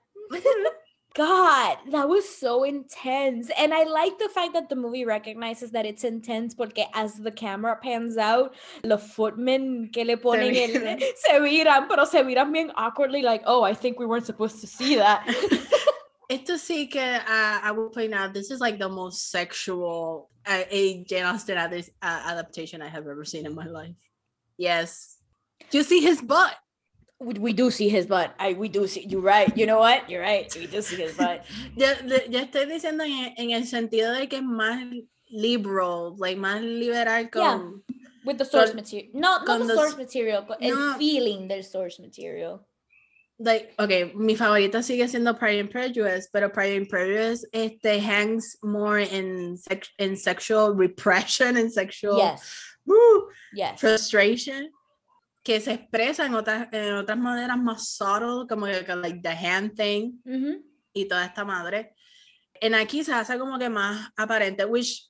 [1.13, 3.51] God, that was so intense.
[3.57, 7.31] And I like the fact that the movie recognizes that it's intense porque as the
[7.31, 12.71] camera pans out, the footmen que le ponen el, se viran, pero se viran bien
[12.75, 15.27] awkwardly like, oh, I think we weren't supposed to see that.
[16.29, 20.63] Esto sí que uh, I will point out, this is like the most sexual uh,
[20.69, 23.95] a Jane Austen ad- adaptation I have ever seen in my life.
[24.57, 25.17] Yes.
[25.69, 26.55] Do you see his butt?
[27.21, 28.33] We, do see his butt.
[28.39, 29.05] I we do see.
[29.07, 29.55] You're right.
[29.55, 30.09] You know what?
[30.09, 30.51] You're right.
[30.55, 31.45] We do see his butt.
[31.77, 34.81] De- yo estoy diciendo en, en el sentido de que es más
[35.31, 37.59] liberal, like más liberal Yeah.
[38.23, 40.95] With the source material, not not con the source material, con el No.
[40.97, 42.65] feeling del source material.
[43.43, 48.55] like, okay, mi favorita sigue siendo Pride and Prejudice, pero Pride and Prejudice este, hangs
[48.61, 52.75] more in, sex, in sexual repression and sexual Yes.
[52.85, 53.79] woo, Yes.
[53.79, 54.69] frustration
[55.43, 59.29] que se expresa en otras, en otras maneras más subtle, como que, que, like the
[59.29, 60.63] hand thing Mhm.
[60.93, 61.95] y toda esta madre.
[62.61, 65.09] En aquí se hace como que más aparente, which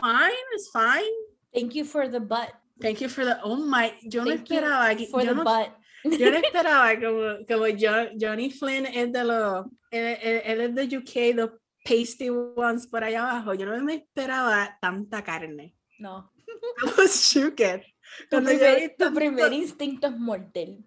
[0.00, 1.12] fine, is fine.
[1.52, 2.50] Thank you for the butt.
[2.80, 5.34] Thank you for the, oh my, yo no Thank you esperaba que, for yo the
[5.34, 5.70] no butt.
[6.18, 10.74] Yo no esperaba como, como Jo- Johnny Flynn es de los, él, él- él es
[10.74, 11.50] de UK, los
[11.84, 13.54] pasty ones por allá abajo.
[13.54, 15.74] Yo no me esperaba tanta carne.
[15.98, 16.30] No.
[16.82, 17.82] I was shooked.
[18.30, 20.78] Tu primer, tu primer instinto es morder.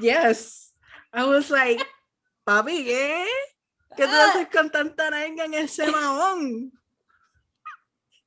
[0.00, 0.72] Yes.
[1.12, 1.84] I was like,
[2.44, 3.24] papi, ¿qué?
[3.96, 6.72] ¿Qué tú haces con tanta nalga en ese mahón?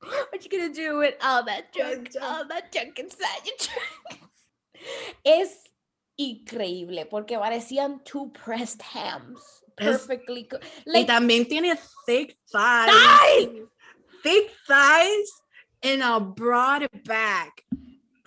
[0.00, 2.10] What you gonna do with all that junk?
[2.22, 4.22] All that junk inside your trunk.
[5.24, 5.64] Es
[6.16, 9.40] increíble porque parecían two pressed hams.
[9.76, 10.48] Es- Perfectly
[10.86, 11.76] y like también tiene
[12.06, 12.92] thick thighs.
[12.92, 13.68] Thighs!
[14.22, 15.30] Thick thighs
[15.82, 17.64] and a broad back.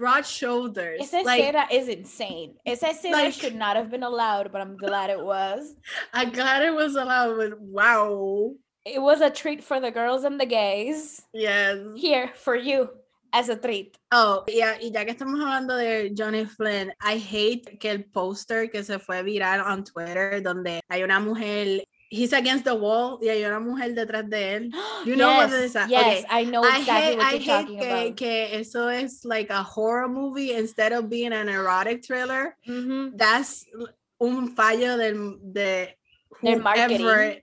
[0.01, 0.99] Broad shoulders.
[0.99, 2.55] esa like, escena is insane.
[2.65, 5.75] Esa escena like- should not have been allowed, but I'm glad it was.
[6.13, 8.55] I'm glad it was allowed, but wow.
[8.83, 11.21] It was a treat for the girls and the gays.
[11.35, 11.77] Yes.
[11.95, 12.89] Here for you
[13.31, 13.95] as a treat.
[14.11, 18.69] Oh, yeah, y ya que estamos hablando de Johnny Flynn, I hate que el poster
[18.69, 23.29] que se fue viral on Twitter donde hay una mujer, he's against the wall y
[23.29, 24.71] hay una mujer detrás de él.
[25.05, 26.25] You know what yes, it is, uh, Yes, okay.
[26.29, 28.17] I know I exactly hate, what you're hate talking que, about.
[28.17, 32.55] que eso es like a horror movie instead of being an erotic thriller.
[32.67, 33.17] Mhm.
[33.17, 33.65] That's
[34.19, 35.95] un fallo del, de
[36.41, 37.37] whoever,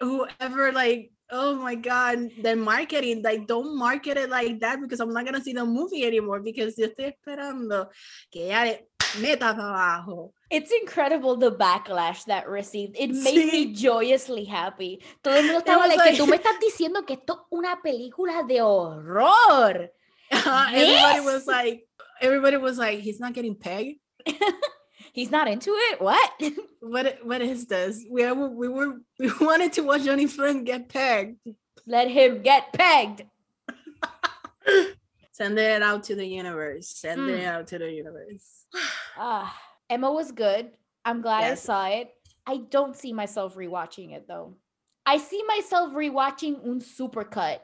[0.00, 5.12] whoever like oh my god the marketing like don't market it like that because i'm
[5.12, 7.88] not gonna see the movie anymore because yo estoy esperando
[8.30, 8.78] que ella
[9.20, 10.32] meta para abajo.
[10.50, 12.96] It's incredible the backlash that received.
[12.98, 15.02] It made me joyously happy.
[15.22, 17.80] Todo el mundo estaba like, like, que tú me estás diciendo que esto es una
[17.82, 19.90] película de horror.
[20.30, 21.86] Uh, everybody was like,
[22.20, 23.98] everybody was like, he's not getting pegged.
[25.12, 26.00] he's not into it.
[26.00, 26.30] What?
[26.80, 27.18] what?
[27.24, 28.04] What is this?
[28.08, 31.38] We were, we were we wanted to watch Johnny Flynn get pegged.
[31.86, 33.24] Let him get pegged.
[35.36, 36.88] Send it out to the universe.
[36.88, 37.38] Send mm.
[37.38, 38.64] it out to the universe.
[39.18, 39.50] Ah, uh,
[39.88, 40.70] Emma was good.
[41.04, 41.52] I'm glad yes.
[41.52, 42.08] I saw it.
[42.46, 44.56] I don't see myself rewatching it though.
[45.06, 47.60] I see myself rewatching un supercut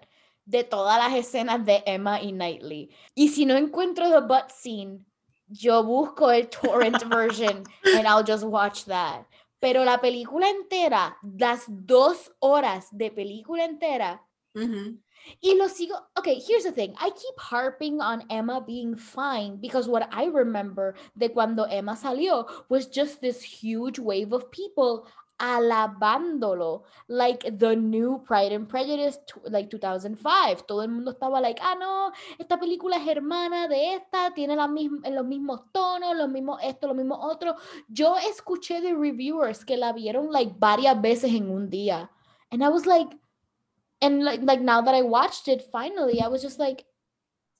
[0.47, 2.91] de todas las escenas de Emma y Knightley.
[3.17, 5.05] Y si no encuentro the butt scene,
[5.49, 9.27] yo busco el torrent version and I'll just watch that.
[9.61, 14.21] Pero la película entera, las dos horas de película entera,
[14.55, 14.99] mm -hmm.
[15.41, 15.95] Y lo sigo.
[16.19, 16.95] Okay, here's the thing.
[17.01, 22.49] I keep harping on Emma being fine because what I remember de cuando Emma salió
[22.69, 25.07] was just this huge wave of people
[25.43, 31.75] alabándolo like the new Pride and Prejudice like 2005 todo el mundo estaba like ah
[31.75, 36.61] no esta película es hermana de esta tiene la misma, los mismos tonos los mismos
[36.63, 37.57] esto los mismos otro
[37.89, 42.09] yo escuché de reviewers que la vieron like varias veces en un día
[42.53, 43.09] and I was like
[44.03, 46.85] and like like now that I watched it finally, I was just like,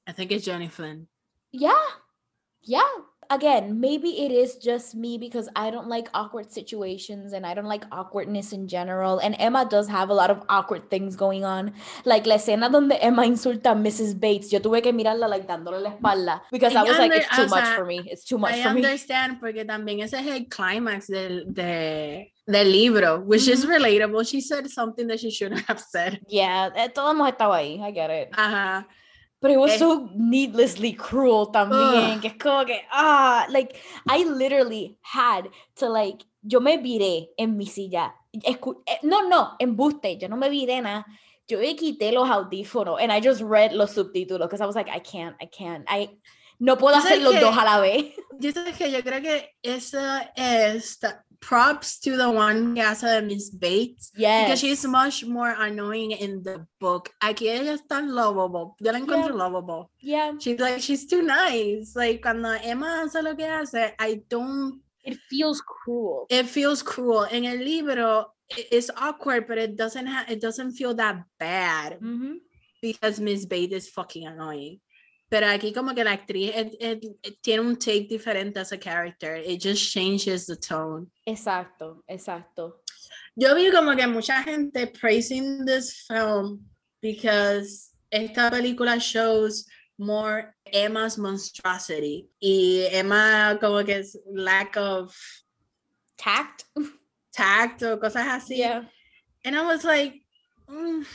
[0.07, 1.07] I think it's Jenny Flynn.
[1.53, 1.85] Yeah,
[2.63, 2.91] yeah.
[3.33, 7.67] Again, maybe it is just me because I don't like awkward situations and I don't
[7.67, 9.21] like awkwardness in general.
[9.21, 11.73] And Emma does have a lot of awkward things going on.
[12.05, 14.21] Like la escena donde Emma insulta a Mrs.
[14.21, 14.53] Bates.
[14.53, 17.47] Yo tuve que mirarla like dándole la espalda because I was under, like, it's too
[17.47, 18.03] much sea, for me.
[18.05, 18.83] It's too much I for me.
[18.83, 23.53] I understand porque también ese es el climax del, de del libro, which mm-hmm.
[23.53, 24.29] is relatable.
[24.29, 26.21] She said something that she shouldn't have said.
[26.29, 27.81] Yeah, eh, todos hemos estado ahí.
[27.81, 28.29] I get it.
[28.33, 28.87] Ajá.
[29.43, 29.79] But it was eh.
[29.79, 32.21] so needlessly cruel también.
[32.21, 33.75] Que es como que, ah, like,
[34.09, 38.15] I literally had to, like, yo me viré en mi silla.
[38.33, 41.05] Escu eh, no, no, embuste, yo no me viré nada.
[41.49, 44.89] Yo me quité los audífonos and I just read los subtítulos because I was like,
[44.89, 45.85] I can't, I can't.
[45.89, 46.09] I,
[46.61, 48.15] no puedo hacer los dos a la vez.
[48.39, 51.01] Yo que yo creo que esa es
[51.43, 54.13] props to the one de Miss Bates.
[54.17, 54.45] Yes.
[54.45, 57.11] Because she's much more annoying in the book.
[57.23, 58.77] Aquí ella es tan lovable.
[58.81, 59.35] Yo la encuentro yeah.
[59.35, 59.91] lovable.
[60.01, 60.33] Yeah.
[60.39, 61.95] She's like, she's too nice.
[61.95, 64.81] Like, cuando Emma hace lo que hace, I don't.
[65.05, 66.27] It feels cruel.
[66.31, 67.27] It feels cruel.
[67.31, 71.95] En el libro, it's awkward, but it doesn't have, it doesn't feel that bad.
[71.95, 72.35] Mm-hmm.
[72.81, 74.81] Because Miss Bates is fucking annoying.
[75.33, 78.77] Pero aquí como que la actriz it, it, it tiene un take diferente as a
[78.77, 79.35] character.
[79.35, 81.07] It just changes the tone.
[81.27, 82.83] Exacto, exacto.
[83.35, 86.67] Yo vi como que mucha gente praising this film
[87.01, 89.65] because esta película shows
[89.99, 95.17] more Emma's monstrosity y Emma como que es lack of
[96.19, 96.65] tact
[97.33, 98.59] tact o cosas así.
[98.59, 98.83] Yeah.
[99.47, 100.13] And I was like,
[100.69, 101.07] mm,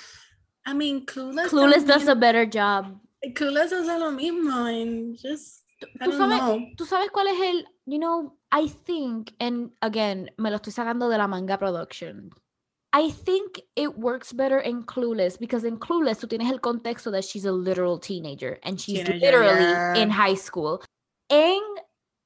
[0.65, 1.49] I mean, Clueless.
[1.49, 2.99] Clueless does a better job.
[3.33, 5.67] Clueless hace lo mismo and just
[6.03, 6.41] ¿Tú sabes,
[6.75, 11.07] ¿Tú sabes cuál es el, you know, I think, and again, me lo estoy sacando
[11.09, 12.31] de la manga production.
[12.93, 17.23] I think it works better in Clueless because in Clueless tú tienes el contexto that
[17.23, 19.95] she's a literal teenager and she's teenager, literally yeah.
[19.95, 20.81] in high school.
[21.29, 21.59] En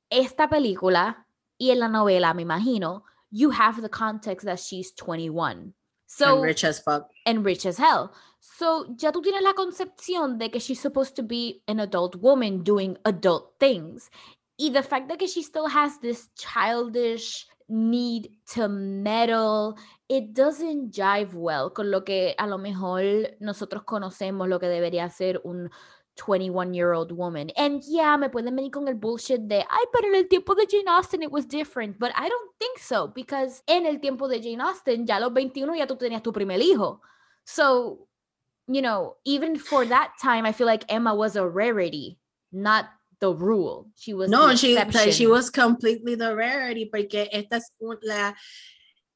[0.09, 1.25] esta película
[1.59, 5.73] y en la novela, me imagino, you have the context that she's 21.
[6.05, 7.09] So, and rich as fuck.
[7.25, 8.13] And rich as hell.
[8.43, 12.63] So, ya tú tienes la concepción de que she's supposed to be an adult woman
[12.63, 14.09] doing adult things.
[14.57, 19.77] Y the fact that she still has this childish need to meddle,
[20.09, 23.03] it doesn't jive well con lo que a lo mejor
[23.39, 25.69] nosotros conocemos lo que debería ser un
[26.15, 27.51] 21 year old woman.
[27.55, 30.65] And yeah, me pueden venir con el bullshit de, ay, pero en el tiempo de
[30.67, 31.99] Jane Austen it was different.
[31.99, 35.31] But I don't think so, because en el tiempo de Jane Austen, ya a los
[35.31, 37.01] 21 ya tú tenías tu primer hijo.
[37.43, 38.07] So,
[38.67, 42.17] you know, even for that time, I feel like Emma was a rarity,
[42.51, 42.89] not
[43.19, 43.87] the rule.
[43.95, 44.77] She was no, she
[45.11, 47.71] she was completely the rarity porque esta es
[48.03, 48.33] la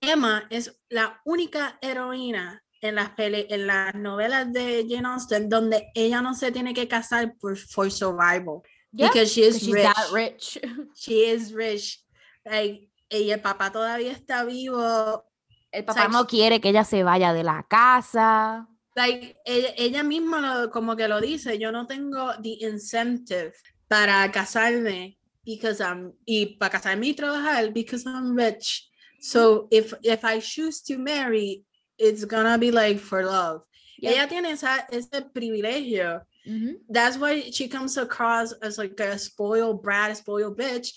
[0.01, 5.91] Emma es la única heroína en las pele en las novelas de Jane Austen donde
[5.95, 9.83] ella no se tiene que casar por for survival yeah, because she is rich.
[9.83, 10.57] That rich.
[10.95, 11.99] she is rich.
[12.45, 15.23] Like, ella el papá todavía está vivo.
[15.71, 20.41] El papá like, no quiere que ella se vaya de la casa like, ella, misma
[20.41, 23.53] lo, como que lo dice, yo no tengo the incentive
[23.89, 28.89] para casarme because I'm, y para casarme y trabajar because I'm rich.
[29.19, 31.63] So if, if I choose to marry,
[31.97, 33.63] it's gonna be like for love.
[33.99, 34.13] Yep.
[34.13, 36.75] Ella tiene esa, ese privilegio Mhm.
[36.89, 40.93] That's why she comes across as like a spoiled brat, spoiled bitch,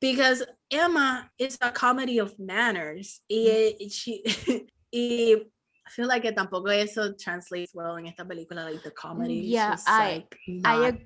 [0.00, 3.20] because Emma is a comedy of manners.
[3.28, 4.22] Y she
[4.92, 5.36] y
[5.86, 9.42] I feel like que tampoco eso translates well en esta película, like the comedy.
[9.48, 11.00] yeah, I- like, I not-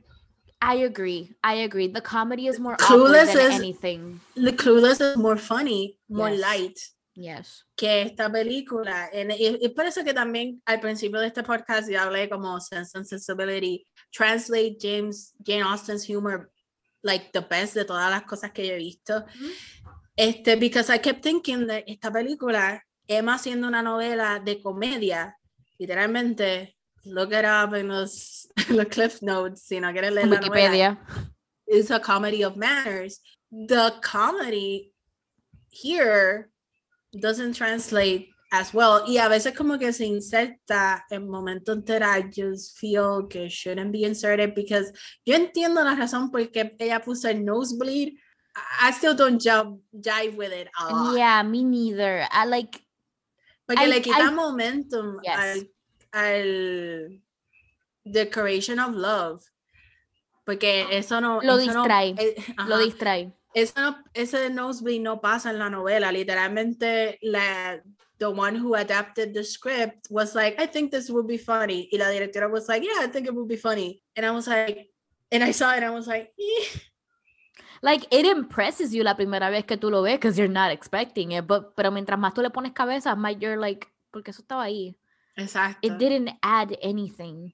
[0.60, 1.36] I agree.
[1.44, 1.88] I agree.
[1.88, 4.20] The comedy is more Clueless than is- anything.
[4.34, 6.40] The Clueless is more funny, more Yes.
[6.40, 6.78] light.
[7.20, 7.64] Yes.
[7.76, 9.10] que esta película.
[9.12, 12.96] Y, y por eso que también al principio de este podcast yo hablé como Sense
[12.96, 16.52] and Sensibility, translate James, Jane Austen's humor
[17.02, 19.16] like the best de todas las cosas que yo he visto.
[19.16, 19.50] Ujú.
[20.16, 25.36] Este, because I kept thinking that esta película, Emma siendo una novela de comedia,
[25.78, 30.70] literalmente, look it up en los, los cliff notes, si no quieres leer la novela,
[30.70, 30.98] Wikipedia.
[31.66, 33.20] is a comedy of manners.
[33.50, 34.92] The comedy
[35.70, 36.50] here
[37.18, 39.04] doesn't translate as well.
[39.06, 42.06] Y a veces como que se inserta en momento entero.
[42.06, 44.92] I just feel que shouldn't be inserted because
[45.24, 48.14] yo entiendo la razón por qué ella puso el nosebleed.
[48.82, 51.16] I- still don't jive, jive with it a lot.
[51.16, 52.26] Yeah, me neither.
[52.30, 52.80] I like
[53.68, 55.36] Porque I- le quita I- momentum Yes.
[55.36, 55.70] al,
[56.12, 57.22] al
[58.04, 59.42] Decoration of Love.
[60.44, 61.40] Porque eso no.
[61.42, 62.34] Lo eso no- distrae, eh,
[62.66, 63.32] lo distrae.
[63.54, 66.10] Eso no, ese nosebleed no pasa en la novela.
[66.10, 67.78] Literalmente, la,
[68.18, 71.88] the one who adapted the script was like, I think this would be funny.
[71.92, 74.02] Y la directora was like, yeah, I think it would be funny.
[74.16, 74.90] And I was like,
[75.30, 76.78] and I saw it and I was like, "Eh."
[77.82, 81.32] Like it impresses you la primera vez que tú lo ves because you're not expecting
[81.32, 84.64] it, but pero mientras más tú le pones cabeza, más you're like, porque eso estaba
[84.64, 84.96] ahí.
[85.36, 85.86] exacto.
[85.86, 87.52] It didn't add anything.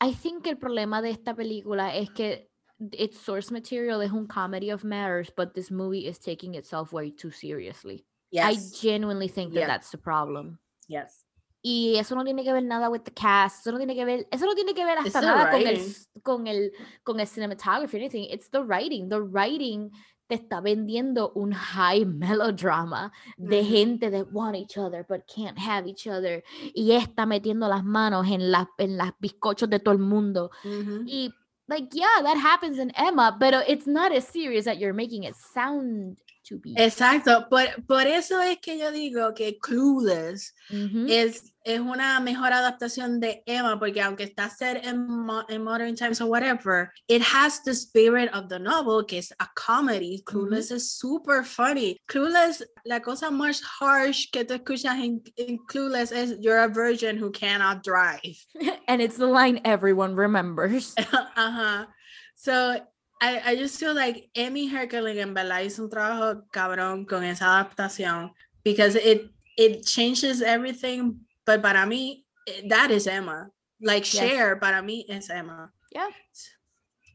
[0.00, 2.48] I think el problema de esta película es que
[2.92, 7.10] its source material es un comedy of manners, but this movie is taking itself way
[7.10, 8.06] too seriously.
[8.30, 8.44] Yes.
[8.44, 9.66] I genuinely think that Yeah.
[9.66, 10.58] that's the problem.
[10.86, 11.24] yes.
[11.60, 14.28] Y eso no tiene que ver nada with the cast, eso no tiene que ver,
[14.30, 15.80] eso no tiene que ver hasta nada con el,
[16.22, 18.24] con el, con el cinematography or anything.
[18.30, 19.08] It's the writing.
[19.08, 19.90] The writing
[20.28, 23.68] te está vendiendo un high melodrama de Ujú.
[23.68, 26.44] gente that want each other but can't have each other.
[26.74, 30.50] Y está metiendo las manos en las en las bizcochos de todo el mundo.
[30.64, 31.02] Ujú.
[31.06, 31.32] Y
[31.66, 35.34] like yeah, that happens in Emma, pero it's not as serious that you're making it
[35.34, 36.18] sound
[36.48, 36.74] to be.
[36.76, 37.46] Exacto.
[37.48, 41.06] Por, por eso es que yo digo que Clueless Ujú.
[41.08, 45.94] es, es una mejor adaptación de Emma, porque aunque está set en, mo- en modern
[45.94, 50.22] times or whatever, it has the spirit of the novel, que es a comedy.
[50.24, 51.98] Clueless es super funny.
[52.06, 57.18] Clueless, la cosa más harsh que te escuchas en, en Clueless es you're a virgin
[57.18, 58.36] who cannot drive.
[58.88, 60.94] and it's the line everyone remembers.
[61.36, 61.88] Ajá.
[62.34, 62.76] So,
[63.20, 67.46] I, I just feel like Amy Heckerling en verdad hizo un trabajo cabrón con esa
[67.46, 68.30] adaptación
[68.64, 73.50] because it it changes everything, but para mí eh, that is Emma.
[73.80, 74.22] Like Yes.
[74.22, 75.70] Cher para mí es Emma.
[75.92, 76.08] Yeah.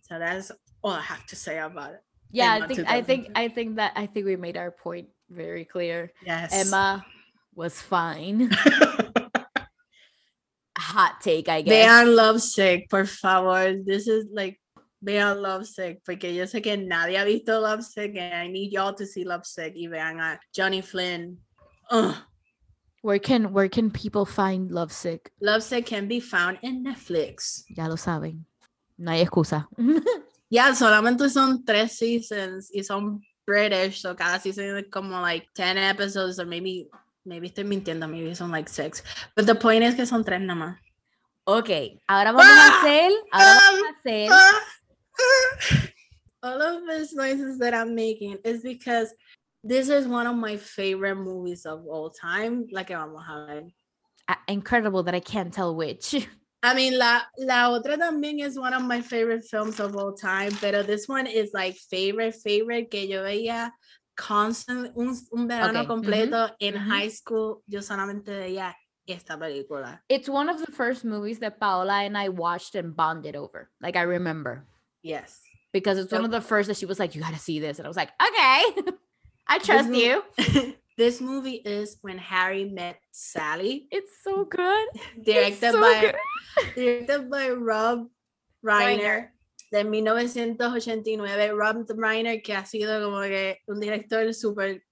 [0.02, 0.52] So that's
[0.82, 2.04] all I have to say about it.
[2.32, 5.66] Yeah, I think I think I think that I think we made our point very
[5.66, 6.12] clear.
[6.26, 6.52] Yes.
[6.52, 7.06] Emma
[7.56, 8.50] was fine.
[10.78, 11.72] Hot take, I guess.
[11.72, 13.76] they are Lovesick, por favor.
[13.86, 14.60] This is like
[15.04, 19.06] vean Lovesick, porque yo sé que nadie ha visto Lovesick and I need y'all to
[19.06, 21.38] see Lovesick y vean a Johnny Flynn.
[21.92, 22.16] Ugh.
[23.02, 25.32] Where can where can people find Lovesick?
[25.42, 27.64] Lovesick can be found in Netflix.
[27.76, 28.46] Ya lo saben.
[28.98, 29.68] No hay excusa.
[30.50, 35.78] Ya, solamente son tres seasons y son British, so cada season es como like 10
[35.78, 36.88] episodes or maybe,
[37.26, 39.04] maybe estoy mintiendo, maybe son like six.
[39.36, 40.78] But the point es que son tres nada más.
[41.46, 41.70] ok,
[42.08, 44.30] ahora vamos a Ah, hacer, ahora vamos a hacer.
[44.32, 44.60] Ah, ah.
[46.44, 49.14] All of these noises that I'm making is because
[49.64, 52.68] this is one of my favorite movies of all time.
[52.72, 53.64] Like que vamos a ver.
[54.28, 56.16] ah, incredible that I can't tell which.
[56.64, 60.52] I mean, la, la otra también is one of my favorite films of all time,
[60.62, 63.72] pero this one is like favorite, favorite, que yo veía
[64.16, 66.90] constant, un, un verano Okay, completo en ujú.
[66.90, 68.74] high school, yo solamente veía
[69.06, 70.00] esta película.
[70.08, 73.70] It's one of the first movies that Paola and I watched and bonded over.
[73.82, 74.66] Like I remember.
[75.04, 75.40] Yes.
[75.72, 77.78] Because it's one of the first that she was like, You gotta see this.
[77.78, 78.92] And I was like, Okay.
[79.48, 80.24] I trust mo- you.
[80.98, 84.88] this movie is When Harry Met Sally, It's so good.
[85.24, 86.16] Directed so by good.
[86.76, 88.08] directed by Rob
[88.66, 89.30] Reiner.
[89.72, 94.84] de 1989, Rob Reiner, que ha sido como que un director super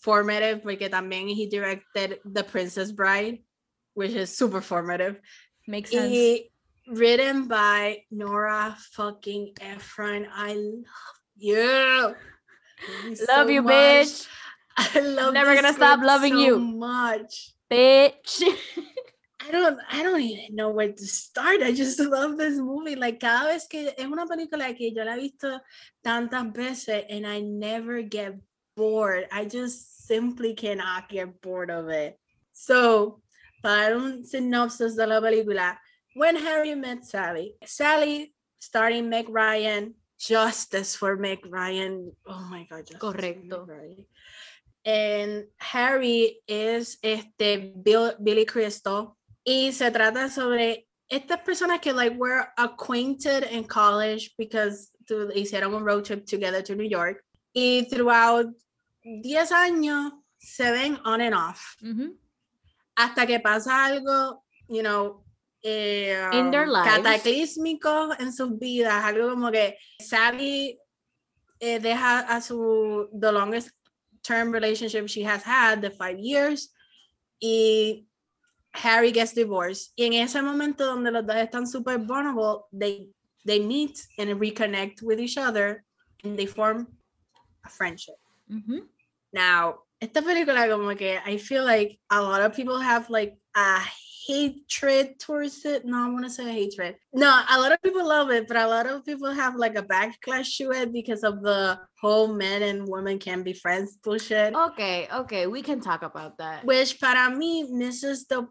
[0.00, 3.42] formative, porque también he directed The Princess Bride,
[3.94, 5.20] which is super formative.
[5.66, 6.10] Makes sense.
[6.12, 6.49] Y
[6.90, 10.26] written by Nora fucking Ephron.
[10.32, 10.84] I love
[11.36, 12.14] you.
[13.06, 13.72] Love so you, much.
[13.72, 14.28] bitch.
[14.76, 16.58] I love never gonna stop loving so you.
[16.58, 17.54] much.
[17.70, 18.42] Bitch.
[19.42, 21.62] I don't, I don't even know where to start.
[21.62, 22.96] I just love this movie.
[22.96, 25.60] Like cada vez que es una película que yo la he visto
[26.04, 28.34] tantas veces and I never get
[28.76, 29.26] bored.
[29.32, 32.18] I just simply cannot get bored of it.
[32.52, 33.22] So,
[33.62, 35.78] para un synopsis de la película,
[36.20, 42.12] when Harry met Sally, Sally starting Meg Ryan, justice for Meg Ryan.
[42.26, 44.04] Oh my God, justice for Meg Correcto.
[44.84, 49.16] And Harry es este Bill, Billy Crystal
[49.46, 55.74] y se trata sobre estas personas que like were acquainted in college because tu- hicieron
[55.74, 58.46] un road trip together to New York y throughout
[59.02, 62.14] 10 años se ven on and off Ujú.
[62.96, 65.24] hasta que pasa algo, you know,
[65.62, 66.88] eh, In their um, lives.
[66.96, 70.78] cataclísmico en sus vidas, algo como que Sally
[71.60, 73.70] eh, deja a su the longest
[74.22, 76.72] term relationship she has had, the five years,
[77.40, 78.04] y
[78.72, 79.92] Harry gets divorced.
[79.96, 83.08] Y en ese momento donde los dos están super vulnerable, they
[83.46, 85.82] they meet and reconnect with each other
[86.24, 86.86] and they form
[87.64, 88.16] a friendship.
[88.50, 88.86] Ujú.
[89.32, 93.80] Now, esta película como que I feel like a lot of people have like a
[94.30, 95.84] hatred towards it.
[95.84, 96.96] No, I want to say hatred.
[97.12, 99.82] No, a lot of people love it, but a lot of people have like a
[99.82, 104.54] backlash to it because of the whole men and women can be friends bullshit.
[104.54, 106.64] Okay, okay, we can talk about that.
[106.64, 108.46] Which para me, misses the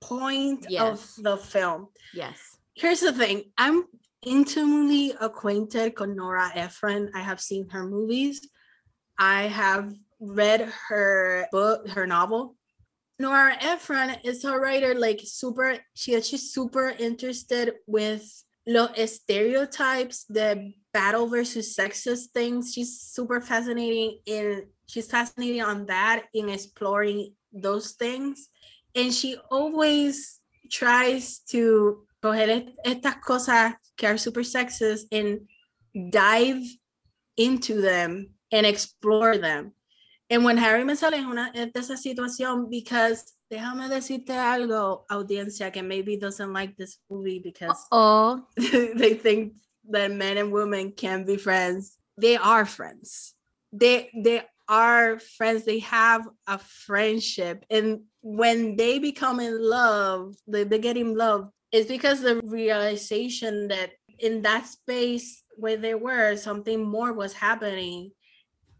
[0.00, 0.82] point Yes.
[1.18, 1.88] of the film.
[2.12, 2.38] Yes.
[2.74, 3.52] Here's the thing.
[3.58, 3.84] I'm
[4.24, 7.10] intimately acquainted with Nora Ephron.
[7.14, 8.48] I have seen her movies.
[9.18, 12.56] I have read her book, her novel.
[13.22, 18.26] Nora Ephron is a writer, like super, she she's super interested with
[18.66, 22.72] los stereotypes, the battle versus sexist things.
[22.74, 28.48] She's super fascinating in she's fascinating on that in exploring those things.
[28.96, 35.46] And she always tries to coger est- estas cosas que are super sexist and
[36.10, 36.64] dive
[37.36, 39.74] into them and explore them.
[40.32, 45.04] And when Harry me sale en una eh, de esa situación, because déjame decirte algo,
[45.10, 49.52] audiencia, que maybe doesn't like this movie because Oh, they think
[49.90, 51.98] that men and women can be friends.
[52.16, 53.34] They are friends.
[53.74, 55.66] They they are friends.
[55.66, 61.50] They have a friendship, and when they become in love, they, they get in love.
[61.72, 68.12] It's because the realization that in that space where they were, something more was happening.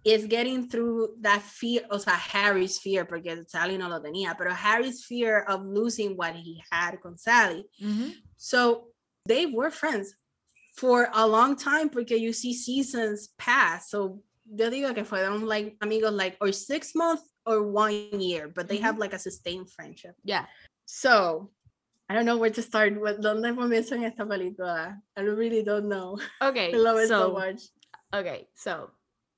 [0.05, 4.53] Is getting through that fear, o sea, Harry's fear, porque Sally no lo tenía, pero
[4.53, 7.64] Harry's fear of losing what he had con Sally.
[7.80, 8.12] ujú.
[8.36, 8.88] So
[9.26, 10.14] they were friends
[10.74, 13.90] for a long time porque you see seasons pass.
[13.90, 14.22] So
[14.53, 18.78] yo digo que fueron like amigos like or six months or one year, but they
[18.78, 19.03] have mm-hmm.
[19.03, 20.16] like a sustained friendship.
[20.24, 20.46] yeah.
[20.86, 21.50] So
[22.09, 23.00] I don't know where to start.
[23.00, 25.00] With ¿Dónde comienzo en esta película?
[25.16, 26.18] I really don't know.
[26.42, 26.70] Okay.
[26.74, 27.62] I love it so, so much.
[28.14, 28.90] Okay, so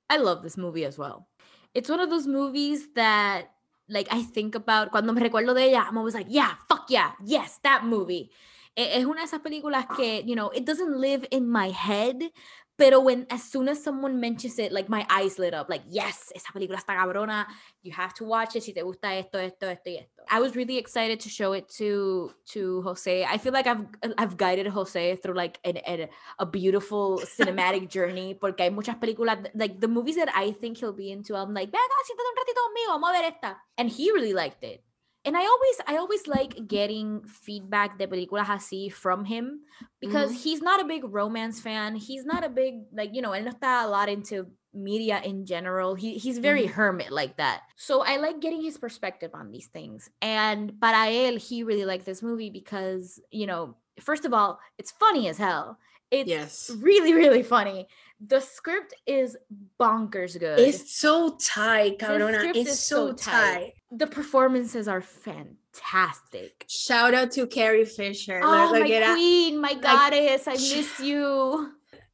[0.09, 1.29] I love this movie as well.
[1.75, 3.51] It's one of those movies that
[3.89, 7.13] like I think about cuando me recuerdo de ella, I'm always like, yeah, fuck yeah,
[7.25, 8.31] yes, that movie.
[8.77, 12.33] Es una de esas películas que, you know, it doesn't live in my head,
[12.77, 16.33] pero when as soon as someone mentions it, like my eyes lit up, like, yes,
[16.35, 17.47] esa película está cabrona,
[17.83, 20.23] you have to watch it si te gusta esto, esto, esto y esto.
[20.29, 23.25] I was really excited to show it to to Jose.
[23.25, 23.87] I feel like I've
[24.19, 26.09] I've guided Jose through like an, an
[26.39, 30.93] a beautiful cinematic journey porque hay muchas películas like the movies that I think he'll
[30.93, 34.11] be into I'm like venga siéntate un ratito conmigo vamos a ver esta and he
[34.13, 34.83] really liked it
[35.25, 39.61] and I always I always like getting feedback de películas así from him
[40.01, 43.45] because he's not a big romance fan he's not a big like you know él
[43.45, 46.73] no está a lot into media in general he he's very Mhm.
[46.73, 51.39] hermit like that so I like getting his perspective on these things and para él
[51.39, 55.79] he really liked this movie because you know first of all it's funny as hell
[56.11, 56.71] it's Yes.
[56.83, 57.87] really really funny
[58.21, 59.37] the script is
[59.79, 62.51] bonkers good It's so tight, cabrona.
[62.55, 63.55] It's so, so tight.
[63.55, 63.73] tight.
[63.97, 68.41] The performances are fantastic Shout out to Carrie Fisher.
[68.43, 71.71] oh Like- my like, queen my like- goddess i miss you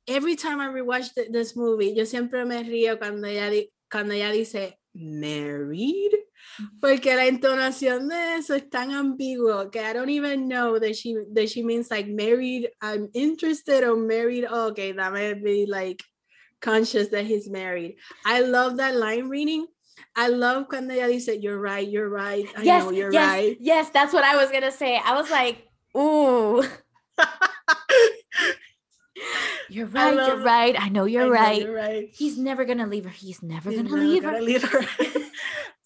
[0.08, 3.50] every time I rewatch th- this movie, yo siempre me río cuando ella,
[3.90, 6.80] cuando ella dice married, mm-hmm.
[6.80, 11.16] porque la entonación de eso es tan ambiguo que I don't even know that she
[11.32, 12.70] that she means like married.
[12.80, 14.46] I'm interested or married.
[14.48, 16.02] Oh, okay, that might be like
[16.60, 17.96] conscious that he's married.
[18.24, 19.66] I love that line reading.
[20.16, 22.46] I love cuando ella dice you're right, you're right.
[22.56, 23.56] I yes know you're yes right.
[23.60, 26.62] yes that's what i was gonna say i was like ooh
[29.68, 32.08] you're right you're right i know you're know right You're right.
[32.12, 34.84] he's never gonna leave her he's never gonna never leave her leave her.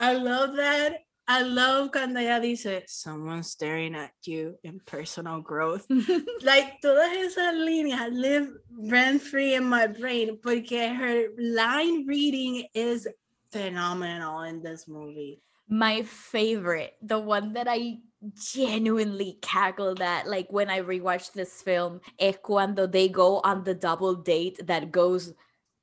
[0.00, 0.98] I love that.
[1.26, 5.86] I love cuando ella dice, someone staring at you in personal growth.
[6.42, 13.08] like, todas esas líneas live rent free in my brain porque her line reading is
[13.54, 15.40] phenomenal in this movie.
[15.68, 17.98] My favorite, the one that I
[18.34, 23.74] genuinely cackled at, like when I rewatched this film, es cuando they go on the
[23.74, 25.32] double date that goes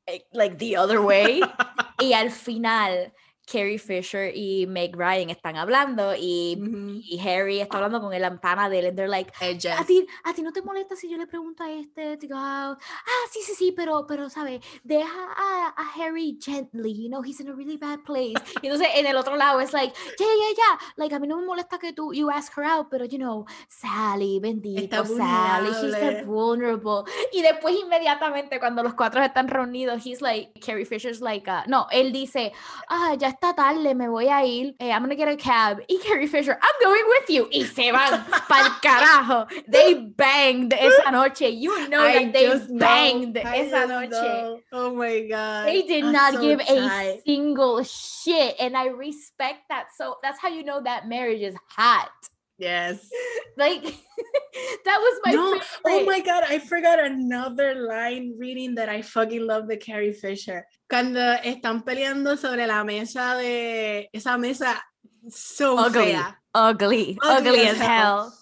[0.08, 1.42] eh, like the other way.
[2.00, 3.12] y al final
[3.52, 6.58] Carrie Fisher y Meg Ryan están hablando y,
[7.04, 10.08] y Harry está hablando con el pana de él and they're like, Hey, ¿A ti,
[10.24, 12.16] ¿A ti no te molesta si yo le pregunto a este?
[12.16, 12.78] Digo, ah,
[13.30, 14.62] sí, sí, sí, pero, pero, ¿sabes?
[14.84, 18.36] Deja a, a Harry gently, you know, he's in a really bad place.
[18.62, 21.38] Y entonces en el otro lado es like, yeah, yeah, yeah, like a mí no
[21.38, 25.92] me molesta que tú, you ask her out, pero, you know, Sally, bendito, Sally, she's
[25.92, 27.04] that vulnerable.
[27.34, 31.88] Y después inmediatamente cuando los cuatro están reunidos, he's like, Carrie Fisher's like, uh, no,
[31.92, 32.54] él dice,
[32.88, 35.80] ah, ya está tarde, me voy a ir, eh, I'm gonna get a cab.
[35.90, 37.50] Y Carrie Fisher, I'm going with you.
[37.52, 39.48] Y se van pa'l carajo.
[39.68, 41.50] They banged esa noche.
[41.50, 44.10] You know I that they know, banged I esa noche.
[44.12, 44.60] know.
[44.72, 45.68] Oh my god.
[45.68, 48.56] They did I'm not so give a single shit.
[48.60, 49.88] And I respect that.
[49.98, 52.12] So that's how you know that marriage is hot.
[52.62, 53.10] Yes.
[53.58, 53.84] Like
[54.86, 55.70] that was my no, oh favorite.
[55.86, 60.66] oh my god, I forgot another line reading that I fucking love the Carrie Fisher.
[60.90, 64.82] Cuando están peleando sobre la mesa de esa mesa
[65.30, 66.14] so Ugly.
[66.14, 66.38] fea.
[66.56, 68.34] ugly, Ugly ugly, as as hell.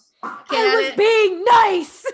[0.48, 2.06] Que I was being nice.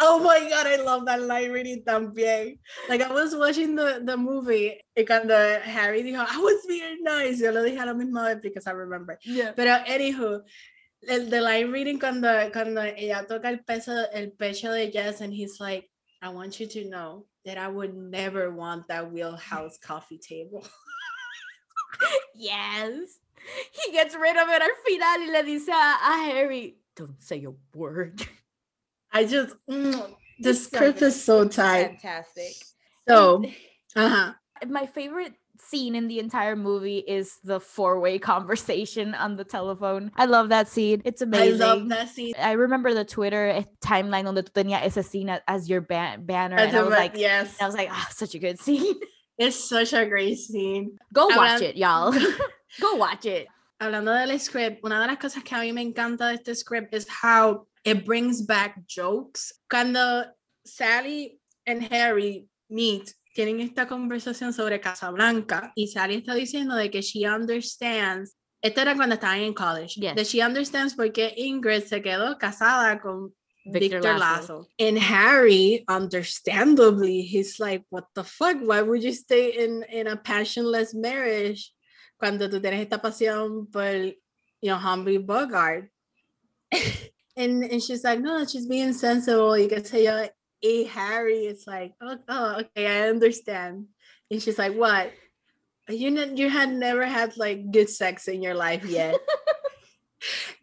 [0.00, 2.58] Oh my god, I love that line reading también.
[2.88, 7.38] Like I was watching the, the movie y cuando Harry dijo, I was being nice,
[7.38, 9.16] yo lo dije a la misma vez because I remember.
[9.22, 9.52] Yeah.
[9.54, 10.42] Pero anywho,
[11.08, 15.32] el the line reading cuando, cuando ella toca el peso, el pecho de Jess and
[15.32, 15.88] he's like,
[16.22, 20.66] I want you to know that I would never want that wheelhouse coffee table.
[22.34, 23.18] Yes.
[23.70, 27.44] He gets rid of it al final y le dice a, a Harry, don't say
[27.44, 28.26] a word.
[29.12, 29.92] I just, mm,
[30.40, 32.00] the It's so script is so tight.
[32.00, 32.54] Fantastic.
[33.08, 33.44] So,
[33.94, 34.32] uh-huh.
[34.66, 40.10] My favorite scene in the entire movie is the four-way conversation on the telephone.
[40.16, 41.02] I love that scene.
[41.04, 41.62] It's amazing.
[41.62, 42.34] I love that scene.
[42.40, 46.56] I remember the Twitter eh, timeline donde tú tenías esa scene as your ban- banner,
[46.56, 48.94] As and I a was like, yes, I was like, ah, such a good scene.
[49.38, 50.96] it's such a great scene.
[51.12, 52.12] Go watch it, y'all.
[52.80, 53.48] Go watch it.
[53.80, 56.94] hablando del script, una de las cosas que a mí me encanta de este script
[56.94, 59.52] is how it brings back jokes.
[59.68, 60.24] Cuando
[60.64, 67.02] Sally and Harry meet, tienen esta conversación sobre Casablanca y Sally está diciendo de que
[67.02, 68.36] she understands.
[68.62, 70.00] Esto era cuando estaban en college.
[70.00, 70.14] Yes.
[70.14, 73.34] That she understands por qué Ingrid se quedó casada con
[73.66, 74.58] Victor Victor, Lasso.
[74.58, 74.68] Lasso.
[74.78, 78.56] And Harry, understandably, he's like, what the fuck?
[78.60, 81.72] Why would you stay in, in a passionless marriage
[82.18, 84.14] cuando tú tienes esta pasión por,
[84.62, 85.90] you know, Humphrey Bogart?
[87.36, 89.58] and, and she's like, no, she's being sensible.
[89.58, 90.28] You can say, yo.
[90.64, 93.88] Hey, Harry is like, oh, oh, okay, I understand.
[94.30, 95.12] And she's like, what?
[95.90, 99.14] You, ne- you had never had like good sex in your life yet.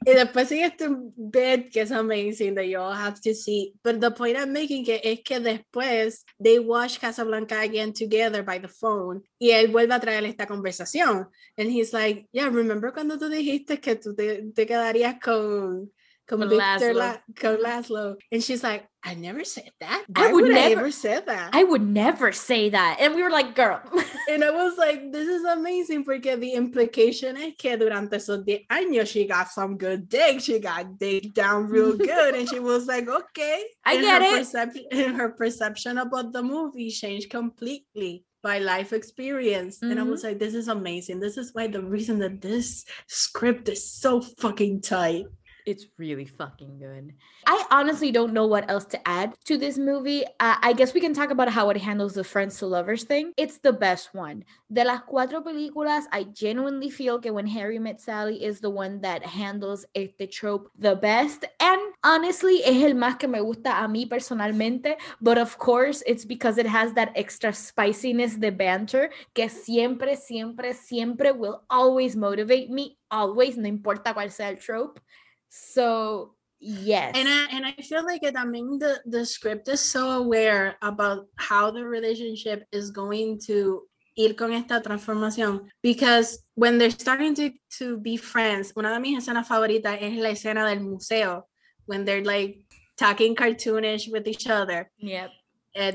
[0.04, 3.74] Y después sigue este bit que es amazing that you all have to see.
[3.84, 8.58] But the point I'm making que es que después they watch Casablanca again together by
[8.58, 11.28] the phone y él vuelve a traer esta conversación.
[11.56, 15.92] And he's like, yeah, remember cuando tú dijiste que tú te, te quedarías con,
[16.40, 16.96] con, Victor Laszlo.
[16.96, 18.16] La- con Laszlo?
[18.32, 20.06] And she's like, I never said that.
[20.16, 21.50] I would would never- ever said that?
[21.54, 22.98] I would never say that.
[23.00, 23.82] And we were like, girl.
[24.30, 28.62] And I was like, this is amazing porque the implication es que durante esos 10
[28.70, 30.40] años she got some good dick.
[30.40, 32.36] She got dick down real good.
[32.36, 33.64] and she was like, okay.
[33.84, 34.40] I And get her it.
[34.40, 39.82] Perception, and her perception about the movie changed completely by life experience.
[39.82, 40.12] And I Mm-hmm.
[40.12, 41.20] was like, this is amazing.
[41.20, 45.26] This is why the reason that this script is so fucking tight.
[45.72, 47.14] It's really fucking good.
[47.48, 50.26] I honestly don't know what else to add to this movie.
[50.38, 53.32] Uh, I guess we can talk about how it handles the friends to lovers thing.
[53.38, 54.44] It's the best one.
[54.70, 59.00] De las cuatro películas, I genuinely feel que When Harry Met Sally is the one
[59.00, 61.46] that handles the trope the best.
[61.62, 64.98] And honestly, es el más que me gusta a mí personalmente.
[65.22, 70.74] But of course, it's because it has that extra spiciness de banter que siempre, siempre,
[70.74, 72.98] siempre will always motivate me.
[73.10, 75.02] Always, no importa cuál sea el trope.
[75.52, 77.12] So yes.
[77.14, 80.78] And I and I feel like it, I mean the, the script is so aware
[80.82, 83.84] about how the relationship is going to
[84.18, 89.18] ir con esta transformación because when they're starting to, to be friends, una de mis
[89.18, 91.46] escenas favoritas es la escena del museo
[91.86, 92.66] when they're like
[92.98, 95.32] talking cartoonish with each other yep.
[95.78, 95.92] uh,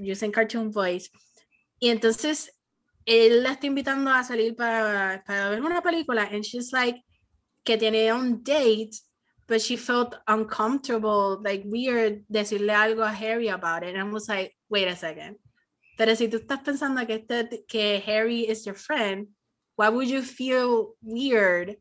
[0.00, 1.10] using cartoon voice.
[1.78, 2.48] Y entonces
[3.04, 6.96] él la está invitando a salir para, para ver una película and she's like
[7.68, 8.96] que tiene un date
[9.46, 13.94] but she felt uncomfortable like weird decirle algo a Harry about it.
[13.94, 15.36] And I was like wait a second.
[15.98, 19.28] Pero si tú estás pensando que este que Harry is your friend
[19.76, 21.76] why would you feel weird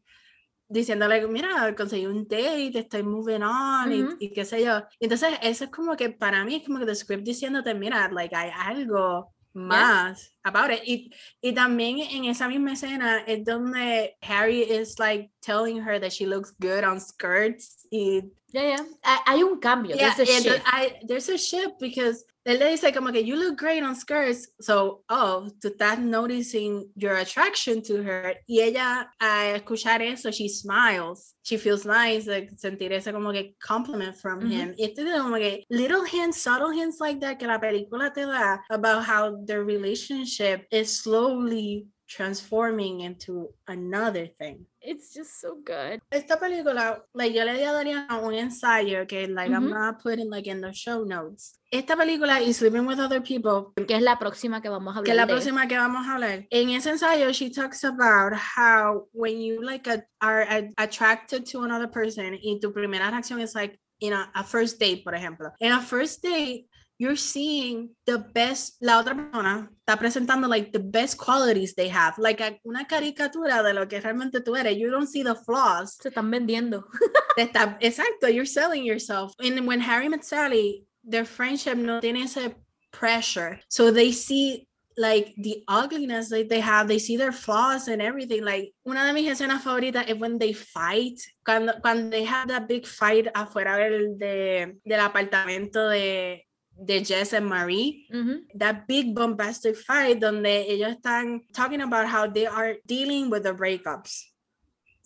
[0.70, 4.84] diciéndole, mira, conseguí un date, estoy moving on y, y, qué sé yo.
[5.00, 8.36] Entonces, eso es como que para mí es como que the script diciéndote, mira, like
[8.36, 10.52] hay algo más yeah.
[10.52, 10.82] about it.
[10.86, 11.12] Y,
[11.42, 16.26] y también en esa misma escena es donde Harry is like telling her that she
[16.26, 18.22] looks good on skirts y
[18.54, 19.18] yeah, yeah.
[19.26, 19.96] Hay un cambio.
[19.96, 20.62] Yeah, there's a shift.
[20.66, 24.50] I, there's a shift because él le dice como que you look great on skirts.
[24.62, 28.38] So, oh, tú estás noticing your attraction to her.
[28.48, 31.36] Y ella, a escuchar eso, she smiles.
[31.44, 34.52] She feels nice, like, sentir ese como que compliment from mm -hmm.
[34.52, 34.76] him.
[34.78, 39.04] Este como que little hints, subtle hints like that que la película te da about
[39.04, 44.66] how their relationship is slowly transforming into another thing.
[44.82, 46.00] It's just so good.
[46.10, 49.58] Esta película, like yo le di a Dariana un ensayo que like mm -hmm.
[49.58, 51.60] I'm not putting like in the show notes.
[51.72, 55.06] Esta película y Sleeping with Other People, que es la próxima que vamos a hablar.
[55.06, 56.48] Que es la próxima que vamos a hablar.
[56.50, 61.64] En ese ensayo she talks about how when you like a, are a, attracted to
[61.64, 65.52] another person y tu primera reacción es like in a, a first date, por ejemplo.
[65.60, 66.68] In a first date
[67.00, 72.18] you're seeing the best, la otra persona está presentando like the best qualities they have,
[72.18, 74.78] like a, una caricatura de lo que realmente tú eres.
[74.78, 75.98] You don't see the flaws.
[76.02, 76.86] Se están vendiendo.
[77.38, 79.34] está, exacto, you're selling yourself.
[79.40, 82.56] And when Harry met Sally, their friendship no tiene ese
[82.92, 83.60] pressure.
[83.70, 84.68] So they see
[84.98, 88.44] like the ugliness that they have, they see their flaws and everything.
[88.44, 92.68] Like una de mis escenas favoritas is when they fight, cuando, cuando they have that
[92.68, 96.47] big fight afuera del, de, del apartamento de,
[96.86, 98.60] de Jess and Marie, mm -hmm.
[98.60, 103.54] that big bombastic fight donde ellos están talking about how they are dealing with the
[103.54, 104.37] breakups.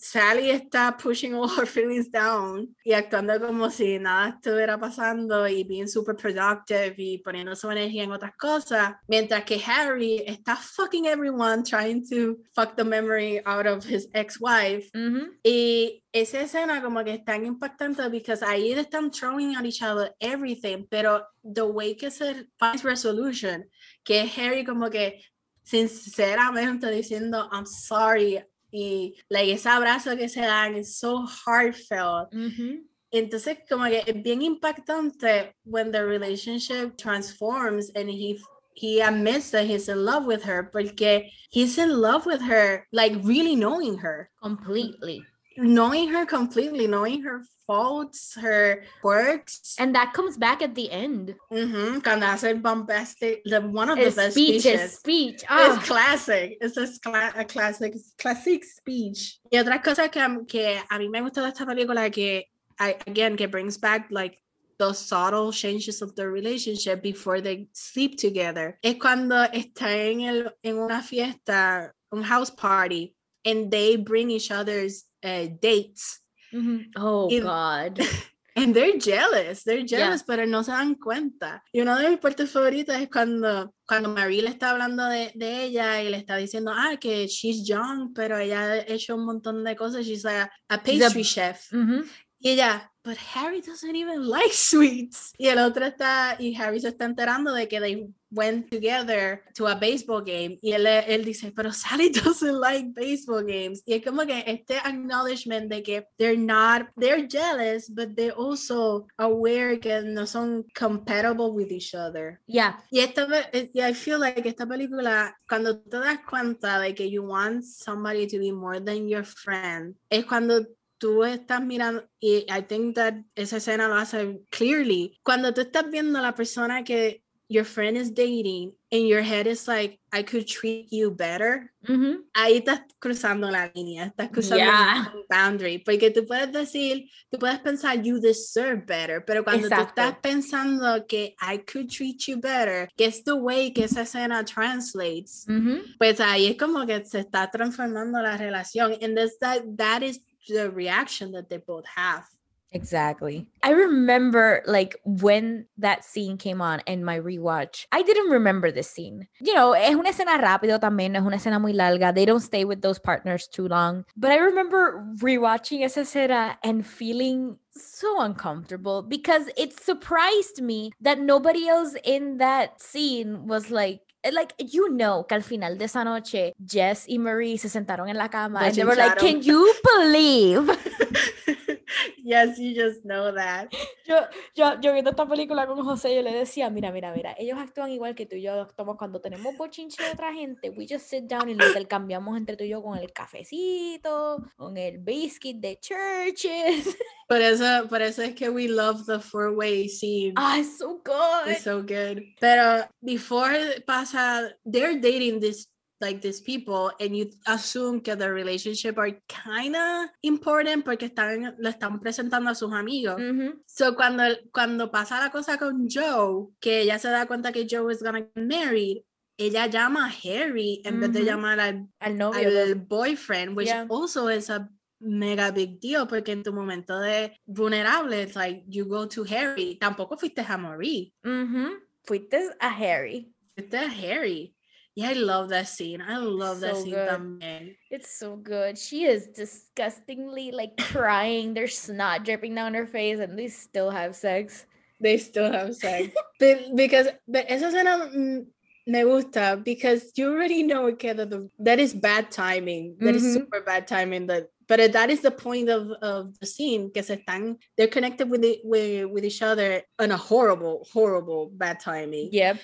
[0.02, 5.64] Sally está pushing all her feelings down y actuando como si nada estuviera pasando y
[5.64, 11.06] being super productive y poniendo su energía en otras cosas, mientras que Harry está fucking
[11.06, 14.90] everyone trying to fuck the memory out of his ex-wife.
[14.96, 15.40] Mm -hmm.
[15.44, 20.16] Y esa escena como que es tan impactante because ahí están throwing at each other
[20.20, 23.70] everything, pero the way que se finds resolution,
[24.04, 25.22] que Harry como que
[25.64, 32.32] sinceramente diciendo I'm sorry y like, ese abrazo que se dan es so heartfelt.
[32.32, 32.88] Mm -hmm.
[33.12, 38.40] Entonces, como que es bien impactante when the relationship transforms and he
[38.74, 43.14] he admits that he's in love with her porque he's in love with her, like
[43.24, 45.24] really knowing her completely.
[45.58, 49.76] Knowing her completely, knowing her faults, her quirks.
[49.80, 51.36] And that comes back at the end.
[51.52, 52.00] Mm-hmm.
[52.00, 54.98] Cuando hace bombastic, the, one of the best speech, speeches.
[54.98, 55.44] speech.
[55.50, 55.76] Oh.
[55.76, 56.58] It's classic.
[56.60, 56.88] It's a,
[57.36, 59.40] a classic, classic speech.
[59.52, 62.46] Y otra cosa que, que a mí me gusta de esta película que,
[62.80, 64.38] I, again, que brings back like
[64.78, 68.80] the subtle changes of the relationship before they sleep together.
[68.84, 73.16] Es cuando está en, el, en una fiesta, un house party,
[73.46, 76.22] and they bring each other's uh, dates
[76.54, 76.92] Mm-hmm.
[76.98, 78.00] Oh, y, God.
[78.56, 80.26] And they're jealous, they're jealous, yeah.
[80.28, 81.64] pero no se dan cuenta.
[81.72, 85.64] Y uno de mis partes favoritas es cuando, cuando Marie le está hablando de, de
[85.64, 89.64] ella y le está diciendo, ah, que she's young, pero ella ha hecho un montón
[89.64, 90.06] de cosas.
[90.06, 91.72] She's like a, a pastry a, chef.
[91.72, 92.04] Mm-hmm.
[92.40, 95.34] Y ella, but Harry doesn't even like sweets.
[95.38, 99.68] Y el otro está, y Harry se está enterando de que they went together to
[99.68, 100.58] a baseball game.
[100.62, 103.82] Y él, él dice, pero Sally doesn't like baseball games.
[103.86, 109.08] Y es como que este acknowledgement de que they're not, they're jealous, but they're also
[109.18, 112.40] aware que no son compatible with each other.
[112.48, 112.78] Yeah.
[112.92, 117.10] Y esta, eh, y I feel like esta película, cuando te das cuenta de que
[117.10, 120.66] you want somebody to be more than your friend, es cuando
[121.02, 125.90] tú estás mirando, y I think that esa escena lo hace clearly, cuando tú estás
[125.90, 130.22] viendo a la persona que your friend is dating and your head is like, I
[130.22, 132.16] could treat you better, mm -hmm.
[132.34, 135.12] ahí estás cruzando la línea, estás cruzando yeah.
[135.16, 139.86] un boundary, porque tú puedes decir, tú puedes pensar, you deserve better, pero cuando Exacto.
[139.86, 144.02] tú estás pensando que I could treat you better, que es the way que esa
[144.04, 145.98] escena translates, mm -hmm.
[145.98, 150.72] pues ahí es como que se está transformando la relación, and that, that is the
[150.72, 152.26] reaction that they both have.
[152.74, 153.48] Exactly.
[153.64, 157.86] I remember like when that scene came on in my rewatch.
[157.92, 159.28] I didn't remember this scene.
[159.42, 162.14] You know, es una escena rápido también, es una escena muy larga.
[162.14, 164.06] They don't stay with those partners too long.
[164.16, 171.20] But I remember rewatching esa escena and feeling so uncomfortable because it surprised me that
[171.20, 176.04] nobody else in that scene was like like you know que al final de esa
[176.04, 179.66] noche Jess y Marie se sentaron en la cama and they were like can you
[179.98, 180.70] believe
[182.24, 183.70] yes, you just know that.
[184.06, 184.16] Yo,
[184.56, 187.92] yo, yo viendo esta película con José, yo le decía, mira, mira, mira, ellos actúan
[187.92, 191.24] igual que tú y yo actuamos cuando tenemos bochinche de otra gente, we just sit
[191.24, 195.80] down y lo intercambiamos entre tú y yo con el cafecito, con el biscuit de
[195.80, 196.98] churches.
[197.32, 200.34] Por eso, por eso es que we love the four-way scene.
[200.36, 201.48] Ah, it's so good.
[201.48, 202.22] It's so good.
[202.42, 203.56] Pero before
[203.88, 205.71] pasa, they're dating this
[206.02, 211.56] like these people and you assume que the relationship are kind of important porque están
[211.58, 213.18] lo están presentando a sus amigos.
[213.20, 213.52] Mm -hmm.
[213.66, 217.92] So cuando cuando pasa la cosa con Joe, que ella se da cuenta que Joe
[217.92, 219.04] is gonna get married,
[219.38, 221.02] ella llama a Harry en mm -hmm.
[221.02, 223.88] vez de llamar al, al novio, al boyfriend, which yeah.
[223.90, 224.70] also is a
[225.02, 229.78] mega big deal porque en tu momento de vulnerable, it's like you go to Harry.
[229.80, 231.12] Tampoco fuiste a Marie.
[231.24, 231.80] Mm -hmm.
[232.06, 233.32] Fuiste a Harry.
[233.56, 234.54] Fuiste a Harry.
[235.02, 236.02] Yeah, I love that scene.
[236.02, 237.10] I love so that scene good.
[237.10, 237.76] también.
[237.90, 238.78] It's so good.
[238.78, 241.54] She is disgustingly like crying.
[241.54, 244.66] There's snot dripping down her face, and they still have sex.
[245.00, 246.14] They still have sex.
[246.40, 248.46] but because but esa escena
[248.88, 252.96] me gusta because you already know que the, that is bad timing.
[253.00, 253.16] That mm -hmm.
[253.16, 253.34] is mm-hmm.
[253.34, 254.28] super bad timing.
[254.28, 258.30] That but that is the point of, of the scene que se están they're connected
[258.30, 262.30] with it with, with each other on a horrible horrible bad timing.
[262.32, 262.58] Yep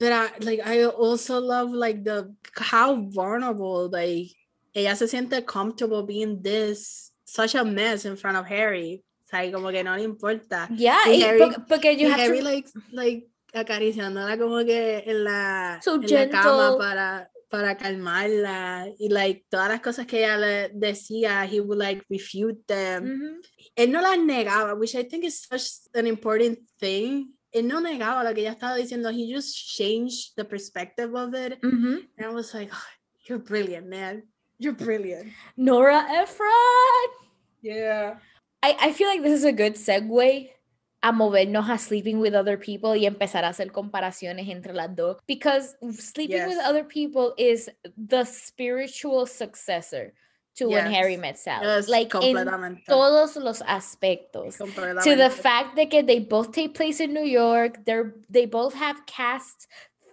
[0.00, 4.32] but I like I also love like the how vulnerable like
[4.74, 9.04] ella se siente comfortable being this such a mess in front of Harry.
[9.24, 10.68] O sea, como que no le importa.
[10.74, 12.44] Yeah, y Harry, porque you have Harry to...
[12.44, 16.26] like like acariciándola como que en la, so en gentle.
[16.26, 21.60] la cama para para calmarla y like todas las cosas que ella le decía he
[21.60, 23.40] would like refute them mm -hmm.
[23.74, 28.24] él no las negaba which I think is such an important thing él no negaba
[28.24, 29.10] lo que ella estaba diciendo.
[29.10, 31.58] He just changed the perspective of it.
[31.62, 32.08] Mm -hmm.
[32.18, 32.88] And I was like, oh,
[33.28, 34.22] you're brilliant, man.
[34.58, 35.32] You're brilliant.
[35.56, 37.10] Nora Ephron.
[37.62, 38.18] Yeah.
[38.62, 40.50] I, I feel like this is a good segue
[41.02, 45.16] a movernos a sleeping with other people y empezar a hacer comparaciones entre las dos.
[45.26, 46.48] Because sleeping Yes.
[46.48, 50.12] with other people is the spiritual successor
[50.56, 51.66] to when Harry met Sally.
[51.66, 52.36] Yes, like in
[52.88, 54.58] todos los aspectos.
[55.04, 59.06] to the fact that they both take place in New York, they're they both have
[59.06, 59.66] casts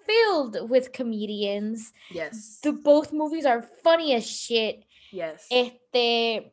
[0.05, 1.91] filled with comedians.
[2.11, 2.59] Yes.
[2.64, 4.84] The both movies are funny as shit.
[5.11, 5.47] Yes.
[5.51, 6.51] Este,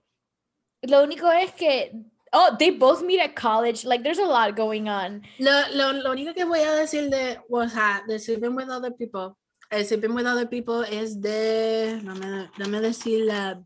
[0.89, 1.91] lo único es que
[2.33, 3.85] oh, they both meet at college.
[3.85, 5.23] Like there's a lot going on.
[5.39, 8.93] Lo, lo, lo único que voy a decir de, o sea, de Sleeping with Other
[8.93, 9.37] People,
[9.71, 13.63] el Sleeping with Other People es de, dame, dame decir la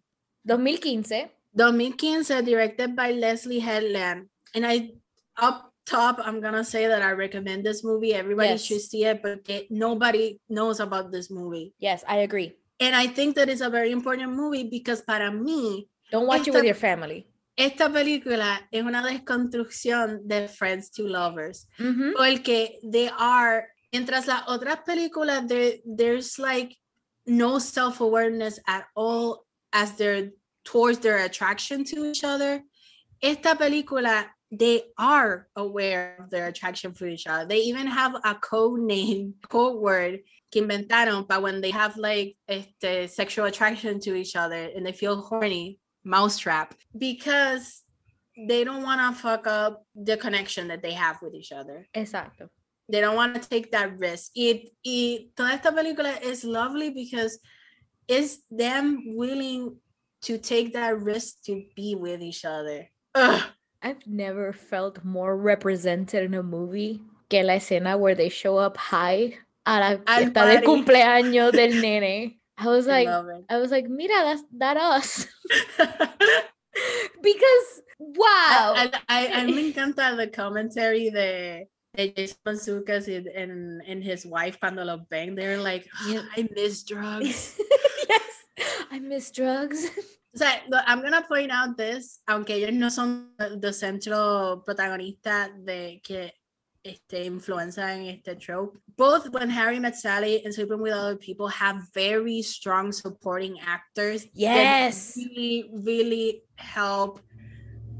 [0.47, 1.31] 2015.
[1.57, 4.29] 2015, directed by Leslie Headland.
[4.55, 4.93] And I,
[5.37, 8.15] up top, I'm gonna say that I recommend this movie.
[8.15, 8.65] Everybody Yes.
[8.65, 11.75] should see it, but it- nobody knows about this movie.
[11.79, 12.57] Yes, I agree.
[12.79, 16.55] And I think that it's a very important movie because para mí, Don't watch it
[16.55, 17.27] with your family.
[17.57, 21.67] esta película es una desconstrucción de Friends to Lovers.
[21.79, 22.13] Mhm.
[22.17, 26.77] Porque they are, mientras las otras películas, there, there's like
[27.27, 30.31] no self-awareness at all as they're
[30.65, 32.63] towards their attraction to each other.
[33.23, 37.47] Esta película, they are aware of their attraction for each other.
[37.47, 40.21] They even have a code name, code word
[40.51, 44.93] que inventaron para when they have like este, sexual attraction to each other and they
[44.93, 47.83] feel horny, mousetrap, because
[48.47, 51.87] they don't want to fuck up the connection that they have with each other.
[51.95, 52.49] Exacto.
[52.91, 54.33] They don't want to take that risk.
[54.35, 57.39] It, y toda esta película is lovely because
[58.09, 59.77] it's them willing
[60.23, 62.89] to take that risk to be with each other.
[63.15, 63.43] Ugh.
[63.81, 68.77] I've never felt more represented in a movie que la escena where they show up
[68.77, 72.39] high a la fiesta de cumpleaños del nene.
[72.57, 73.45] I was like, love it.
[73.49, 75.27] I was like, mira, that's that us.
[77.23, 78.75] because wow.
[78.77, 84.27] I, I, I, me encanta the commentary de, de Jason Mantzoukas and, and, and his
[84.27, 85.37] wife cuando los ven.
[85.37, 86.23] They're like, Yeah.
[86.37, 87.61] I miss drugs.
[88.91, 89.89] I miss drugs.
[90.35, 96.01] O sea, I'm gonna point out this, aunque ellos no son the centro protagonista de
[96.05, 96.33] que
[96.85, 98.79] este influenza en este trope.
[98.97, 104.25] Both when Harry met Sally and Sleeping with Other People have very strong supporting actors.
[104.25, 105.17] that Yes.
[105.17, 107.21] really, really help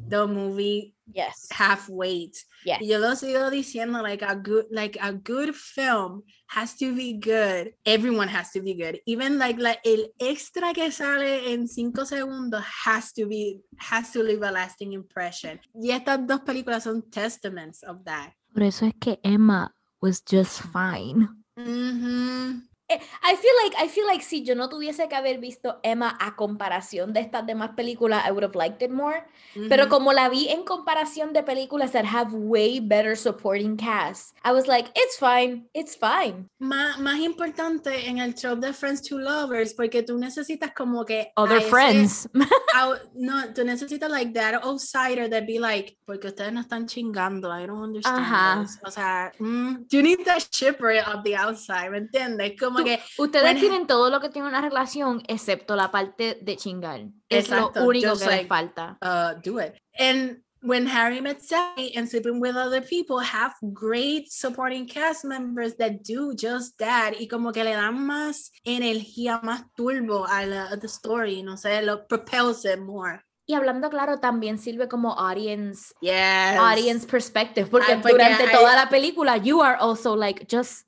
[0.09, 1.47] the movie yes.
[1.51, 2.37] half weight.
[2.65, 6.95] Yeah y yo lo sigo diciendo like a good like a good film has to
[6.95, 7.75] be good.
[7.85, 9.01] Everyone has to be good.
[9.07, 14.23] Even like, like el extra que sale en cinco segundos has to be has to
[14.23, 15.61] leave a lasting impression.
[15.75, 18.33] Y estas dos películas son testaments of that.
[18.53, 21.29] Por eso es que Emma was just fine.
[21.57, 22.63] Mm -hmm.
[22.63, 26.17] Eh, I feel like I feel like si yo no tuviese que haber visto Emma
[26.21, 29.25] a comparación de estas demás películas, I would have liked it more.
[29.55, 29.69] Mm -hmm.
[29.69, 34.53] Pero como la vi en comparación de películas that have way better supporting cast, I
[34.53, 36.49] was like, it's fine, it's fine.
[36.59, 41.33] Más, más importante en el trope de Friends to Lovers, porque tú necesitas como que
[41.37, 42.29] other friends.
[42.75, 47.49] out, no, tú necesitas like that outsider that be like, porque ustedes no están chingando,
[47.51, 48.21] I don't understand.
[48.21, 48.79] Uh -huh.
[48.87, 52.59] O sea, mm, you need that shipper of the outside, ¿me entiendes?
[52.59, 56.57] Como que ustedes when, tienen todo lo que tiene una relación excepto la parte de
[56.57, 57.07] chingar.
[57.29, 58.99] Es lo único que like, les falta.
[59.03, 59.75] Uh, do it.
[59.99, 65.77] And when Harry met Sally and sleeping with other people have great supporting cast members
[65.77, 70.77] that do just that y como que le dan más energía, más turbo a la
[70.77, 73.23] the story, no sé, lo propels it more.
[73.47, 76.59] Y hablando claro, también sirve como audience, yes.
[76.59, 80.87] audience perspective, porque durante I, toda la película, you are also like, just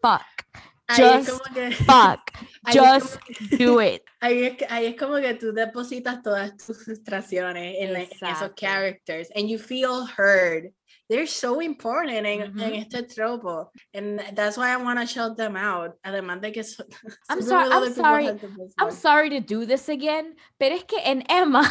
[0.00, 0.24] fuck.
[0.96, 2.32] Just que, fuck.
[2.72, 4.02] Just que, do it.
[4.20, 8.50] Ahí es, ahí es, como que tú depositas todas tus frustraciones en, la, en, esos
[8.56, 10.72] characters and you feel heard.
[11.08, 12.62] They're so important en, mm -hmm.
[12.62, 13.70] en este tropo.
[13.94, 15.94] And that's why I want to shout them out.
[16.02, 16.84] Además de que so,
[17.30, 18.26] I'm, sorry, I'm sorry.
[18.80, 21.62] I'm sorry to do this again, pero es que en Emma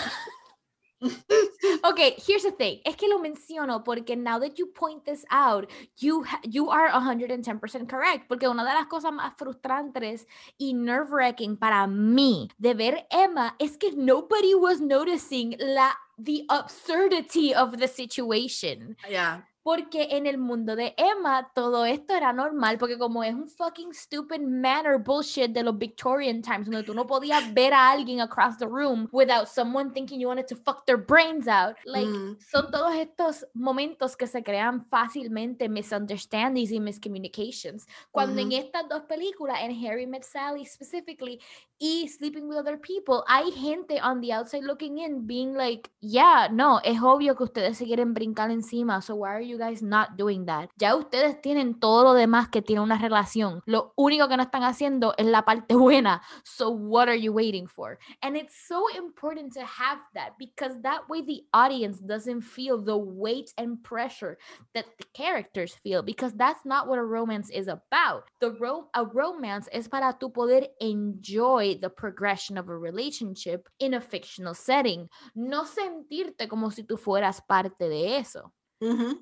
[1.84, 2.80] okay, here's the thing.
[2.86, 7.88] Es que lo menciono porque now that you point this out, you you are 110%
[7.88, 8.28] correct.
[8.28, 10.26] Porque una de las cosas más frustrantes
[10.58, 17.54] y nerve-wracking para mí de ver Emma es que nobody was noticing la the absurdity
[17.54, 18.96] of the situation.
[19.08, 19.42] Yeah.
[19.68, 23.94] Porque en el mundo de Emma todo esto era normal, porque como es un fucking
[23.94, 28.58] stupid manner bullshit de los Victorian times, donde tú no podías ver a alguien across
[28.58, 31.76] the room without someone thinking you wanted to fuck their brains out.
[31.84, 32.38] Like, mm.
[32.40, 37.86] son todos estos momentos que se crean fácilmente misunderstandings y miscommunications.
[38.10, 38.54] Cuando mm -hmm.
[38.54, 41.42] en estas dos películas, en Harry Met Sally specifically
[41.80, 46.48] y Sleeping with Other People, hay gente on the outside looking in being like, yeah,
[46.52, 50.18] no, es obvio que ustedes se quieren brincar encima, so why are you guys not
[50.18, 50.70] doing that?
[50.80, 53.62] Ya ustedes tienen todo lo demás que tiene una relación.
[53.66, 56.22] Lo único que no están haciendo es la parte buena.
[56.44, 58.00] So what are you waiting for?
[58.22, 62.98] And it's so important to have that because that way the audience doesn't feel the
[62.98, 64.38] weight and pressure
[64.74, 68.24] that the characters feel because that's not what a romance is about.
[68.40, 73.94] The ro a romance es para tu poder enjoy the progression of a relationship in
[73.94, 75.10] a fictional setting.
[75.36, 78.52] No sentirte como si tú fueras parte de eso.
[78.82, 79.18] Mm -hmm.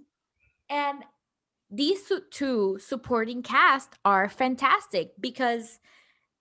[0.69, 1.03] And
[1.69, 5.79] these two supporting cast are fantastic because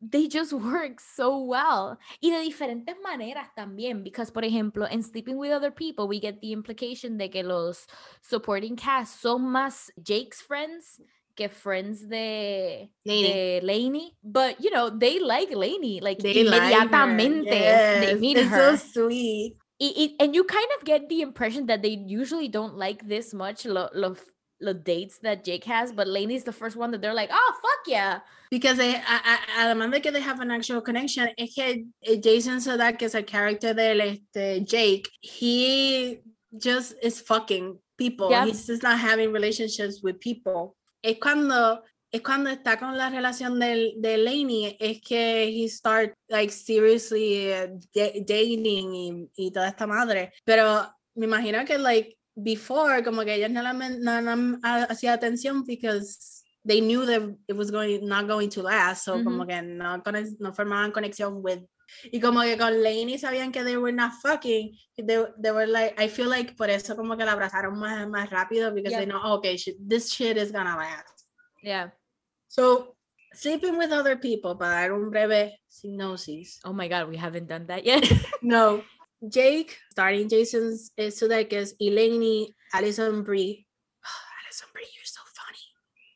[0.00, 1.98] they just work so well.
[2.20, 6.40] Y de diferentes maneras también, because, por ejemplo, in Sleeping with Other People, we get
[6.40, 7.86] the implication de que los
[8.22, 11.00] supporting cast son más Jake's friends
[11.36, 13.32] que friends de Lainey.
[13.32, 14.16] de Lainey.
[14.22, 16.00] But, you know, they like Lainey.
[16.00, 18.76] Like, they inmediatamente like yes, they meet it's her.
[18.76, 19.56] so sweet.
[19.80, 23.34] It, it, and you kind of get the impression that they usually don't like this
[23.34, 24.14] much lo, lo,
[24.60, 27.86] the dates that Jake has, but Lainey's the first one that they're like, oh fuck
[27.86, 28.20] yeah.
[28.50, 28.94] Because they,
[29.58, 33.74] además de que they have an actual connection, es que eh, Jason Sudeikis, a character
[33.74, 36.20] de este Jake, he
[36.56, 38.30] just is fucking people.
[38.30, 38.46] Yep.
[38.46, 40.76] He's just not having relationships with people.
[41.04, 46.14] Es cuando es cuando está con la relación de, de Lainey, es que he start
[46.28, 50.32] like seriously uh, dating y, y toda esta madre.
[50.44, 50.86] Pero
[51.16, 56.80] me imagino que like before, como que ellos no, no, no hacía atención because they
[56.80, 59.24] knew that it was going not going to last, so mm -hmm.
[59.24, 60.02] como que no,
[60.38, 61.64] no formaban conexión with
[62.04, 65.94] y como que con Lainey sabían que they were not fucking, they, they were like,
[65.98, 69.00] I feel like por eso como que la abrazaron más, más rápido because yeah.
[69.00, 71.26] they know, oh, okay, shit, this shit is gonna last.
[71.62, 71.90] Yeah.
[72.48, 72.94] So,
[73.32, 76.60] sleeping with other people, para dar un breve synopsis.
[76.64, 78.10] Oh my God, we haven't done that yet.
[78.42, 78.82] no.
[79.28, 83.66] Jake, starting Jason's uh, Sudeikis, Eleni, Alison Brie.
[84.04, 84.08] Oh,
[84.44, 85.58] Alison Brie, you're so funny.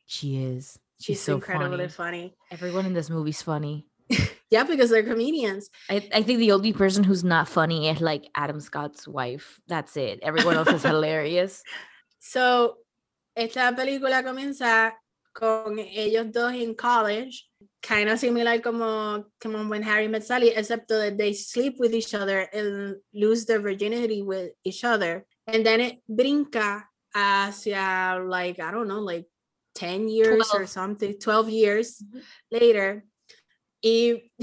[0.05, 0.79] She is.
[0.99, 2.19] She's, She's so incredibly funny.
[2.19, 2.35] funny.
[2.51, 3.88] Everyone in this movie's funny.
[4.49, 5.69] yeah, because they're comedians.
[5.89, 9.59] I, I think the only person who's not funny is like Adam Scott's wife.
[9.67, 10.19] That's it.
[10.21, 11.63] Everyone else is hilarious.
[12.19, 12.77] So,
[13.35, 14.93] esta película comienza
[15.33, 17.47] con ellos dos in college,
[17.81, 22.13] kind of similar como, como when Harry met Sally, except that they sleep with each
[22.13, 25.25] other and lose their virginity with each other.
[25.47, 26.83] And then it brinca
[27.15, 29.25] hacia like, I don't know, like
[29.75, 32.21] 10 years or something, 12 years Mhm.
[32.51, 33.05] later.
[33.83, 34.21] Y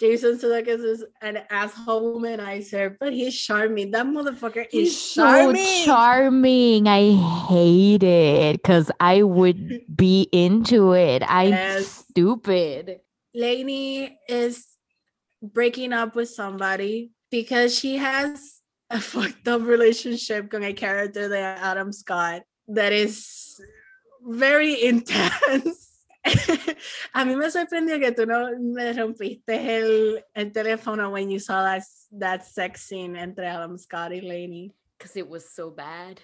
[0.00, 3.90] Jason Sudeikis is an asshole womanizer, but he's charming.
[3.92, 5.84] That motherfucker is He's so charming.
[5.84, 6.86] charming.
[6.88, 7.12] I
[7.48, 11.22] hate it because I would be into it.
[11.26, 12.04] I'm Yes.
[12.10, 13.00] stupid.
[13.34, 14.66] Lainey is
[15.42, 21.38] breaking up with somebody because she has a fucked up relationship with a character de
[21.38, 23.58] Adam Scott that is
[24.26, 25.87] very intense.
[27.14, 31.62] a mí me sorprendió que tú no me rompiste el, el teléfono when you saw
[31.64, 31.82] that,
[32.12, 34.72] that sex scene entre Adam Scott y Lainey.
[34.98, 36.20] Because it was so bad.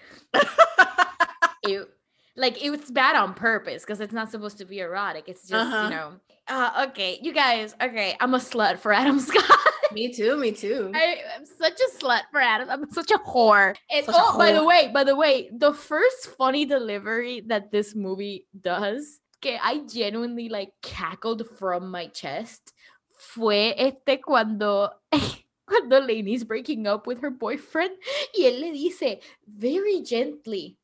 [1.62, 1.88] It
[2.36, 5.28] like it was bad on purpose because it's not supposed to be erotic.
[5.28, 5.84] It's just, Uh-huh.
[5.84, 6.12] you know.
[6.46, 9.44] Uh, okay, you guys, okay, I'm a slut for Adam Scott.
[9.92, 10.90] me too, me too.
[10.94, 12.68] I am such a slut for Adam.
[12.68, 13.74] I'm such a whore.
[13.90, 14.66] And Such oh, by the whore.
[14.66, 20.48] way, by the way, the first funny delivery that this movie does, que I genuinely
[20.48, 22.72] like cackled from my chest,
[23.18, 24.88] fue este cuando
[25.68, 27.92] cuando Lainey's breaking up with her boyfriend
[28.36, 30.78] y él le dice very gently,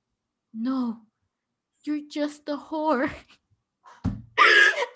[0.52, 0.98] "No,
[1.84, 3.10] you're just a whore."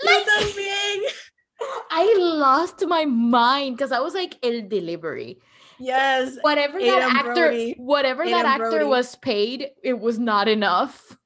[0.05, 1.01] Like también.
[1.91, 5.39] I lost my mind because I was like, el delivery.
[5.79, 6.37] Yes.
[6.43, 7.75] whatever that actor Brody.
[7.79, 8.85] whatever that actor Brody.
[8.85, 11.17] was paid it was not enough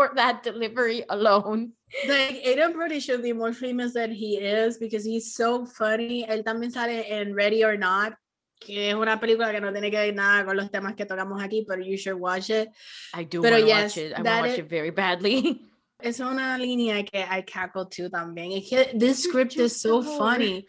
[0.00, 1.72] for that delivery alone
[2.08, 6.24] Like Adam Brody should be more famous than he is because he's so funny.
[6.24, 8.14] Él también sale en Ready or Not,
[8.60, 11.42] que es una película que no tiene que ver nada con los temas que tocamos
[11.42, 12.68] aquí, pero you should watch it.
[13.12, 15.66] i do Pero want to yes, watch it i want watch it very badly
[16.00, 18.56] Es una línea que I cackle too también.
[18.56, 20.66] Es que this script is so funny.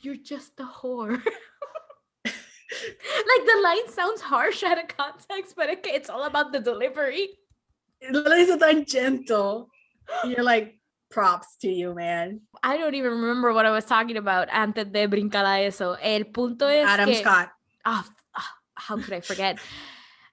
[0.00, 1.16] you're just a whore
[2.24, 7.30] like the line sounds harsh out of context but okay, it's all about the delivery
[8.10, 9.68] Lo dice tan gentle.
[10.24, 10.78] You're like,
[11.10, 12.40] props to you, man.
[12.62, 15.96] I don't even remember what I was talking about antes de brincar a eso.
[16.00, 17.50] El punto es Adam que, Scott.
[17.84, 19.58] Ah, f- ah, how could I forget?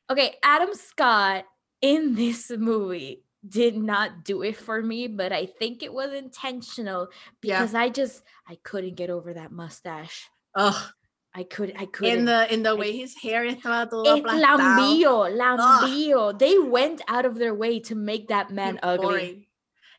[0.09, 1.45] okay, Adam Scott
[1.81, 7.09] in this movie did not do it for me, but I think it was intentional
[7.41, 7.59] Yeah.
[7.61, 10.29] because I just I couldn't get over that mustache.
[10.55, 10.91] Ugh.
[11.37, 12.19] I could I couldn't.
[12.19, 14.39] In the in the way his hair estaba todo aplastado.
[14.39, 16.39] lambío, lambío.
[16.39, 19.49] They went out of their way to make that man ugly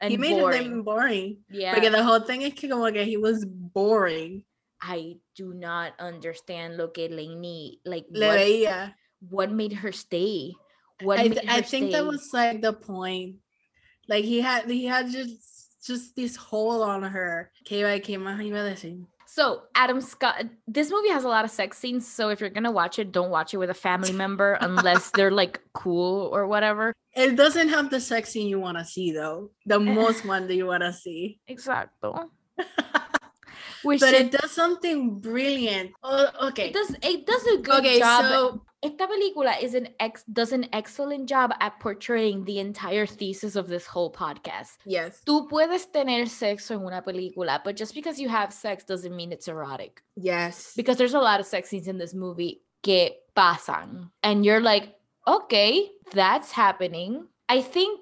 [0.01, 0.63] and He made boring.
[0.63, 1.39] him boring.
[1.51, 4.45] yeah, Porque the whole thing que como que he was boring.
[4.81, 8.07] I do not understand lo que Lainey like.
[8.11, 8.95] Le what, veía.
[9.29, 10.55] what made her stay?
[11.03, 13.37] What I, I think that was like the point.
[14.09, 17.51] Like he had he had just just this hole on her.
[17.65, 19.05] ¿Qué iba, qué más iba a decir?
[19.37, 22.11] So Adam Scott, this movie has a lot of sex scenes.
[22.11, 25.31] So if you're gonna watch it, don't watch it with a family member unless they're
[25.31, 26.95] like cool or whatever.
[27.15, 29.51] It doesn't have the sex scene you want to see though.
[29.67, 31.39] The most one that you want to see.
[31.51, 32.31] Exacto.
[33.83, 35.93] Which But it, it does something brilliant.
[36.03, 36.69] Oh, okay.
[36.69, 38.23] it does it does a good Okay, job.
[38.25, 43.57] so Esta película is an ex does an excellent job at portraying the entire thesis
[43.57, 44.77] of this whole podcast.
[44.85, 49.17] yes, Tú puedes tener sexo en una película, but just because you have sex doesn't
[49.17, 50.03] mean it's erotic.
[50.15, 50.73] yes.
[50.77, 54.95] because there's a lot of sex scenes in this movie que pasan and you're like
[55.27, 58.01] okay that's happening i think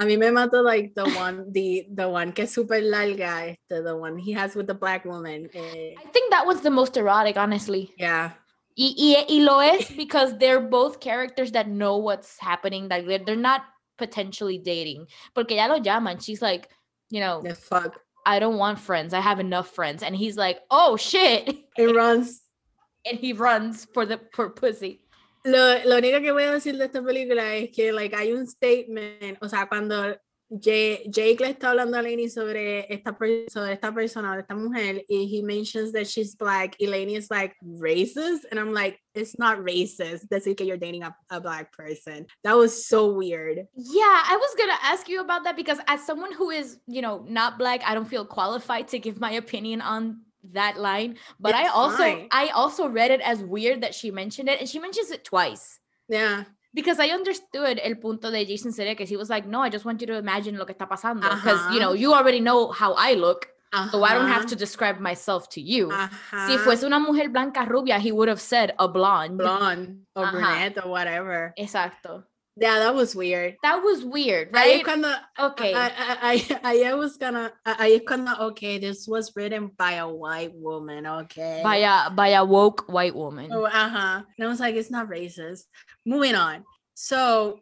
[0.00, 3.82] A mí me mató like the one the the one que es super larga, este,
[3.84, 5.48] the one he has with the black woman.
[5.54, 8.32] eh, i think that was the most erotic honestly yeah.
[8.76, 13.18] y, y, y lo es because they're both characters that know what's happening like they're,
[13.24, 13.62] they're not
[13.98, 16.68] potentially dating porque ya lo llaman she's like
[17.10, 18.00] you know The fuck.
[18.24, 22.40] i don't want friends i have enough friends and he's like oh shit It runs
[23.06, 25.01] and he runs for the for pussy
[25.44, 28.46] Lo, lo único que voy a decir de esta película es que like, hay un
[28.46, 30.16] statement, o sea, cuando
[30.54, 33.16] Jake, Jake le está hablando a Lainey sobre esta,
[33.48, 37.30] sobre esta persona, de esta mujer, y he mentions that she's black, y Lainey is
[37.30, 38.44] like, racist?
[38.50, 42.26] And I'm like, it's not racist, decir que you're dating a, a black person.
[42.44, 43.66] That was so weird.
[43.74, 47.24] Yeah, I was gonna ask you about that because as someone who is, you know,
[47.26, 50.20] not black, I don't feel qualified to give my opinion on
[50.52, 51.16] that line.
[51.38, 52.28] But I also fine.
[52.30, 55.80] I also read it as weird that she mentioned it and she mentions it twice.
[56.08, 56.44] Yeah.
[56.74, 59.08] Because I understood el punto de Jason Sudeikis.
[59.08, 61.60] He was like, "No, I just want you to imagine lo que está pasando because
[61.72, 61.78] you uh-huh.
[61.78, 63.48] know you already know how I look,
[63.90, 64.48] so I don't have uh-huh.
[64.48, 66.08] to describe myself to you." Uh-huh.
[66.48, 66.64] Si ajá.
[66.64, 69.36] fuese una mujer blanca rubia, he would have said a blonde.
[69.36, 71.52] blonde or brunette or whatever.
[71.58, 72.24] Exacto.
[72.56, 73.56] Yeah, that was weird.
[73.62, 74.76] That was weird, Ahí right?
[74.80, 75.08] es cuando
[75.38, 75.72] Okay.
[75.72, 80.08] I, I, I, I, was gonna, I, I gonna, okay, this was written by a
[80.08, 81.60] white woman, okay.
[81.62, 83.50] by a by a woke white woman.
[83.50, 84.22] Oh, uh-huh.
[84.36, 85.62] And I was like, it's not racist.
[86.04, 86.64] Moving on.
[86.94, 87.60] So,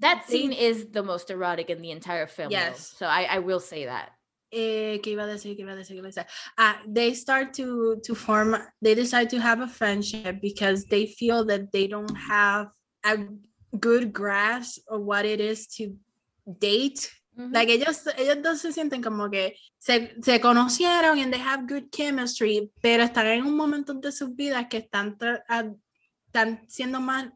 [0.00, 2.50] that scene is the most erotic in the entire film.
[2.50, 2.58] though.
[2.58, 2.92] Yes.
[2.98, 4.10] So I, I will say that.
[4.52, 5.56] eh, ¿qué iba a decir?
[5.56, 5.96] ¿Qué iba a decir?
[5.96, 6.26] ¿Qué iba a decir?
[6.58, 11.44] Ah, they start to, to form, they decide to have a friendship because they feel
[11.44, 12.68] that they don't have
[13.04, 13.16] a
[13.72, 15.94] good grasp of what it is to
[16.46, 17.52] date mm-hmm.
[17.52, 21.90] Like ellos, ellos dos se sienten como que se, se conocieron and they have good
[21.90, 25.16] chemistry, pero están en un momento de sus vidas que están,
[25.48, 25.72] a-
[26.26, 27.30] están siendo más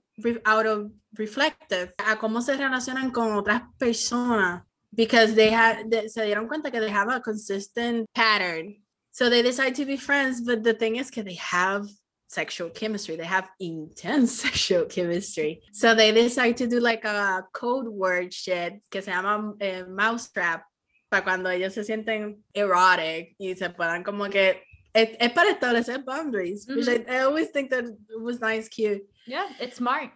[0.44, 4.62] out of reflective a cómo se relacionan con otras personas
[4.92, 8.80] because they had they- se dieron cuenta que they have a consistent pattern.
[9.10, 11.86] So they decide to be friends, but the thing is que they have
[12.28, 13.16] sexual chemistry.
[13.16, 15.62] They have intense sexual chemistry.
[15.72, 20.62] So they decide to do like a code word shit que se llama eh, mousetrap
[21.10, 24.62] para cuando ellos se sienten erotic y se puedan como que
[24.94, 29.02] es, es para establecer boundaries, which I, I always think that it was nice, cute.
[29.26, 30.10] Yeah, it's smart.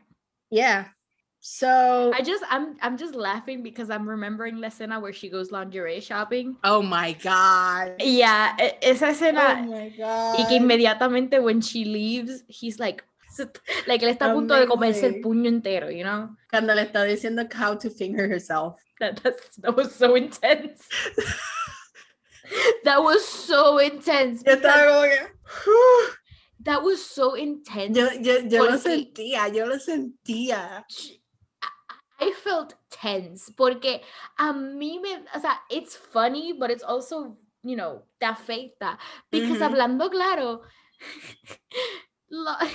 [0.50, 0.86] Yeah.
[1.40, 5.50] So I just I'm I'm just laughing because I'm remembering la escena where she goes
[5.52, 6.56] lingerie shopping.
[6.64, 7.94] oh my god.
[8.00, 10.36] Yeah, esa Oh escena my god.
[10.38, 13.04] y que inmediatamente when she leaves, he's like
[13.86, 16.30] like él está a punto de comerse el puño entero, you know?
[16.50, 18.80] Cuando le está diciendo how to finger herself.
[18.98, 19.22] That
[19.62, 20.88] that was so intense.
[22.84, 24.42] that was so intense.
[24.44, 24.86] Yo estaba
[25.64, 26.14] como
[26.64, 27.96] That was so intense.
[27.96, 30.84] yo, yo, yo lo sentía, yo lo sentía.
[30.90, 31.12] sh-
[32.20, 34.02] I- felt tense porque
[34.38, 38.98] a mí me, o sea, it's funny, but it's also, you know, te afecta.
[39.30, 39.64] Because Ujú.
[39.64, 40.62] hablando claro,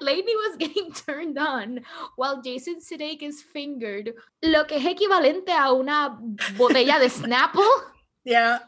[0.00, 1.80] Lainey was getting turned on
[2.16, 6.16] while Jason Sudeikis is fingered lo que es equivalente a una
[6.56, 7.62] botella de Snapple,
[8.24, 8.58] Yeah.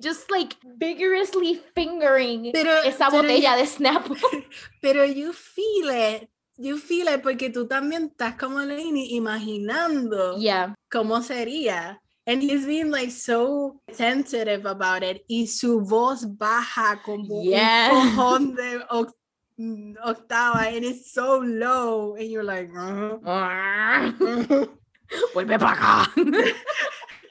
[0.00, 4.44] just like vigorously fingering Pero, esa botella you- de Snapple.
[4.82, 6.28] pero you feel it.
[6.58, 10.74] You feel it porque tú también estás como Lainey imaginando yeah.
[10.90, 12.00] cómo sería.
[12.26, 15.24] And he's being like so sensitive about it.
[15.30, 17.92] Y su voz baja como Yes.
[17.92, 19.14] un cojón de oc-
[19.56, 20.66] mm, octava.
[20.68, 22.16] And it's so low.
[22.16, 24.66] And you're like, uh-huh, uh-huh.
[25.34, 26.12] Vuelve para acá.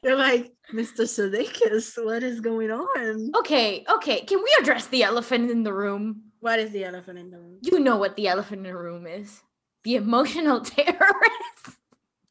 [0.03, 1.05] You're like, Mr.
[1.05, 3.31] Sudeikis, what is going on?
[3.39, 4.21] Okay, okay.
[4.21, 6.26] Can we address the elephant in the room?
[6.47, 7.57] What is the elephant in the room?
[7.61, 9.41] You know what the elephant in the room is.
[9.83, 11.75] The emotional terrorist.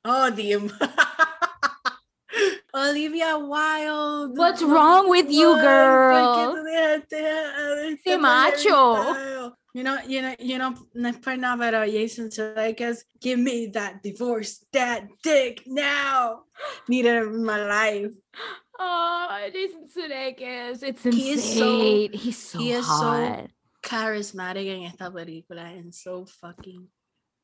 [0.07, 0.71] Oh, the em-
[2.75, 4.39] Olivia Wilde.
[4.39, 6.55] What's wrong with you, Ay, ¿por qué girl?
[6.55, 9.53] tú dejaste a este Ese macho.
[9.75, 13.67] You know, you know, you know, no es por nada, pero Jason Sudeikis, give me
[13.75, 16.45] that divorce, that dick now.
[16.89, 18.15] Need it in my life.
[18.79, 20.83] Oh, Jason Sudeikis.
[20.83, 21.13] It's insane.
[21.13, 22.09] He is so-.
[22.17, 23.51] He's so he is so hot.
[23.87, 26.89] Charismatic en esta película and so fucking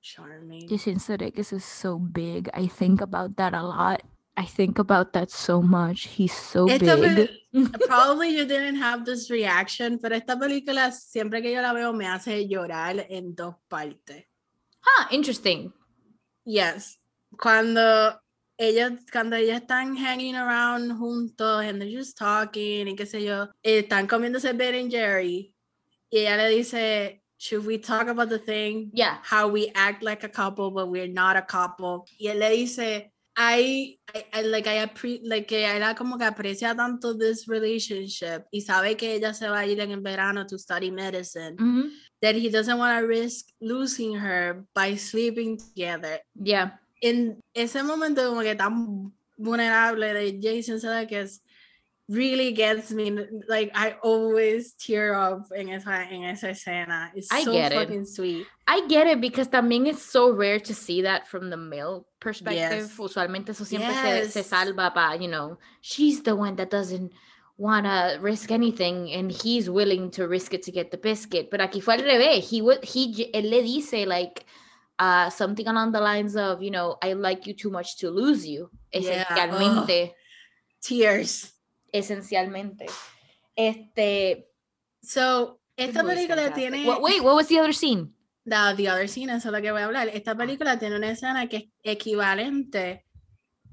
[0.03, 0.69] charming.
[0.69, 2.51] Jason Sudeikis is so big.
[2.53, 4.03] I think about that a lot.
[4.37, 6.09] I think about that so much.
[6.09, 7.31] He's so Esta big.
[7.87, 12.07] Probably you didn't have this reaction, pero esta película siempre que yo la veo me
[12.07, 14.25] hace llorar en dos partes.
[14.83, 15.73] Huh, interesting.
[16.45, 16.99] Yes.
[17.39, 18.19] Cuando
[18.59, 23.49] ellos, cuando ellos están hanging around juntos and they're just talking y qué sé yo,
[23.63, 25.52] están comiéndose Ben and Jerry
[26.13, 28.91] y ella le dice, should we talk about the thing?
[28.93, 29.19] Yeah.
[29.23, 32.05] How we act like a couple, but we're not a couple.
[32.21, 36.27] Y él le dice, I, I, I- like, I appre like, que ella como que
[36.27, 40.45] aprecia tanto this relationship y sabe que ella se va a ir en el verano
[40.47, 41.91] to study medicine, Mhm.
[42.21, 46.79] that he doesn't want to risk losing her by sleeping together Yeah.
[47.01, 51.41] en ese momento como que tan vulnerable de Jason Sudeikis
[52.13, 53.11] really gets me
[53.49, 57.77] like I always tear up en esa en esa escena it's I so get it.
[57.77, 61.57] fucking sweet I get it because también it's so rare to see that from the
[61.57, 62.89] male perspective.
[62.89, 62.99] Yes.
[62.99, 67.13] Usualmente eso siempre se, se salva para, you know, she's the one that doesn't
[67.59, 71.51] want to risk anything and he's willing to risk it to get the biscuit.
[71.51, 72.49] But aquí fue al revés.
[72.49, 74.47] He would, he, él le dice like
[74.99, 78.47] uh, something along the lines of, you know, I like you too much to lose
[78.47, 78.71] you.
[78.93, 80.11] Yeah, ugh.
[80.83, 81.53] Tears
[81.93, 82.87] Esencialmente.
[83.55, 84.49] Este.
[85.03, 88.15] so esta película tiene wait, what was the other scene?
[88.45, 90.13] the, the other scene eso es lo que voy a hablar Ah.
[90.15, 93.05] esta película tiene una escena que es equivalente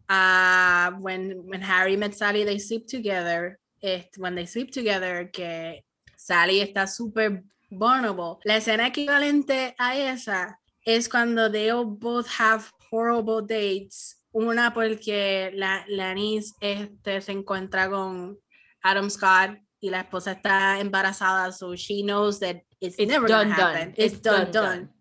[0.07, 5.85] a when when Harry met Sally they sleep together it, when they sleep together que
[6.17, 12.71] Sally está súper vulnerable la escena equivalente a esa es cuando they all both have
[12.91, 14.15] horrible dates.
[14.31, 18.37] Una porque la, la niece este, se encuentra con
[18.83, 23.49] Adam Scott y la esposa está embarazada, so she knows that it's, It's never done,
[23.49, 23.75] gonna done.
[23.75, 23.93] happen.
[23.97, 24.79] It's, It's done, done, done.
[24.81, 24.93] done.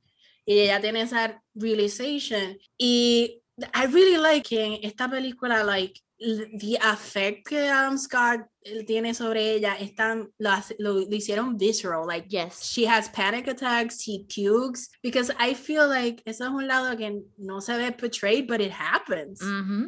[0.47, 2.59] Y ella tiene esa realization.
[2.79, 3.43] Y
[3.75, 8.41] I really like que en esta película, like, the effect que Adam Scott
[8.87, 12.65] tiene sobre ella, están, lo, lo, lo hicieron visceral, like, Yes.
[12.65, 17.23] she has panic attacks, she pukes, because I feel like eso es un lado que
[17.39, 19.41] no se ve portrayed, but it happens.
[19.41, 19.85] Mm-hmm.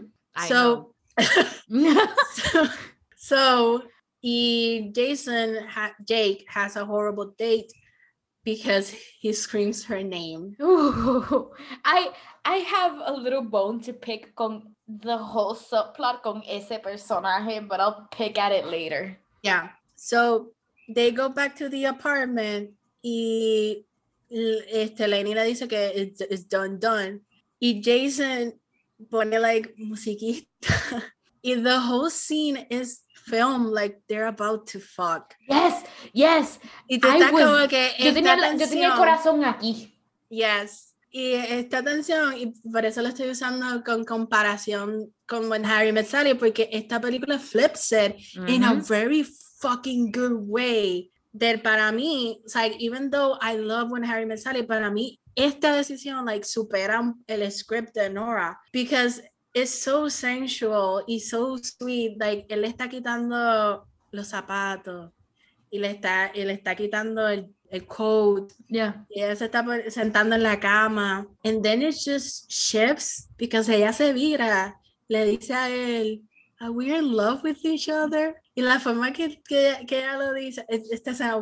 [0.47, 0.94] So,
[2.32, 2.69] so,
[3.16, 3.82] so,
[4.23, 7.73] y Jason, ha- Jake has a horrible date
[8.44, 10.56] because he screams her name.
[10.62, 11.50] Ooh,
[11.84, 12.10] I
[12.44, 17.80] I have a little bone to pick con the whole subplot con ese personaje, but
[17.80, 19.16] I'll pick at it later.
[19.42, 19.68] Yeah.
[19.96, 20.52] So
[20.88, 22.70] they go back to the apartment
[23.02, 23.84] y
[24.30, 27.20] este, Lenny le dice que it's, it's done, done.
[27.60, 28.52] Y Jason
[29.10, 30.46] pone like musiquita.
[31.42, 35.34] y the whole scene is filmed like they're about to fuck.
[35.48, 36.60] Yes, yes.
[36.88, 39.94] Y tú estás was- como que Yo tenía, la- yo tenía el tensión- corazón aquí.
[40.28, 40.94] Yes.
[41.12, 46.06] Y esta tensión, y por eso lo estoy usando con comparación con When Harry Met
[46.06, 48.14] Sally, porque esta película flips it
[48.47, 49.24] in a very
[49.60, 51.10] fucking good way.
[51.32, 55.18] That para mí, it's like, even though I love When Harry Met Sally, para mí,
[55.36, 59.20] esta decisión, like, supera el script de Nora, because
[59.55, 62.16] it's so sensual y so sweet.
[62.18, 65.10] Like, él le está quitando los zapatos
[65.70, 69.06] y le está, y le está quitando el, el coat Yeah.
[69.10, 71.27] y ella se está sentando en la cama.
[71.44, 74.77] And then it just shifts because ella se vira.
[75.09, 76.22] Le dice a él,
[76.62, 78.35] Are we in love with each other?
[78.55, 81.40] Y la forma que, que, que ella lo dice, es- esta escena.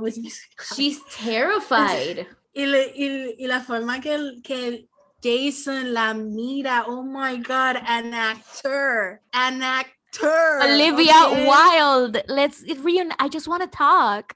[0.77, 2.27] She's terrified.
[2.55, 4.87] y, le- y, y la forma que, que
[5.23, 6.85] Jason Lamira.
[6.87, 10.61] oh my God, an actor, an actor.
[10.63, 11.47] Olivia okay?
[11.47, 12.23] Wilde.
[12.29, 13.11] Let's reun.
[13.19, 14.35] I just want to talk.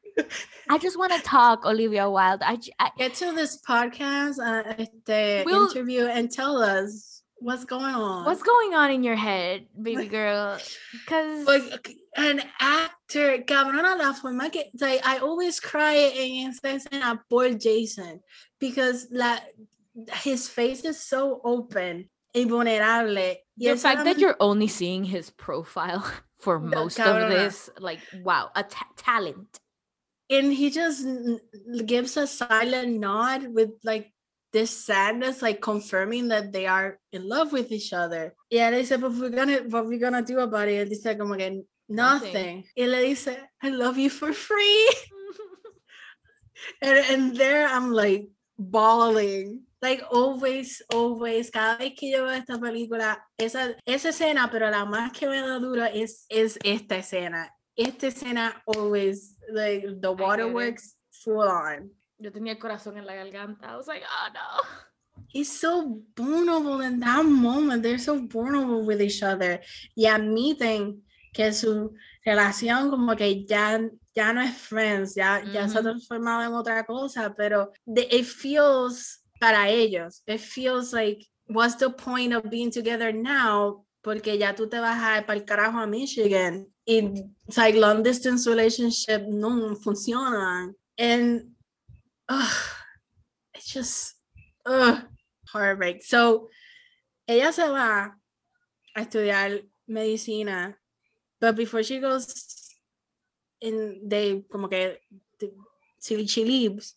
[0.69, 2.43] I just want to talk, Olivia Wilde.
[2.45, 2.59] I
[2.99, 8.25] Get to this podcast, uh, este We'll- interview, and tell us what's going on.
[8.27, 10.59] what's going on in your head, baby girl?
[10.93, 17.19] Because Like an actor, cabrona, la forma que, like, I always cry en esta escena
[17.31, 18.21] por Jason
[18.61, 19.39] because la,
[20.23, 23.37] his face is so open y vulnerable.
[23.57, 26.05] The fact that you're only seeing his profile
[26.41, 28.65] for most of this, like, wow, a
[28.97, 29.61] talent.
[30.31, 31.05] and he just
[31.85, 34.13] gives a silent nod with like
[34.53, 38.35] this sadness, like confirming that they are in love with each other.
[38.51, 40.89] Yeah, they said, but we're gonna, what we're gonna do about it?
[40.89, 42.33] Él dice como que Nothing.
[42.33, 42.65] nothing.
[42.77, 44.89] Y le dice, I love you for free.
[46.81, 48.29] And, and there I'm like
[48.59, 49.63] bawling.
[49.83, 54.85] Like always, always, cada vez que yo veo esta película, esa, esa escena, pero la
[54.85, 57.51] más que me da duro es, es esta escena.
[57.75, 61.91] Esta escena always, like the waterworks full on.
[62.19, 63.73] Yo tenía el corazón en la garganta.
[63.73, 64.63] I was like, oh no.
[65.27, 67.83] He's so vulnerable in that moment.
[67.83, 69.63] They're so vulnerable with each other.
[69.97, 71.03] Y admiten
[71.33, 71.93] que su
[72.25, 73.81] relación como que ya,
[74.15, 78.27] ya no es friends, ya, ya se ha transformado en otra cosa, pero the- it
[78.27, 83.85] feels para ellos, it feels like, what's the point of being together now?
[84.01, 86.69] Porque ya tú te vas a para el carajo a Michigan.
[86.87, 87.25] Y
[87.57, 90.75] like long distance relationship no funcionan.
[90.97, 91.51] And
[93.53, 94.15] it's just
[94.65, 95.03] ugh,
[95.53, 96.05] heartbreak.
[96.05, 96.49] So
[97.27, 98.15] ella se va
[98.95, 100.77] a estudiar medicina,
[101.41, 102.71] but before she goes
[103.61, 104.99] in, they como que
[106.01, 106.95] she, she leaves.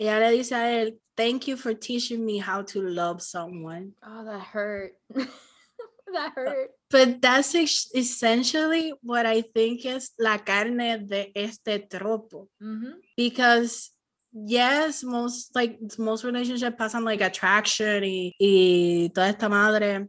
[0.00, 3.92] Ella le dice a él, thank you for teaching me how to love someone.
[4.02, 4.92] Oh, that hurt.
[5.14, 6.70] that hurt.
[6.90, 12.48] But that's essentially what I think is la carne de este tropo.
[12.62, 12.94] Mhm.
[13.16, 13.90] because
[14.32, 20.08] yes most like most relationships pass on like attraction y, y toda esta madre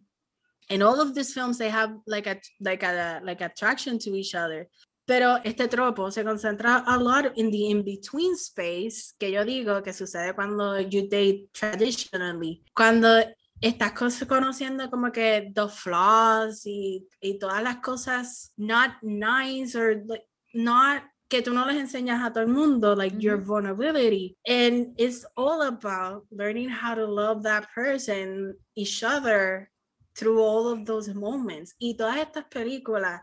[0.69, 4.33] in all of these films they have like a like a like attraction to each
[4.33, 4.67] other
[5.05, 9.93] pero este tropo se concentra a lot in the in-between space que yo digo que
[9.93, 13.19] sucede cuando you date traditionally cuando
[13.61, 13.93] estás
[14.27, 21.03] conociendo como que the flaws y, y todas las cosas not nice or like not
[21.27, 23.45] que tú no les enseñas a todo el mundo, like your Ujú.
[23.45, 24.37] vulnerability.
[24.45, 29.71] And it's all about learning how to love that person, each other,
[30.15, 31.75] through all of those moments.
[31.79, 33.21] Y todas estas películas,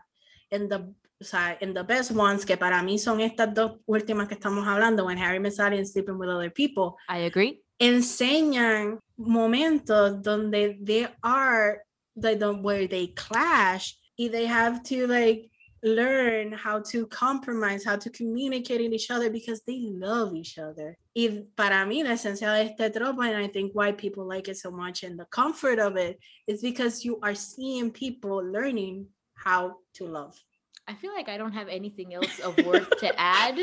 [0.51, 0.93] en the,
[1.23, 4.67] o sea, en the best ones, que para mí son estas dos últimas que estamos
[4.67, 7.63] hablando, When Harry Met Sally and Sleeping with Other People, I agree.
[7.79, 11.81] enseñan momentos donde they are
[12.15, 15.49] like the, where they clash y they have to like
[15.81, 20.97] learn how to compromise, how to communicate with each other because they love each other.
[21.15, 24.57] Y para mí, la esencia de este tropo, and I think why people like it
[24.57, 29.77] so much and the comfort of it is because you are seeing people learning how
[29.95, 30.35] to love.
[30.87, 33.57] I feel like I don't have anything else of worth to add.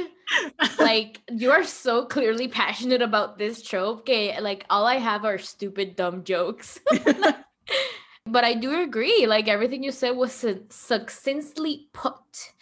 [0.78, 4.00] Like you are so clearly passionate about this trope.
[4.00, 6.80] Okay, like all I have are stupid dumb jokes.
[8.26, 9.26] but I do agree.
[9.26, 12.14] Like everything you said was su- succinctly put.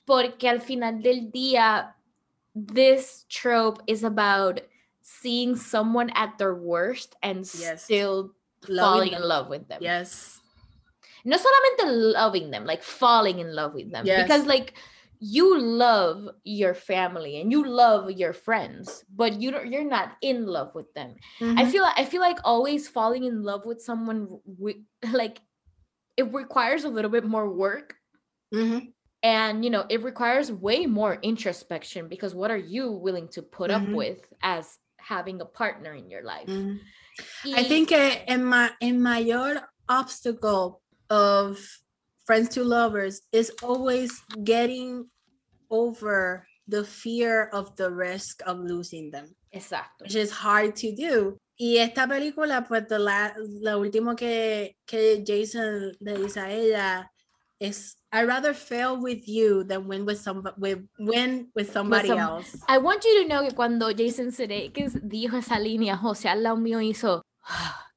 [0.06, 1.92] Porque al final del día,
[2.54, 4.60] this trope is about
[5.02, 7.84] seeing someone at their worst and Yes.
[7.84, 8.32] still
[8.68, 9.22] Loving falling them.
[9.22, 9.78] in love with them.
[9.82, 10.40] Yes.
[11.28, 11.84] No solamente
[12.14, 14.04] loving them, like falling in love with them.
[14.16, 14.78] Because like
[15.20, 20.46] you love your family and you love your friends, but you don't you're not in
[20.46, 21.16] love with them.
[21.56, 21.70] I Mhm.
[21.72, 24.40] feel I feel like always falling in love with someone
[25.12, 25.40] like
[26.16, 27.96] it requires a little bit more work
[28.52, 28.92] Mhm.
[29.22, 33.70] and you know it requires way more introspection because what are you willing to put
[33.70, 33.94] up Mhm.
[33.94, 36.48] with as having a partner in your life?
[36.48, 36.80] Mhm.
[37.54, 41.58] I think uh, in my in mayor obstacle of
[42.26, 44.10] friends to lovers is always
[44.44, 45.06] getting
[45.70, 50.02] over the fear of the risk of losing them, Exacto.
[50.02, 51.36] which is hard to do.
[51.58, 57.10] Y esta película, pues, the la, lo último que, que Jason le dice a ella
[57.60, 62.18] es, I rather fail with you than win with some with win with somebody some-
[62.18, 62.56] else.
[62.68, 66.56] I want you to know que cuando Jason Sudeikis dijo esa línea, José al lado
[66.56, 67.87] mío hizo, "Ah,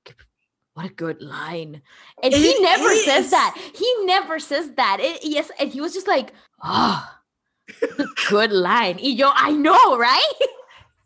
[0.74, 1.82] what a good line.
[2.24, 3.58] And he It never says that.
[3.76, 4.98] He never says that.
[5.00, 6.34] It- yes, and he was just like,
[6.64, 7.06] oh,
[8.30, 8.98] good line.
[8.98, 10.34] Y yo, I know, right?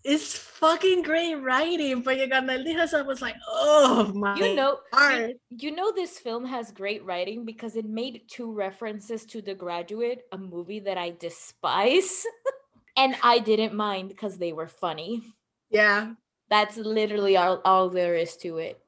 [0.04, 5.40] It's fucking great writing, él dijo eso, I was like, oh my You know, you,
[5.50, 10.26] you know this film has great writing because it made two references to The Graduate,
[10.32, 12.24] a movie that I despise.
[12.98, 15.24] and I didn't mind because they were funny.
[15.72, 16.14] Yeah.
[16.50, 18.80] That's literally all, all there is to it.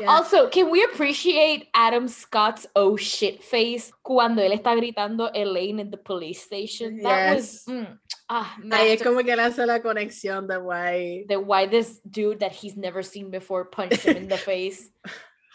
[0.00, 0.06] Yeah.
[0.06, 5.90] Also, can we appreciate Adam Scott's oh shit face cuando él está gritando Elaine in
[5.90, 6.98] the police station?
[7.02, 11.38] That was mm, ah, Ahí es como que él hace la conexión de why the
[11.38, 14.90] why this dude that he's never seen before punched him in the face.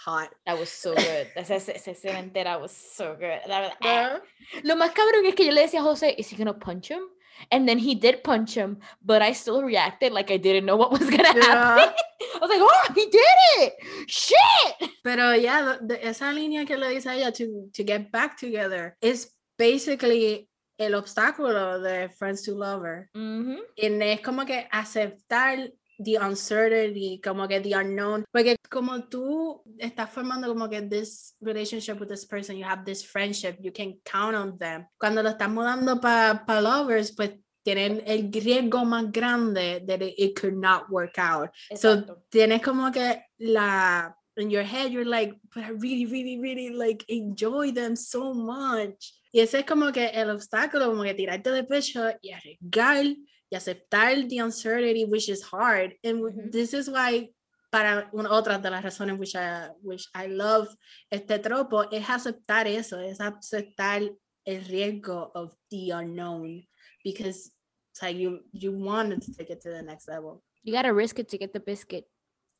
[0.08, 0.30] hot.
[0.46, 1.28] That was so good.
[1.36, 3.42] Esa, escena entera was so good.
[3.82, 4.20] Ah.
[4.64, 7.04] Lo más cabrón es que yo le decía a Jose, is he gonna punch him?
[7.52, 10.92] And then he did punch him, but I still reacted like I didn't know what
[10.92, 11.44] was gonna Yeah.
[11.44, 11.94] happen.
[12.36, 13.74] I was like, oh, he did it!
[14.08, 14.90] Shit!
[15.04, 19.30] Pero lo- de- esa línea que le dice ella to, to get back together is
[19.58, 20.48] basically
[20.80, 23.10] el obstáculo de Friends to Lover.
[23.16, 23.58] Mhm.
[23.76, 30.10] Y es como que aceptar the uncertainty, como que the unknown, porque como tú estás
[30.10, 34.36] formando como que this relationship with this person, you have this friendship, you can count
[34.36, 34.86] on them.
[35.00, 37.32] Cuando lo estás mudando para pa lovers, pues
[37.64, 41.50] tienen el riesgo más grande that it, it could not work out.
[41.76, 42.24] So Exacto.
[42.30, 47.04] tienes como que la in your head you're like, but I really, really, really like
[47.10, 49.14] enjoy them so much.
[49.34, 53.06] Y ese es como que el obstáculo, como que tirarte de pecho y arriesgar
[53.50, 55.94] y aceptar the uncertainty, which is hard.
[56.04, 56.52] And w- Ujú.
[56.52, 57.30] this is why,
[57.72, 60.68] para una otra de las razones which I, which I love
[61.12, 64.10] este tropo, es aceptar eso, es aceptar
[64.46, 66.66] el riesgo of the unknown.
[67.04, 67.52] Because
[67.92, 70.44] it's like you, you wanted to take it to the next level.
[70.64, 72.06] You gotta risk it to get the biscuit.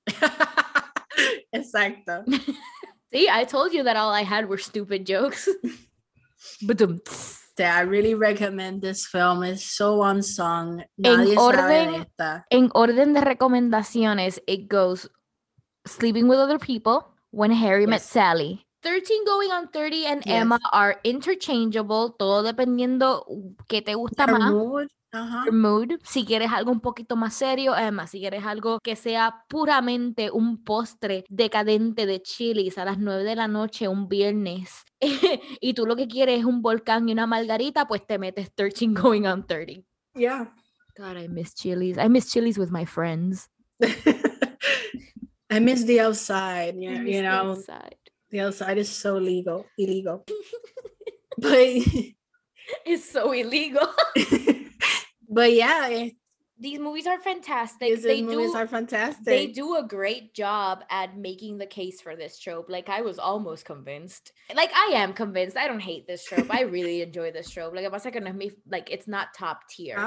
[1.54, 2.24] Exacto.
[3.14, 5.48] See, I told you that all I had were stupid jokes.
[6.62, 6.88] but Yeah,
[7.66, 9.44] I really recommend this film.
[9.44, 10.84] It's so unsung.
[10.98, 12.06] Nadie sabe orden-
[12.50, 15.10] en orden de recomendaciones, it goes
[15.86, 18.66] Sleeping with Other People, When Harry Met Sally.
[18.84, 20.42] 13 Going on 30 and Yes.
[20.42, 23.26] Emma are interchangeable, todo dependiendo
[23.68, 24.52] qué te gusta Her más.
[24.52, 25.46] mood, ajá.
[25.52, 25.92] mood.
[26.04, 30.64] Si quieres algo un poquito más serio, Emma, si quieres algo que sea puramente un
[30.64, 34.84] postre decadente de chilis a las 9 de la noche un viernes
[35.62, 38.88] y tú lo que quieres es un volcán y una margarita, pues te metes 13
[38.94, 39.84] going on 30.
[40.16, 40.54] Yeah.
[40.98, 41.98] God, I miss chilies.
[41.98, 43.50] I miss chilies with my friends.
[45.50, 46.76] I miss the outside.
[46.76, 47.96] I You, you the know, outside.
[48.32, 50.26] the outside is so legal, illegal.
[51.38, 51.78] but
[52.86, 53.88] It's so illegal.
[55.28, 56.10] But yeah, eh,
[56.60, 57.88] these movies are fantastic.
[57.88, 59.26] These they movies do are fantastic.
[59.26, 62.68] they do a great job at making the case for this trope.
[62.68, 64.32] Like I was almost convinced.
[64.56, 65.56] Like I am convinced.
[65.56, 66.48] I don't hate this trope.
[66.50, 67.76] I really enjoy this trope.
[67.76, 69.98] Like que no es like it's not top tier.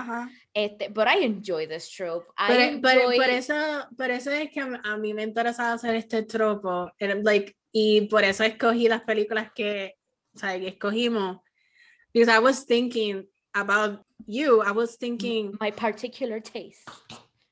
[0.54, 2.26] Este, but I enjoy this trope.
[2.36, 5.94] I Pero, pero- enjoy por eso, por eso es que a mí me interesaba hacer
[5.94, 6.90] este tropo.
[7.00, 9.94] and, like, y por eso escogí las películas que,
[10.34, 11.38] o sea, que escogimos.
[12.12, 14.62] Because I was thinking about you.
[14.62, 16.88] I was thinking, my particular taste.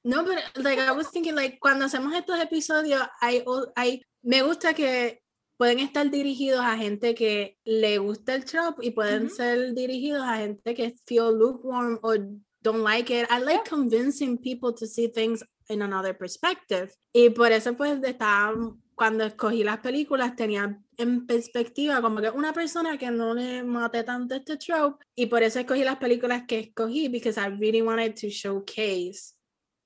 [0.04, 4.42] no, but like I was thinking, like, cuando hacemos estos episodios, hay, o- hay, me
[4.42, 5.20] gusta que
[5.58, 9.34] pueden estar dirigidos a gente que le gusta el trope y pueden Ujú.
[9.34, 12.18] ser dirigidos a gente que feel lukewarm or
[12.62, 13.26] don't like it.
[13.30, 13.68] I like Yeah.
[13.68, 16.94] convincing people to see things in another perspective.
[17.12, 18.54] Y por eso pues estaba,
[18.98, 24.02] cuando escogí las películas tenía en perspectiva como que una persona que no le mate
[24.02, 28.16] tanto este trope y por eso escogí las películas que escogí because I really wanted
[28.16, 29.34] to showcase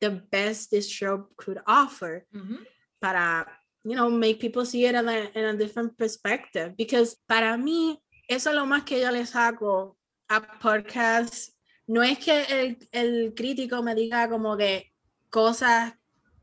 [0.00, 2.26] the best this trope could offer
[2.98, 3.46] para,
[3.84, 6.74] you know, make people see it in a, in a different perspective.
[6.76, 9.96] Because para mí, eso es lo más que yo le saco
[10.28, 11.54] a podcast.
[11.86, 14.92] No es que el, el crítico me diga como que
[15.30, 15.94] cosas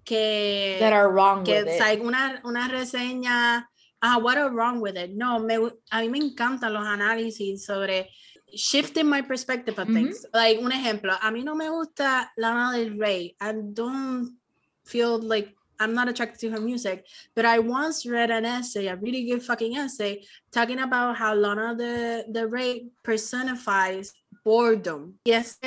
[0.06, 2.02] que, That are wrong que with it.
[2.02, 3.66] una, una reseña,
[4.02, 5.12] ah, what are wrong with it?
[5.12, 5.56] No, me,
[5.92, 8.10] a mí me encantan los análisis sobre
[8.56, 10.26] shifting my perspective of things.
[10.34, 13.36] Like, un ejemplo, a mí no me gusta Lana Del Rey.
[13.40, 14.38] I don't
[14.86, 17.06] feel like I'm not attracted to her music,
[17.36, 21.76] but I once read an essay, a really good fucking essay, talking about how Lana
[21.76, 24.14] Del, Del Rey personifies
[24.44, 25.20] boredom.
[25.26, 25.58] Yes,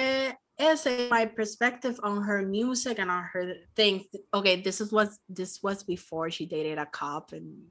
[0.62, 4.05] essay, my perspective on her music and on her things.
[4.32, 7.66] Okay, this is what this was before she dated a cop and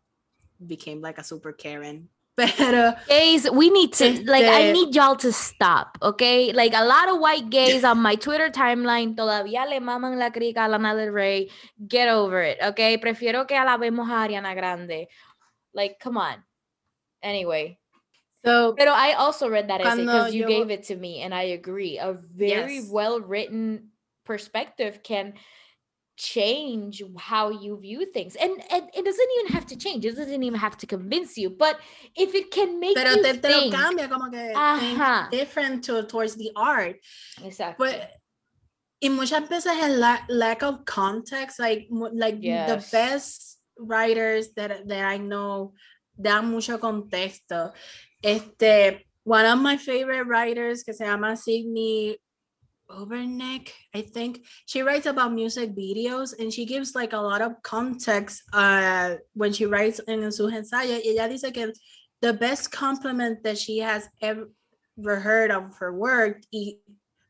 [0.65, 2.09] became like a super Karen.
[2.37, 6.53] Pero uh, gays we need to like i need y'all to stop okay?
[6.53, 10.65] Like a lot of white gays on my twitter timeline todavía le maman la crica
[10.65, 11.49] a Lana Del Rey.
[11.75, 12.97] Get over it okay?
[12.97, 15.07] Prefiero que alabemos a Ariana Grande.
[15.73, 16.41] Like come on.
[17.21, 17.80] Anyway
[18.43, 21.33] so pero i also read that essay because you yo- gave it to me and
[21.33, 22.89] i agree a very Yes.
[22.91, 23.91] well written
[24.25, 25.33] perspective can
[26.17, 30.43] change how you view things and, and it doesn't even have to change it doesn't
[30.43, 31.79] even have to convince you but
[32.15, 35.29] if it can make pero you te, te think cambia como que Ajá.
[35.31, 36.97] different to, towards the art.
[37.43, 38.11] exactly But
[39.01, 45.05] in muchas veces el la- lack of context, like like the best writers that that
[45.05, 45.73] I know
[46.21, 47.71] dan mucho contexto.
[48.23, 52.17] Este, one of my favorite writers que se llama Signe
[52.89, 57.61] Oberneck, I think she writes about music videos and she gives like a lot of
[57.63, 61.01] context uh when she writes in sus ensayos.
[61.03, 61.73] Y ella dice que
[62.21, 64.49] the best compliment that she has ever
[65.19, 66.79] heard of her work y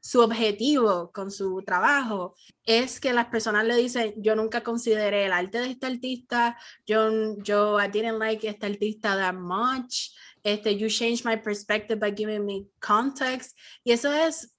[0.01, 2.33] su objetivo con su trabajo
[2.65, 6.57] es que las personas le dicen yo nunca consideré el arte de este artista
[6.87, 10.11] yo yo I didn't like este artista that much
[10.43, 13.55] este you changed my perspective by giving me context
[13.85, 14.53] y eso es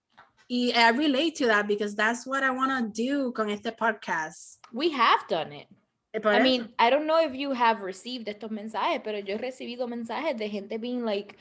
[0.49, 4.59] y I relate to that because that's what I want to do con este podcast
[4.73, 5.67] we have done it.
[6.15, 9.39] Eh, I mean, I don't know if you have received estos mensajes, pero yo he
[9.39, 11.37] recibido mensajes de gente being like,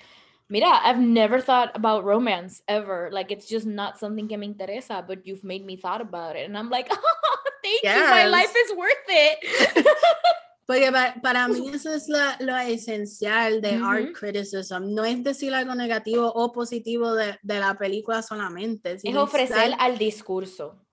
[0.50, 3.10] mira, I've never thought about romance ever.
[3.12, 6.48] Like, it's just not something que me interesa, but you've made me thought about it.
[6.48, 8.02] And I'm like, oh, thank you.
[8.02, 9.88] My life is worth it.
[10.72, 14.94] Porque pa- para, mí eso es la- lo esencial de art criticism.
[14.94, 18.94] No es decir algo negativo o positivo de, de la película solamente.
[19.04, 20.86] es ofrecer dar, al discurso.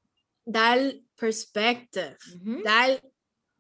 [0.45, 0.79] dar
[1.15, 3.01] perspective, Ujú, dar,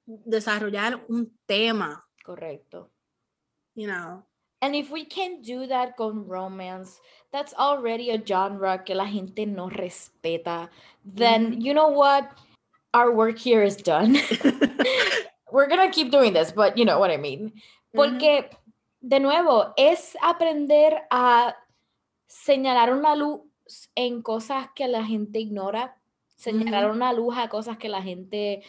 [0.06, 2.90] desarrollar un tema, Correcto.
[3.76, 4.24] you know.
[4.60, 6.98] And if we can do that con romance,
[7.30, 10.68] that's already a genre que la gente no respeta.
[11.04, 12.24] Then you know what?
[12.92, 14.16] Our work here is done.
[15.50, 17.52] We're gonna keep doing this, but you know what I mean.
[17.94, 18.50] Porque,
[19.00, 21.56] de nuevo, es aprender a
[22.26, 23.40] señalar una luz
[23.94, 25.96] en cosas que la gente ignora,
[26.36, 28.62] señalar una luz a cosas que la gente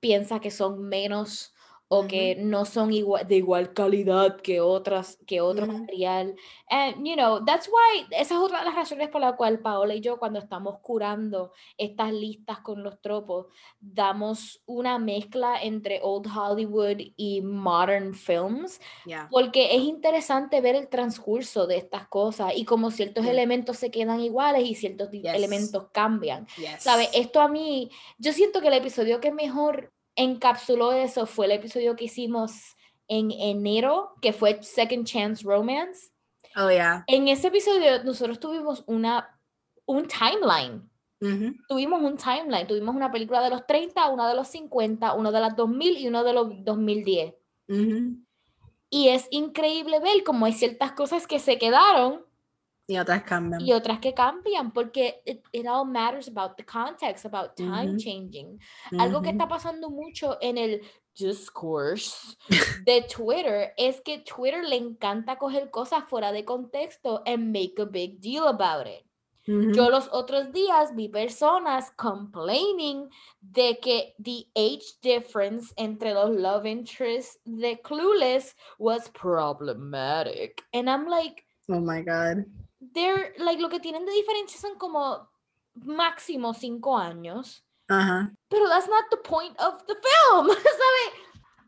[0.00, 1.52] piensa que son menos
[1.92, 5.72] o que no son igual, de igual calidad que otras, que otro Ujú.
[5.78, 6.36] material.
[6.68, 9.96] And, you know, that's why, esa es otra de las razones por la cual Paola
[9.96, 13.46] y yo cuando estamos curando estas listas con los tropos,
[13.80, 19.26] damos una mezcla entre Old Hollywood y Modern Films, Yeah.
[19.28, 23.32] porque es interesante ver el transcurso de estas cosas y como ciertos Yeah.
[23.32, 25.34] elementos se quedan iguales y ciertos Yes.
[25.34, 26.46] elementos cambian.
[26.56, 26.84] Yes.
[26.84, 27.10] ¿Sabes?
[27.14, 29.92] Esto a mí, yo siento que el episodio que mejor
[30.22, 32.76] encapsuló eso fue el episodio que hicimos
[33.08, 36.10] en enero, que fue Second Chance Romance.
[36.56, 37.04] Oh, yeah.
[37.06, 39.38] En ese episodio nosotros tuvimos una,
[39.86, 40.90] un timeline
[41.68, 45.40] tuvimos un timeline, tuvimos una película de los 30, una de los 50, uno de
[45.40, 47.34] los 2000 y uno de los 2010.
[47.68, 48.16] ujú.
[48.92, 52.24] Y es increíble ver cómo hay ciertas cosas que se quedaron
[52.90, 53.60] Y otras cambian.
[53.60, 58.58] y otras que cambian, porque it, it all matters about the context, about time changing.
[58.98, 60.80] Algo que está pasando mucho en el
[61.14, 62.36] discourse
[62.84, 67.84] de Twitter es que Twitter le encanta coger cosas fuera de contexto and make a
[67.84, 69.04] big deal about it.
[69.46, 73.08] Yo los otros días vi personas complaining
[73.40, 80.62] de que the age difference entre los love interests de Clueless was problematic.
[80.72, 82.44] And I'm like, Oh my God.
[82.80, 85.28] They're like lo que tienen de diferencia son como
[85.74, 87.64] máximo cinco años.
[87.88, 88.32] Ajá.
[88.48, 91.16] Pero that's not the point of the film, ¿sabe?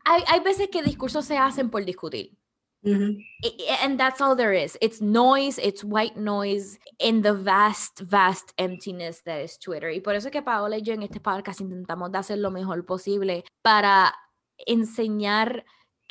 [0.05, 2.37] Hay, hay veces que discursos se hacen por discutir.
[2.85, 4.77] I- I- and that's all there is.
[4.81, 9.89] It's noise, it's white noise in the vast, vast emptiness that is Twitter.
[9.89, 12.85] Y por eso que Paola y yo en este podcast intentamos de hacer lo mejor
[12.85, 14.13] posible para
[14.57, 15.63] enseñar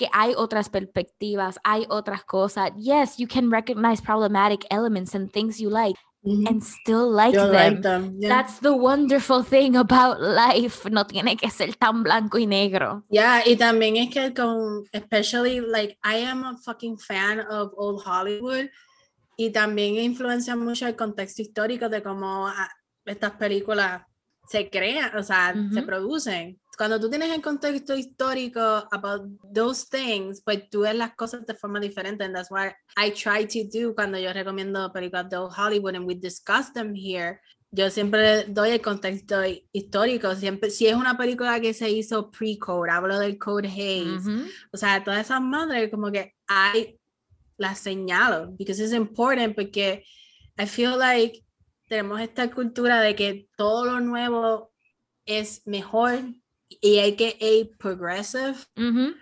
[0.02, 2.72] que hay otras perspectivas, hay otras cosas.
[2.76, 7.52] Yes, you can recognize problematic elements and things you like and still like Yo them.
[7.52, 8.16] like them.
[8.18, 8.28] Yeah.
[8.28, 10.88] That's the wonderful thing about life.
[10.90, 13.04] No tiene que ser tan blanco y negro.
[13.10, 18.02] Yeah, y también es que con, especially like I am a fucking fan of old
[18.04, 18.68] Hollywood
[19.36, 22.68] y también influencia mucho el contexto histórico de cómo ah,
[23.04, 24.02] estas películas
[24.48, 26.60] se crean, o sea, se producen.
[26.76, 28.60] Cuando tú tienes el contexto histórico
[28.92, 29.22] about
[29.54, 32.24] those things, pues tú ves las cosas de forma diferente.
[32.24, 36.14] And that's what I try to do cuando yo recomiendo películas de Hollywood and we
[36.14, 37.40] discuss them here.
[37.70, 40.34] Yo siempre doy el contexto hi- histórico.
[40.34, 44.26] Siempre, si es una película que se hizo pre-code, hablo del Code Hayes.
[44.26, 44.44] Ujú.
[44.72, 46.98] O sea, todas esas madres como que hay
[47.58, 50.04] las señalo because it's important porque
[50.58, 51.44] I feel like
[51.88, 54.72] tenemos esta cultura de que todo lo nuevo
[55.26, 56.18] es mejor
[56.80, 59.14] y hay que ir progressive, Ujú.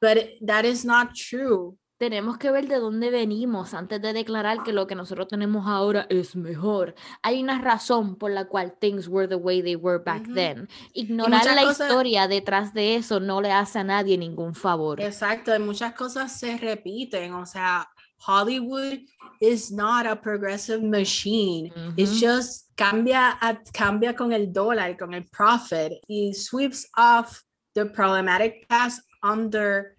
[0.00, 1.76] but that is not true.
[1.96, 6.06] tenemos que ver de dónde venimos antes de declarar que lo que nosotros tenemos ahora
[6.10, 6.94] es mejor.
[7.22, 10.68] Hay una razón por la cual things were the way they were back then.
[10.92, 15.00] Ignorar la cosas- historia detrás de eso no le hace a nadie ningún favor.
[15.00, 17.88] Exacto, y muchas cosas se repiten, o sea,
[18.18, 19.00] Hollywood
[19.40, 21.70] is not a progressive machine.
[21.96, 22.20] It's Ujú.
[22.20, 23.38] just cambia,
[23.72, 27.42] cambia con el dólar, con el profit, y sweeps off
[27.74, 29.96] the problematic past under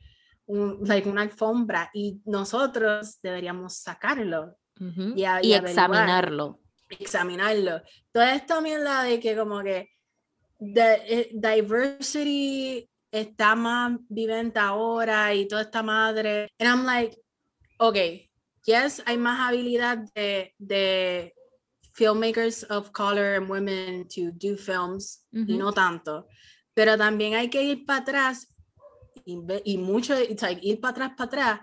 [0.48, 5.14] un- like una alfombra y nosotros deberíamos sacarlo Ujú.
[5.16, 6.60] y, a- Y averiguar, examinarlo.
[6.90, 7.82] examinarlo.
[8.12, 9.90] Toda esta mierda de que como que
[10.60, 16.48] the- eh, diversity está más vivente ahora y toda esta madre.
[16.60, 17.18] And I'm like,
[17.78, 18.30] okay,
[18.66, 21.34] yes, hay más habilidad de, de
[21.94, 25.58] filmmakers of color and women to do films y Ujú.
[25.58, 26.28] no tanto.
[26.74, 28.48] Pero también hay que ir para atrás
[29.26, 31.60] y, y mucho, like, ir para atrás, para atrás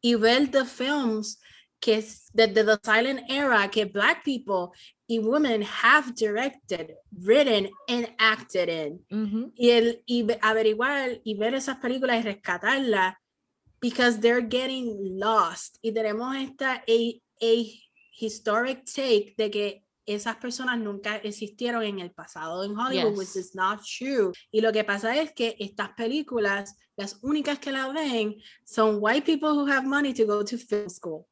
[0.00, 1.40] y ver the films
[1.80, 4.70] que es desde the silent era que black people
[5.06, 9.52] y women have directed, written and acted in Ujú.
[9.56, 13.16] y, el, y ve- averiguar y ver esas películas y rescatarlas
[13.84, 17.52] because they're getting lost y tenemos esta a, a
[18.18, 23.54] historic take de que esas personas nunca existieron en el pasado en Hollywood which is
[23.54, 28.36] not true y lo que pasa es que estas películas las únicas que la ven
[28.64, 31.26] son white people who have money to go to film school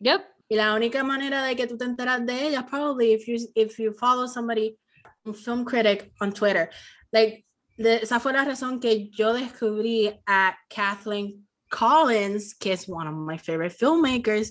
[0.00, 0.20] Yep.
[0.48, 3.78] y la única manera de que tú te enteras de ellas, probably if you if
[3.78, 4.76] you follow somebody,
[5.24, 6.70] un film critic on Twitter.
[7.12, 7.44] Like,
[7.76, 13.36] de- esa fue la razón que yo descubrí a Kathleen Collins, que one of my
[13.36, 14.50] favorite filmmakers.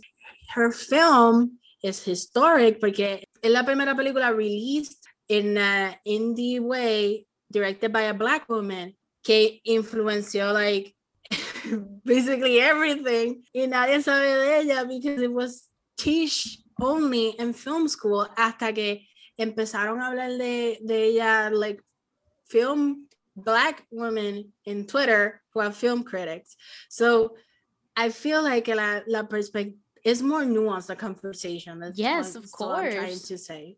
[0.53, 7.93] Her film is historic porque es la primera película released in a indie way, directed
[7.93, 10.95] by a black woman, que influenció like
[12.03, 18.27] basically everything y nadie sabe de ella because it was teach only in film school
[18.35, 19.05] hasta que
[19.37, 21.81] empezaron a hablar de, de ella like
[22.47, 23.08] film
[23.43, 26.55] black women in Twitter who are film critics.
[26.89, 27.35] So
[27.95, 31.79] I feel like la, la perspective is more nuanced the conversation.
[31.79, 33.27] That's Yes, of all I'm trying course.
[33.27, 33.77] to say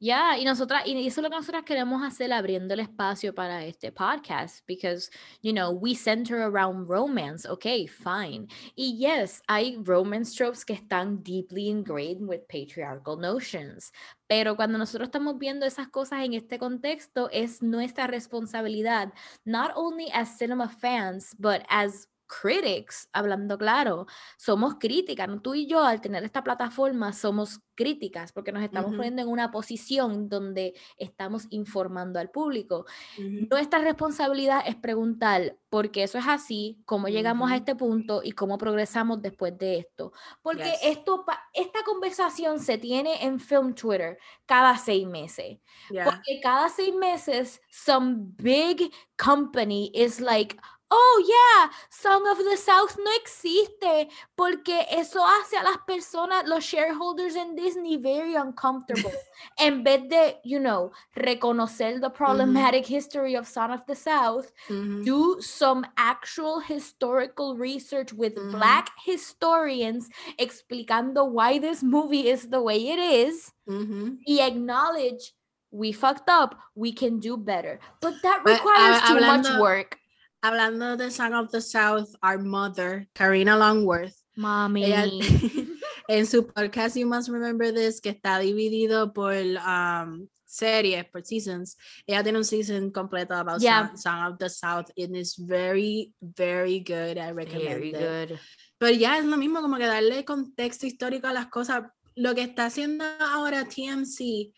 [0.00, 3.64] Ya, y nosotras, y eso es lo que nosotras queremos hacer abriendo el espacio para
[3.64, 5.08] este podcast, because,
[5.40, 8.48] you know, we center around romance, okay, fine.
[8.74, 13.92] Y yes, hay romance tropes que están deeply ingrained with patriarchal notions,
[14.28, 19.12] pero cuando nosotros estamos viendo esas cosas en este contexto, es nuestra responsabilidad,
[19.44, 24.06] not only as cinema fans, but as critics, hablando claro,
[24.36, 25.28] somos críticas.
[25.28, 25.40] ¿no?
[25.40, 28.98] Tú y yo, al tener esta plataforma, somos críticas porque nos estamos Ujú.
[28.98, 32.86] poniendo en una posición donde estamos informando al público.
[33.18, 33.46] Ujú.
[33.50, 37.58] Nuestra responsabilidad es preguntar por qué eso es así, cómo llegamos a Ujú.
[37.58, 40.12] este punto y cómo progresamos después de esto.
[40.40, 40.78] Porque Yes.
[40.98, 45.58] esto, esta conversación se tiene en Film Twitter cada seis meses.
[45.90, 46.04] Yeah.
[46.04, 50.56] Porque cada seis meses, some big company is like,
[50.96, 56.64] oh yeah, Song of the South no existe, porque eso hace a las personas, los
[56.64, 59.10] shareholders en Disney, very uncomfortable.
[59.58, 65.04] en vez de, you know, reconocer the problematic history of Song of the South, Ujú.
[65.04, 68.52] do some actual historical research with Mhm.
[68.52, 70.08] black historians
[70.38, 74.18] explicando why this movie is the way it is Ujú.
[74.26, 75.34] y acknowledge
[75.72, 77.80] we fucked up, we can do better.
[78.00, 79.98] But that requires ah, too much work.
[80.44, 84.84] Hablando de Song of the South, our mother, Karina Longworth, Mommy.
[84.84, 85.06] ella,
[86.08, 91.78] en su podcast You Must Remember This, que está dividido por um, series, por seasons,
[92.06, 93.88] ella tiene un season completo about Yeah.
[93.88, 94.90] Song, Song of the South.
[94.96, 97.16] It is very, very good.
[97.16, 98.28] I recommend Very it.
[98.28, 98.38] good.
[98.76, 101.84] Pero ya es lo mismo, como que darle contexto histórico a las cosas.
[102.16, 104.52] Lo que está haciendo ahora TMC,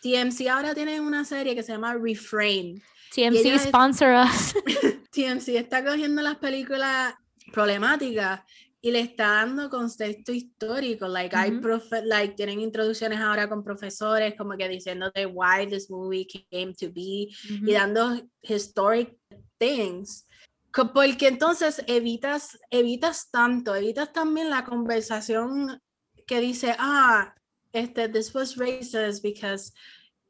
[0.00, 2.80] TMC ahora tiene una serie que se llama Reframe.
[3.14, 4.54] TMC sponsor us.
[5.12, 7.14] TMC está cogiendo las películas
[7.52, 8.40] problemáticas
[8.80, 11.06] y le está dando contexto histórico.
[11.06, 11.60] Like, hay Ujú.
[11.60, 16.90] profe- like, tienen introducciones ahora con profesores, como que diciéndote why this movie came to
[16.92, 19.16] be y dando historic
[19.58, 20.26] things.
[20.94, 25.80] Porque entonces evitas, evitas tanto, evitas también la conversación
[26.26, 27.34] que dice, ah,
[27.72, 29.72] este, this was racist because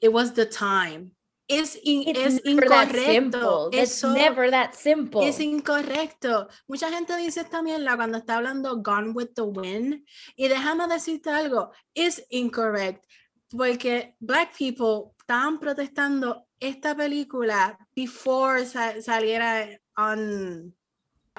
[0.01, 1.13] it was the time.
[1.61, 3.13] Es, in- It's es never that incorrecto.
[3.13, 3.69] simple.
[3.73, 5.27] It's never that simple.
[5.27, 6.49] es incorrecto.
[6.69, 10.05] Mucha gente dice esta mierda cuando está hablando Gone with the Wind.
[10.37, 13.07] Y déjame decirte algo, es incorrecto.
[13.51, 20.75] Porque black people estaban protestando esta película before sa- saliera on,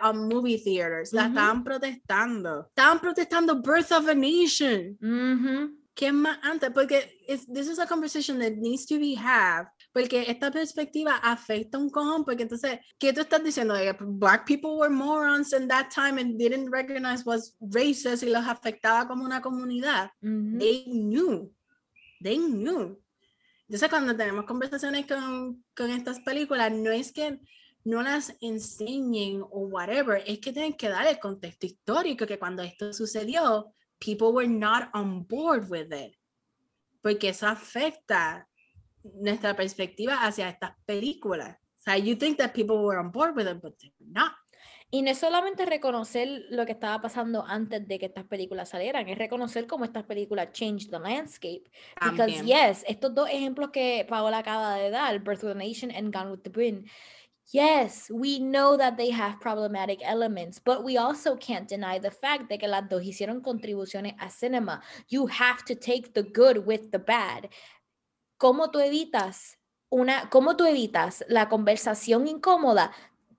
[0.01, 1.11] on movie theaters.
[1.13, 1.29] La Ujú.
[1.29, 2.67] estaban protestando.
[2.67, 4.97] Estaban protestando Birth of a Nation.
[5.01, 5.79] Ujú.
[5.95, 6.71] ¿Qué más antes?
[6.71, 9.65] Porque this is a conversation that needs to be had.
[9.93, 12.25] Porque esta perspectiva afecta un cojón.
[12.25, 13.75] Porque entonces, ¿qué tú estás diciendo?
[13.75, 18.29] De que black people were morons in that time and didn't recognize was racist y
[18.29, 20.09] los afectaba como una comunidad.
[20.21, 20.57] Ujú.
[20.57, 21.53] They knew.
[22.21, 22.99] They knew.
[23.67, 27.39] Entonces, cuando tenemos conversaciones con, con estas películas, no es que
[27.85, 32.63] no las enseñen o whatever, es que tienen que dar el contexto histórico que cuando
[32.63, 36.15] esto sucedió, people were not on board with it.
[37.01, 38.47] Porque eso afecta
[39.03, 41.57] nuestra perspectiva hacia estas películas.
[41.79, 44.33] O sea, you think that people were on board with it, but they're not.
[44.93, 49.09] Y no es solamente reconocer lo que estaba pasando antes de que estas películas salieran,
[49.09, 51.63] es reconocer cómo estas películas changed the landscape.
[51.99, 56.13] Because yes, estos dos ejemplos que Paola acaba de dar, Birth of a Nation and
[56.13, 56.87] Gone with the Wind,
[57.51, 62.47] yes, we know that they have problematic elements, but we also can't deny the fact
[62.47, 64.83] de que las dos hicieron contribuciones a cinema.
[65.09, 67.49] You have to take the good with the bad.
[68.43, 69.57] ¿Cómo tú evitas
[69.89, 72.91] una, cómo tú evitas la conversación incómoda?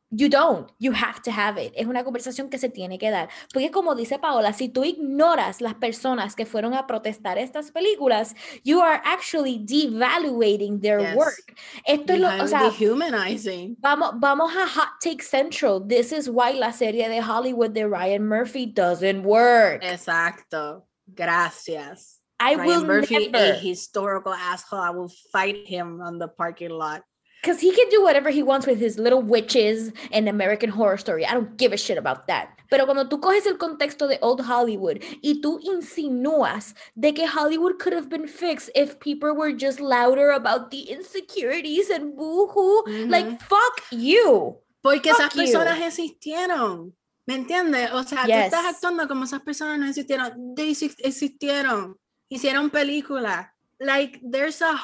[0.09, 1.75] You don't, you have to have it.
[1.77, 3.29] Es una conversación que se tiene que dar.
[3.53, 8.35] Porque como dice Paola, si tú ignoras las personas que fueron a protestar estas películas,
[8.65, 11.17] you are actually devaluating their Yes.
[11.17, 11.55] work.
[11.85, 13.77] Esto es lo, o sea, dehumanizing.
[13.81, 15.87] Vamos, vamos a Hot Take Central.
[15.87, 19.83] This is why la serie de Hollywood de Ryan Murphy doesn't work.
[19.83, 20.87] Exacto.
[21.07, 22.14] Gracias.
[22.41, 24.81] I Ryan will Murphy, a historical asshole.
[24.81, 27.03] I will fight him on the parking lot.
[27.45, 31.27] because he can do whatever he wants with his little witches and American Horror Story.
[31.27, 32.49] I don't give a shit about that.
[32.71, 37.79] Pero cuando tú coges el contexto de Old Hollywood y tú insinúas de que Hollywood
[37.79, 43.27] could have been fixed if people were just louder about the insecurities and boohoo, like
[43.27, 43.37] mm-hmm.
[43.37, 44.57] fuck you.
[44.83, 45.41] Porque esas Fuck you.
[45.43, 46.95] personas existieron.
[47.27, 47.91] ¿Me entiendes?
[47.93, 50.55] O sea, tú estás actuando como esas personas no existieron.
[50.55, 51.97] They exis- existieron.
[52.35, 53.47] Hicieron películas.
[53.79, 54.75] Like, there's a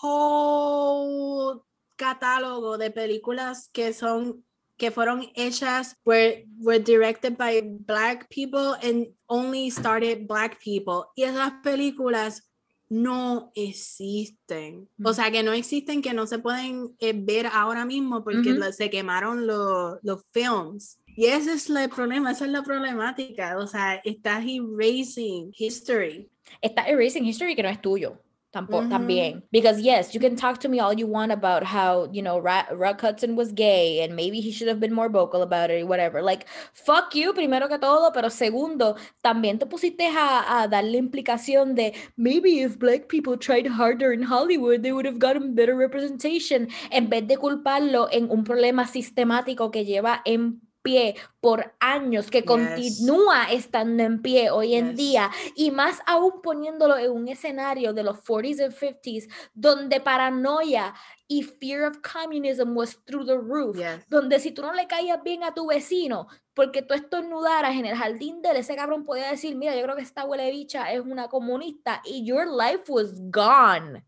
[0.00, 1.64] whole
[1.96, 4.44] catálogo de películas que son
[4.76, 11.10] que fueron hechas were, were directed by black people and only started black people.
[11.16, 12.48] Y esas películas
[12.88, 14.88] no existen.
[15.04, 18.88] O sea que no existen que no se pueden eh, ver ahora mismo porque se
[18.88, 20.98] quemaron los los films.
[21.16, 23.58] Y ese es el problema esa es la problemática.
[23.58, 26.30] O sea estás erasing history
[26.62, 28.18] Está erasing history que no es tuyo.
[28.52, 28.90] tampoco, mm-hmm.
[28.90, 29.42] también.
[29.50, 33.00] Because yes, you can talk to me all you want about how, you know, Rock
[33.00, 36.22] Hudson was gay and maybe he should have been more vocal about it or whatever.
[36.22, 40.98] Like, fuck you, primero que todo, pero segundo, también te pusiste a, a dar la
[40.98, 45.76] implicación de maybe if black people tried harder in Hollywood, they would have gotten better
[45.76, 52.30] representation, en vez de culparlo en un problema sistemático que lleva en pie por años,
[52.30, 57.92] que continúa estando en pie hoy en día, y más aún poniéndolo en un escenario
[57.92, 60.94] de los 40s and 50s, donde paranoia
[61.28, 63.76] y fear of communism was through the roof,
[64.08, 67.96] donde si tú no le caías bien a tu vecino, porque tú estornudaras en el
[67.96, 71.00] jardín de él, ese cabrón podía decir, mira, yo creo que esta huele bicha es
[71.00, 74.04] una comunista, y your life was gone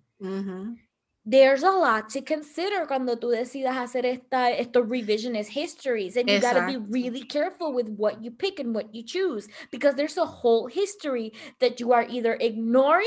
[1.25, 6.17] there's a lot to consider cuando tú decidas hacer esta, estos revisionist histories.
[6.17, 9.49] And you got to be really careful with what you pick and what you choose
[9.71, 13.07] because there's a whole history that you are either ignoring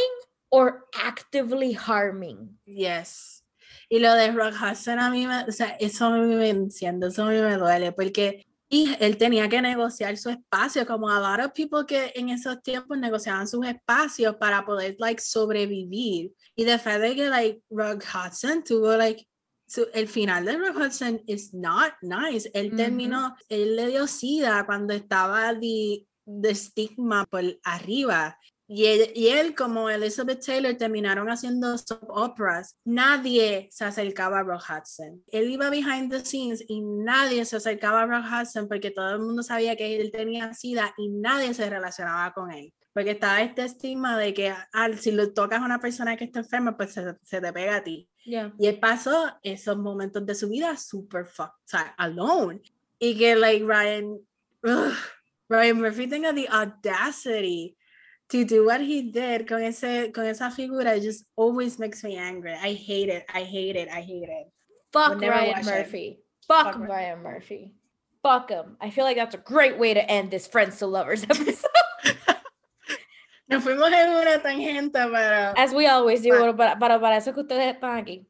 [0.49, 2.49] or actively harming.
[2.65, 3.41] Yes.
[3.89, 7.07] Y lo de Rock Hudson a mí me, o sea, eso a mí me enciende,
[7.07, 11.19] eso a mí me duele, porque y él tenía que negociar su espacio, como a
[11.19, 16.31] lot of people que en esos tiempos negociaban sus espacios para poder, like, sobrevivir.
[16.55, 19.27] Y después de que, like, Rug Hudson tuvo, like,
[19.67, 22.49] su, el final de Rug Hudson is not nice.
[22.53, 28.37] Él terminó, él le dio sida cuando estaba de, de estigma por arriba.
[28.67, 35.23] Y él, como Elizabeth Taylor terminaron haciendo soap operas, nadie se acercaba a Rock Hudson.
[35.27, 39.19] Él iba behind the scenes y nadie se acercaba a Rock Hudson porque todo el
[39.19, 42.73] mundo sabía que él tenía sida y nadie se relacionaba con él.
[42.91, 46.39] Porque estaba este estigma de que ah, si lo tocas a una persona que está
[46.39, 48.09] enferma, pues se, te pega a ti.
[48.23, 52.61] Y él pasó esos momentos de su vida super fucked, o sea, alone.
[52.97, 54.17] Y que, like, Ryan,
[55.49, 57.77] Ryan Murphy tenga the audacity
[58.29, 62.53] to do what he did con ese con esa figura just always makes me angry.
[62.53, 63.25] I hate it.
[63.33, 63.89] I hate it.
[63.89, 64.51] I hate it.
[64.91, 66.19] Fuck Ryan Murphy.
[66.47, 67.71] Fuck, Fuck Ryan Murphy.
[68.23, 68.77] Fuck him.
[68.81, 71.69] I feel like that's a great way to end this Friends to Lovers episode.
[73.47, 75.53] Nos fuimos en una tangente, pero.
[75.55, 78.25] As we always do, pero para, para, para eso que ustedes están aquí.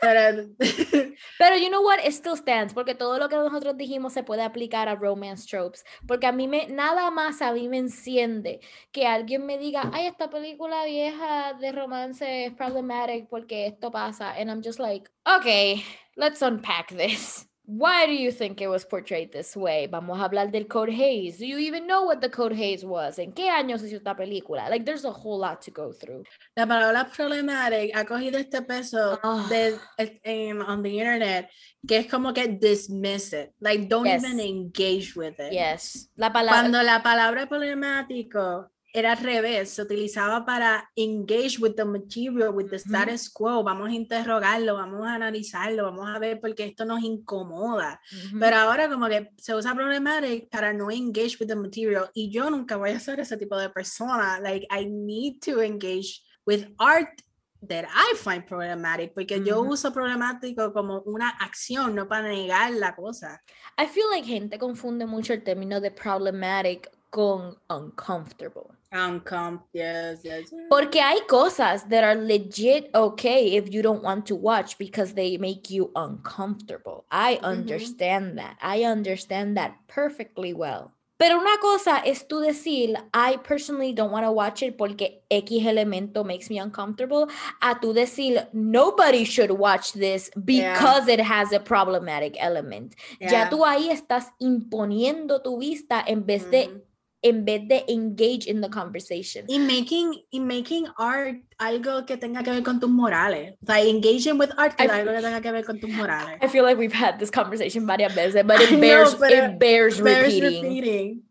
[0.00, 0.48] Pero,
[1.38, 4.42] pero you know what, it still stands, porque todo lo que nosotros dijimos se puede
[4.42, 8.60] aplicar a romance tropes, porque a mí me, nada más a mí me enciende
[8.92, 14.32] que alguien me diga, ay, esta película vieja de romance es problematic porque esto pasa,
[14.32, 15.84] and I'm just like, okay,
[16.16, 17.48] let's unpack this.
[17.68, 19.88] Why do you think it was portrayed this way?
[19.88, 21.38] Vamos a hablar del Code Hays.
[21.38, 23.18] Do you even know what the Code Hays was?
[23.18, 24.70] ¿En qué años hizo esta película?
[24.70, 26.24] Like, there's a whole lot to go through.
[26.56, 29.46] La palabra problematic ha cogido este peso oh.
[29.48, 31.50] de, eh, en, on the internet
[31.86, 33.52] que es como que dismiss it.
[33.60, 34.22] Like, don't yes.
[34.22, 35.52] even engage with it.
[35.52, 36.08] Yes.
[36.14, 36.60] La palabra...
[36.60, 42.70] Cuando la palabra problemático era al revés, se utilizaba para engage with the material, with
[42.70, 46.86] the status quo, vamos a interrogarlo, vamos a analizarlo, vamos a ver por qué esto
[46.86, 48.00] nos incomoda.
[48.40, 52.48] Pero ahora como que se usa problematic para no engage with the material y yo
[52.48, 54.40] nunca voy a ser ese tipo de persona.
[54.40, 57.20] Like I need to engage with art
[57.68, 62.96] that I find problematic, porque yo uso problemático como una acción, no para negar la
[62.96, 63.42] cosa.
[63.76, 68.75] I feel like gente confunde mucho el término de problematic con uncomfortable.
[68.92, 70.52] Uncomfortable, yes, yes.
[70.70, 75.36] Porque hay cosas that are legit okay if you don't want to watch because they
[75.38, 77.04] make you uncomfortable.
[77.10, 78.56] I understand that.
[78.62, 80.92] I understand that perfectly well.
[81.18, 85.50] Pero una cosa es tú decir, I personally don't want to watch it porque X
[85.64, 87.26] elemento makes me uncomfortable,
[87.62, 92.94] a tú decir, nobody should watch this because it has a problematic element.
[93.18, 96.84] Ya tú ahí estás imponiendo tu vista en vez de
[97.26, 99.44] en vez de engage in the conversation.
[99.48, 103.54] Y making, y making art algo que tenga que ver con tus morales.
[103.62, 106.38] O sea, engaging with art I, algo que tenga que ver con tus morales.
[106.40, 109.44] I feel like we've had this conversation varias veces, but it bears, know, but it,
[109.44, 110.62] it bears, bears repeating.
[110.62, 111.22] repeating.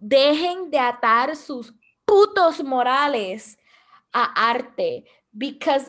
[0.00, 1.72] Dejen de atar sus
[2.04, 3.56] putos morales
[4.12, 5.04] a arte.
[5.36, 5.88] Because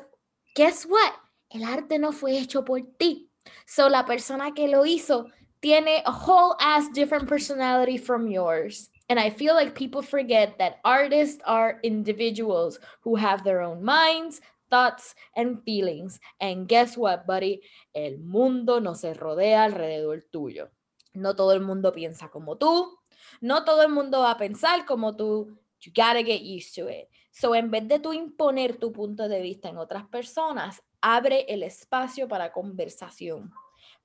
[0.56, 1.14] guess what?
[1.50, 3.30] El arte no fue hecho por ti.
[3.66, 5.26] So la persona que lo hizo
[5.60, 8.90] tiene a whole ass different personality from yours.
[9.07, 14.41] And I feel like people forget that artists are individuals who have their own minds,
[14.69, 16.19] thoughts, and feelings.
[16.41, 17.61] And guess what, buddy?
[17.94, 20.69] El mundo no se rodea alrededor tuyo.
[21.14, 22.98] No todo el mundo piensa como tú.
[23.41, 25.56] No todo el mundo va a pensar como tú.
[25.82, 27.07] You gotta get used to it.
[27.32, 31.64] So, en vez de tú imponer tu punto de vista en otras personas, abre el
[31.64, 33.52] espacio para conversación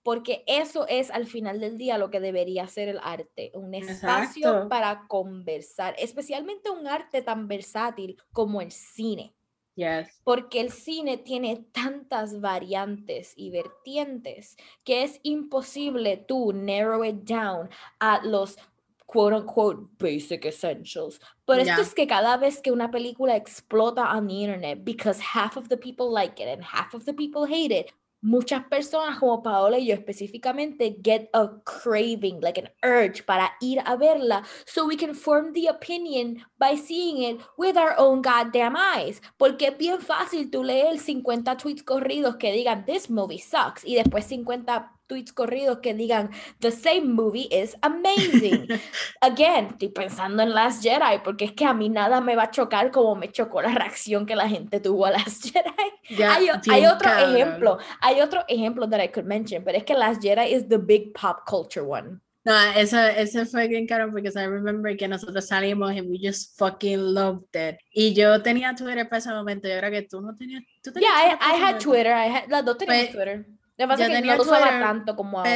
[0.02, 4.68] porque eso es al final del día lo que debería ser el arte, un espacio
[4.68, 9.34] para conversar, especialmente un arte tan versátil como el cine.
[9.76, 10.20] Yes.
[10.24, 17.70] porque el cine tiene tantas variantes y vertientes que es imposible tú narrow it down
[17.98, 18.58] a los
[19.06, 21.18] quote unquote basic essentials.
[21.46, 21.82] Por esto Ya.
[21.82, 25.76] es que cada vez que una película explota on the internet, because half of the
[25.78, 27.90] people like it and half of the people hate it,
[28.22, 33.80] muchas personas como Paola y yo específicamente get a craving, like an urge para ir
[33.84, 38.76] a verla so we can form the opinion by seeing it with our own goddamn
[38.76, 39.20] eyes.
[39.36, 43.94] Porque es bien fácil tú leer 50 tweets corridos que digan this movie sucks y
[43.94, 46.30] después 50 tweets corridos que digan
[46.60, 48.68] the same movie is amazing.
[49.20, 52.50] Again, estoy pensando en Last Jedi porque es que a mí nada me va a
[52.50, 56.22] chocar como me chocó la reacción que la gente tuvo a Last Jedi.
[56.22, 57.36] Hay, otro cabrón.
[57.36, 60.78] ejemplo, hay otro ejemplo that I could mention, pero es que Last Jedi is the
[60.78, 62.20] big pop culture one.
[62.42, 66.56] No, ese, ese fue bien caro porque I remember que nosotros salimos and we just
[66.58, 67.76] fucking loved it.
[67.92, 70.62] Y yo tenía Twitter para ese momento, yo creo que tú no tenías.
[70.82, 71.80] ¿tú tenías Yeah, I, had?
[71.80, 73.46] Twitter, I had, las dos teníamos Pues, Twitter.
[73.80, 75.50] Lo que pasa yo es que tenía no usaba tanto como ahora.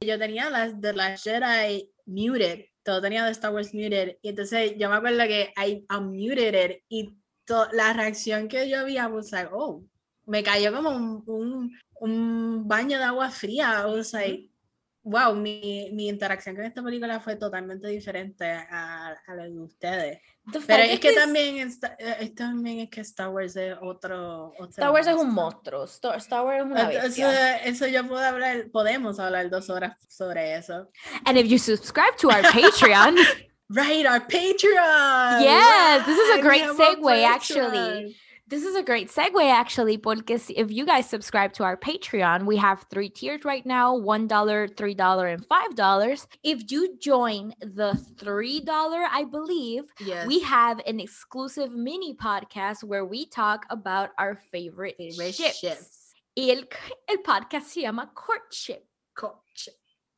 [0.00, 4.16] Pero yo tenía las de las Jedi muted, todo tenía de Star Wars muted.
[4.22, 8.78] Y entonces yo me acuerdo que I unmuted it y to- la reacción que yo
[8.78, 9.82] había was like, oh,
[10.26, 13.82] me cayó como un, un, un baño de agua fría.
[13.82, 14.48] I was like,
[15.02, 20.20] wow, mi, mi interacción con esta película fue totalmente diferente a, a la de ustedes.
[20.66, 24.48] Pero es que this- también, está- eh, es, también es que Star Wars es otro...
[24.58, 25.84] otro Star Wars es un monstruo.
[25.84, 27.58] Star, Star Wars es una bestia.
[27.58, 30.88] eso yo puedo hablar, podemos hablar dos horas sobre eso.
[31.26, 33.16] And if you subscribe to our Patreon,
[33.74, 35.40] Right, our Patreon.
[35.42, 38.14] Yes, this is a great segue, actually.
[38.52, 39.96] This is a great segue actually,
[40.42, 44.28] si- if you guys subscribe to our Patreon, we have three tiers right now $1,
[44.28, 46.26] $3, and $5.
[46.42, 50.26] If you join the $3, I believe, Yes.
[50.26, 55.58] we have an exclusive mini podcast where we talk about our favorite, Favorite ships.
[55.58, 56.14] ships.
[56.36, 56.64] El,
[57.08, 58.84] el podcast se llama Courtship,
[59.14, 59.41] Coach.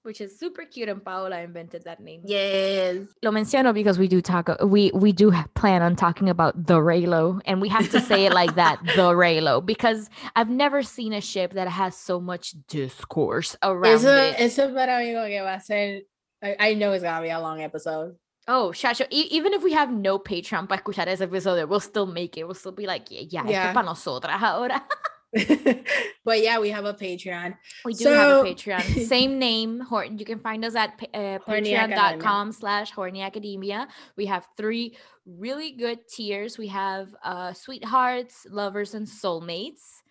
[0.05, 2.21] Which is super cute, and Paola invented that name.
[2.27, 3.07] Yes.
[3.23, 4.51] Lo menciono because we do talk.
[4.63, 8.35] We we do plan on talking about the Reylo, and we have to say it
[8.35, 13.57] like that, the Reylo, because I've never seen a ship that has so much discourse
[13.63, 14.37] around Eso, it.
[14.39, 16.03] eso para mí que va a ser.
[16.43, 18.17] I, I know it's gonna be a long episode.
[18.47, 22.05] oh, Shacho, e- even if we have no Patreon para escuchar ese episodio, we'll still
[22.05, 22.45] make it.
[22.45, 23.69] We'll still be like, yeah, yeah, Yeah.
[23.71, 24.85] es para nosotras ahora.
[26.25, 27.57] but yeah, we have a Patreon.
[27.85, 29.07] We do have a Patreon.
[29.07, 29.81] Same name.
[29.81, 30.19] Horton.
[30.19, 33.89] you can find us at uh, patreon.com slash horny academia.
[34.17, 34.97] We have three
[35.27, 36.59] really good tiers.
[36.59, 40.03] We have uh, sweethearts, lovers, and soulmates.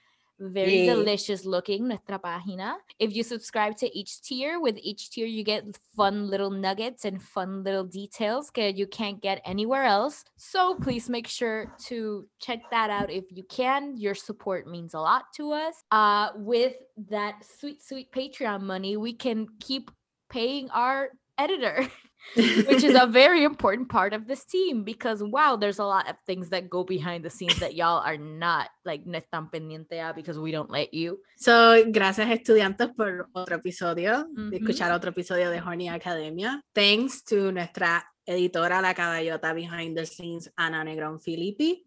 [0.51, 0.93] Very Yeah.
[0.95, 2.75] delicious looking, nuestra página.
[2.99, 5.63] If you subscribe to each tier, with each tier you get
[5.95, 10.23] fun little nuggets and fun little details that you can't get anywhere else.
[10.35, 13.95] So please make sure to check that out if you can.
[13.95, 15.75] Your support means a lot to us.
[15.91, 16.75] Uh, with
[17.09, 19.91] that sweet, sweet Patreon money, we can keep
[20.29, 21.87] paying our editor,
[22.35, 26.15] which is a very important part of this team because wow, there's a lot of
[26.25, 30.13] things that go behind the scenes that y'all are not like no están pendiente a
[30.13, 31.19] because we don't let you.
[31.37, 34.65] So, gracias estudiantes por otro episodio, de Ujú.
[34.65, 36.61] escuchar otro episodio de Horny Academia.
[36.73, 41.85] Thanks to nuestra editora, la caballota behind the scenes, Ana Negrón Filippi.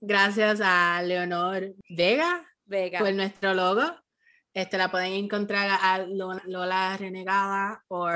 [0.00, 2.98] Gracias a Leonor Vega Vega.
[2.98, 3.82] por nuestro logo.
[4.54, 8.06] Este la pueden encontrar a Lo- Lola Renegada o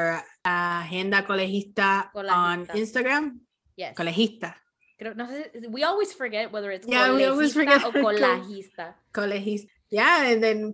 [0.44, 2.76] Agenda Colegista on Colegista.
[2.78, 3.40] Instagram.
[3.76, 3.94] yes.
[3.96, 4.56] Colegista.
[4.98, 8.96] Creo- no sé, we always forget whether it's Yeah, colegista forget o colagista.
[9.12, 9.70] Colegista.
[9.90, 10.72] Yeah, and then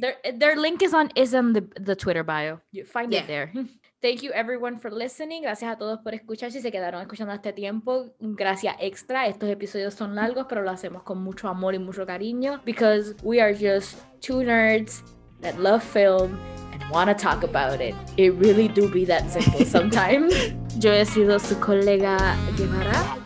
[0.00, 2.60] Their their link is on is on the, the Twitter bio.
[2.72, 3.22] You find Yeah.
[3.22, 3.52] it there.
[4.00, 5.42] Thank you everyone for listening.
[5.42, 6.52] Gracias a todos por escuchar.
[6.52, 9.26] Si se quedaron escuchando este tiempo, gracias extra.
[9.26, 13.40] Estos episodios son largos, pero lo hacemos con mucho amor y mucho cariño because we
[13.40, 15.02] are just two nerds
[15.40, 16.38] that love film
[16.72, 17.92] and want to talk about it.
[18.16, 20.32] It really do be that simple sometimes.
[20.78, 23.16] Yo he sido su colega Guevara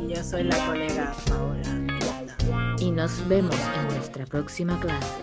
[0.00, 2.76] y yo soy la colega Paola.
[2.78, 5.16] y nos vemos en nuestra próxima clase.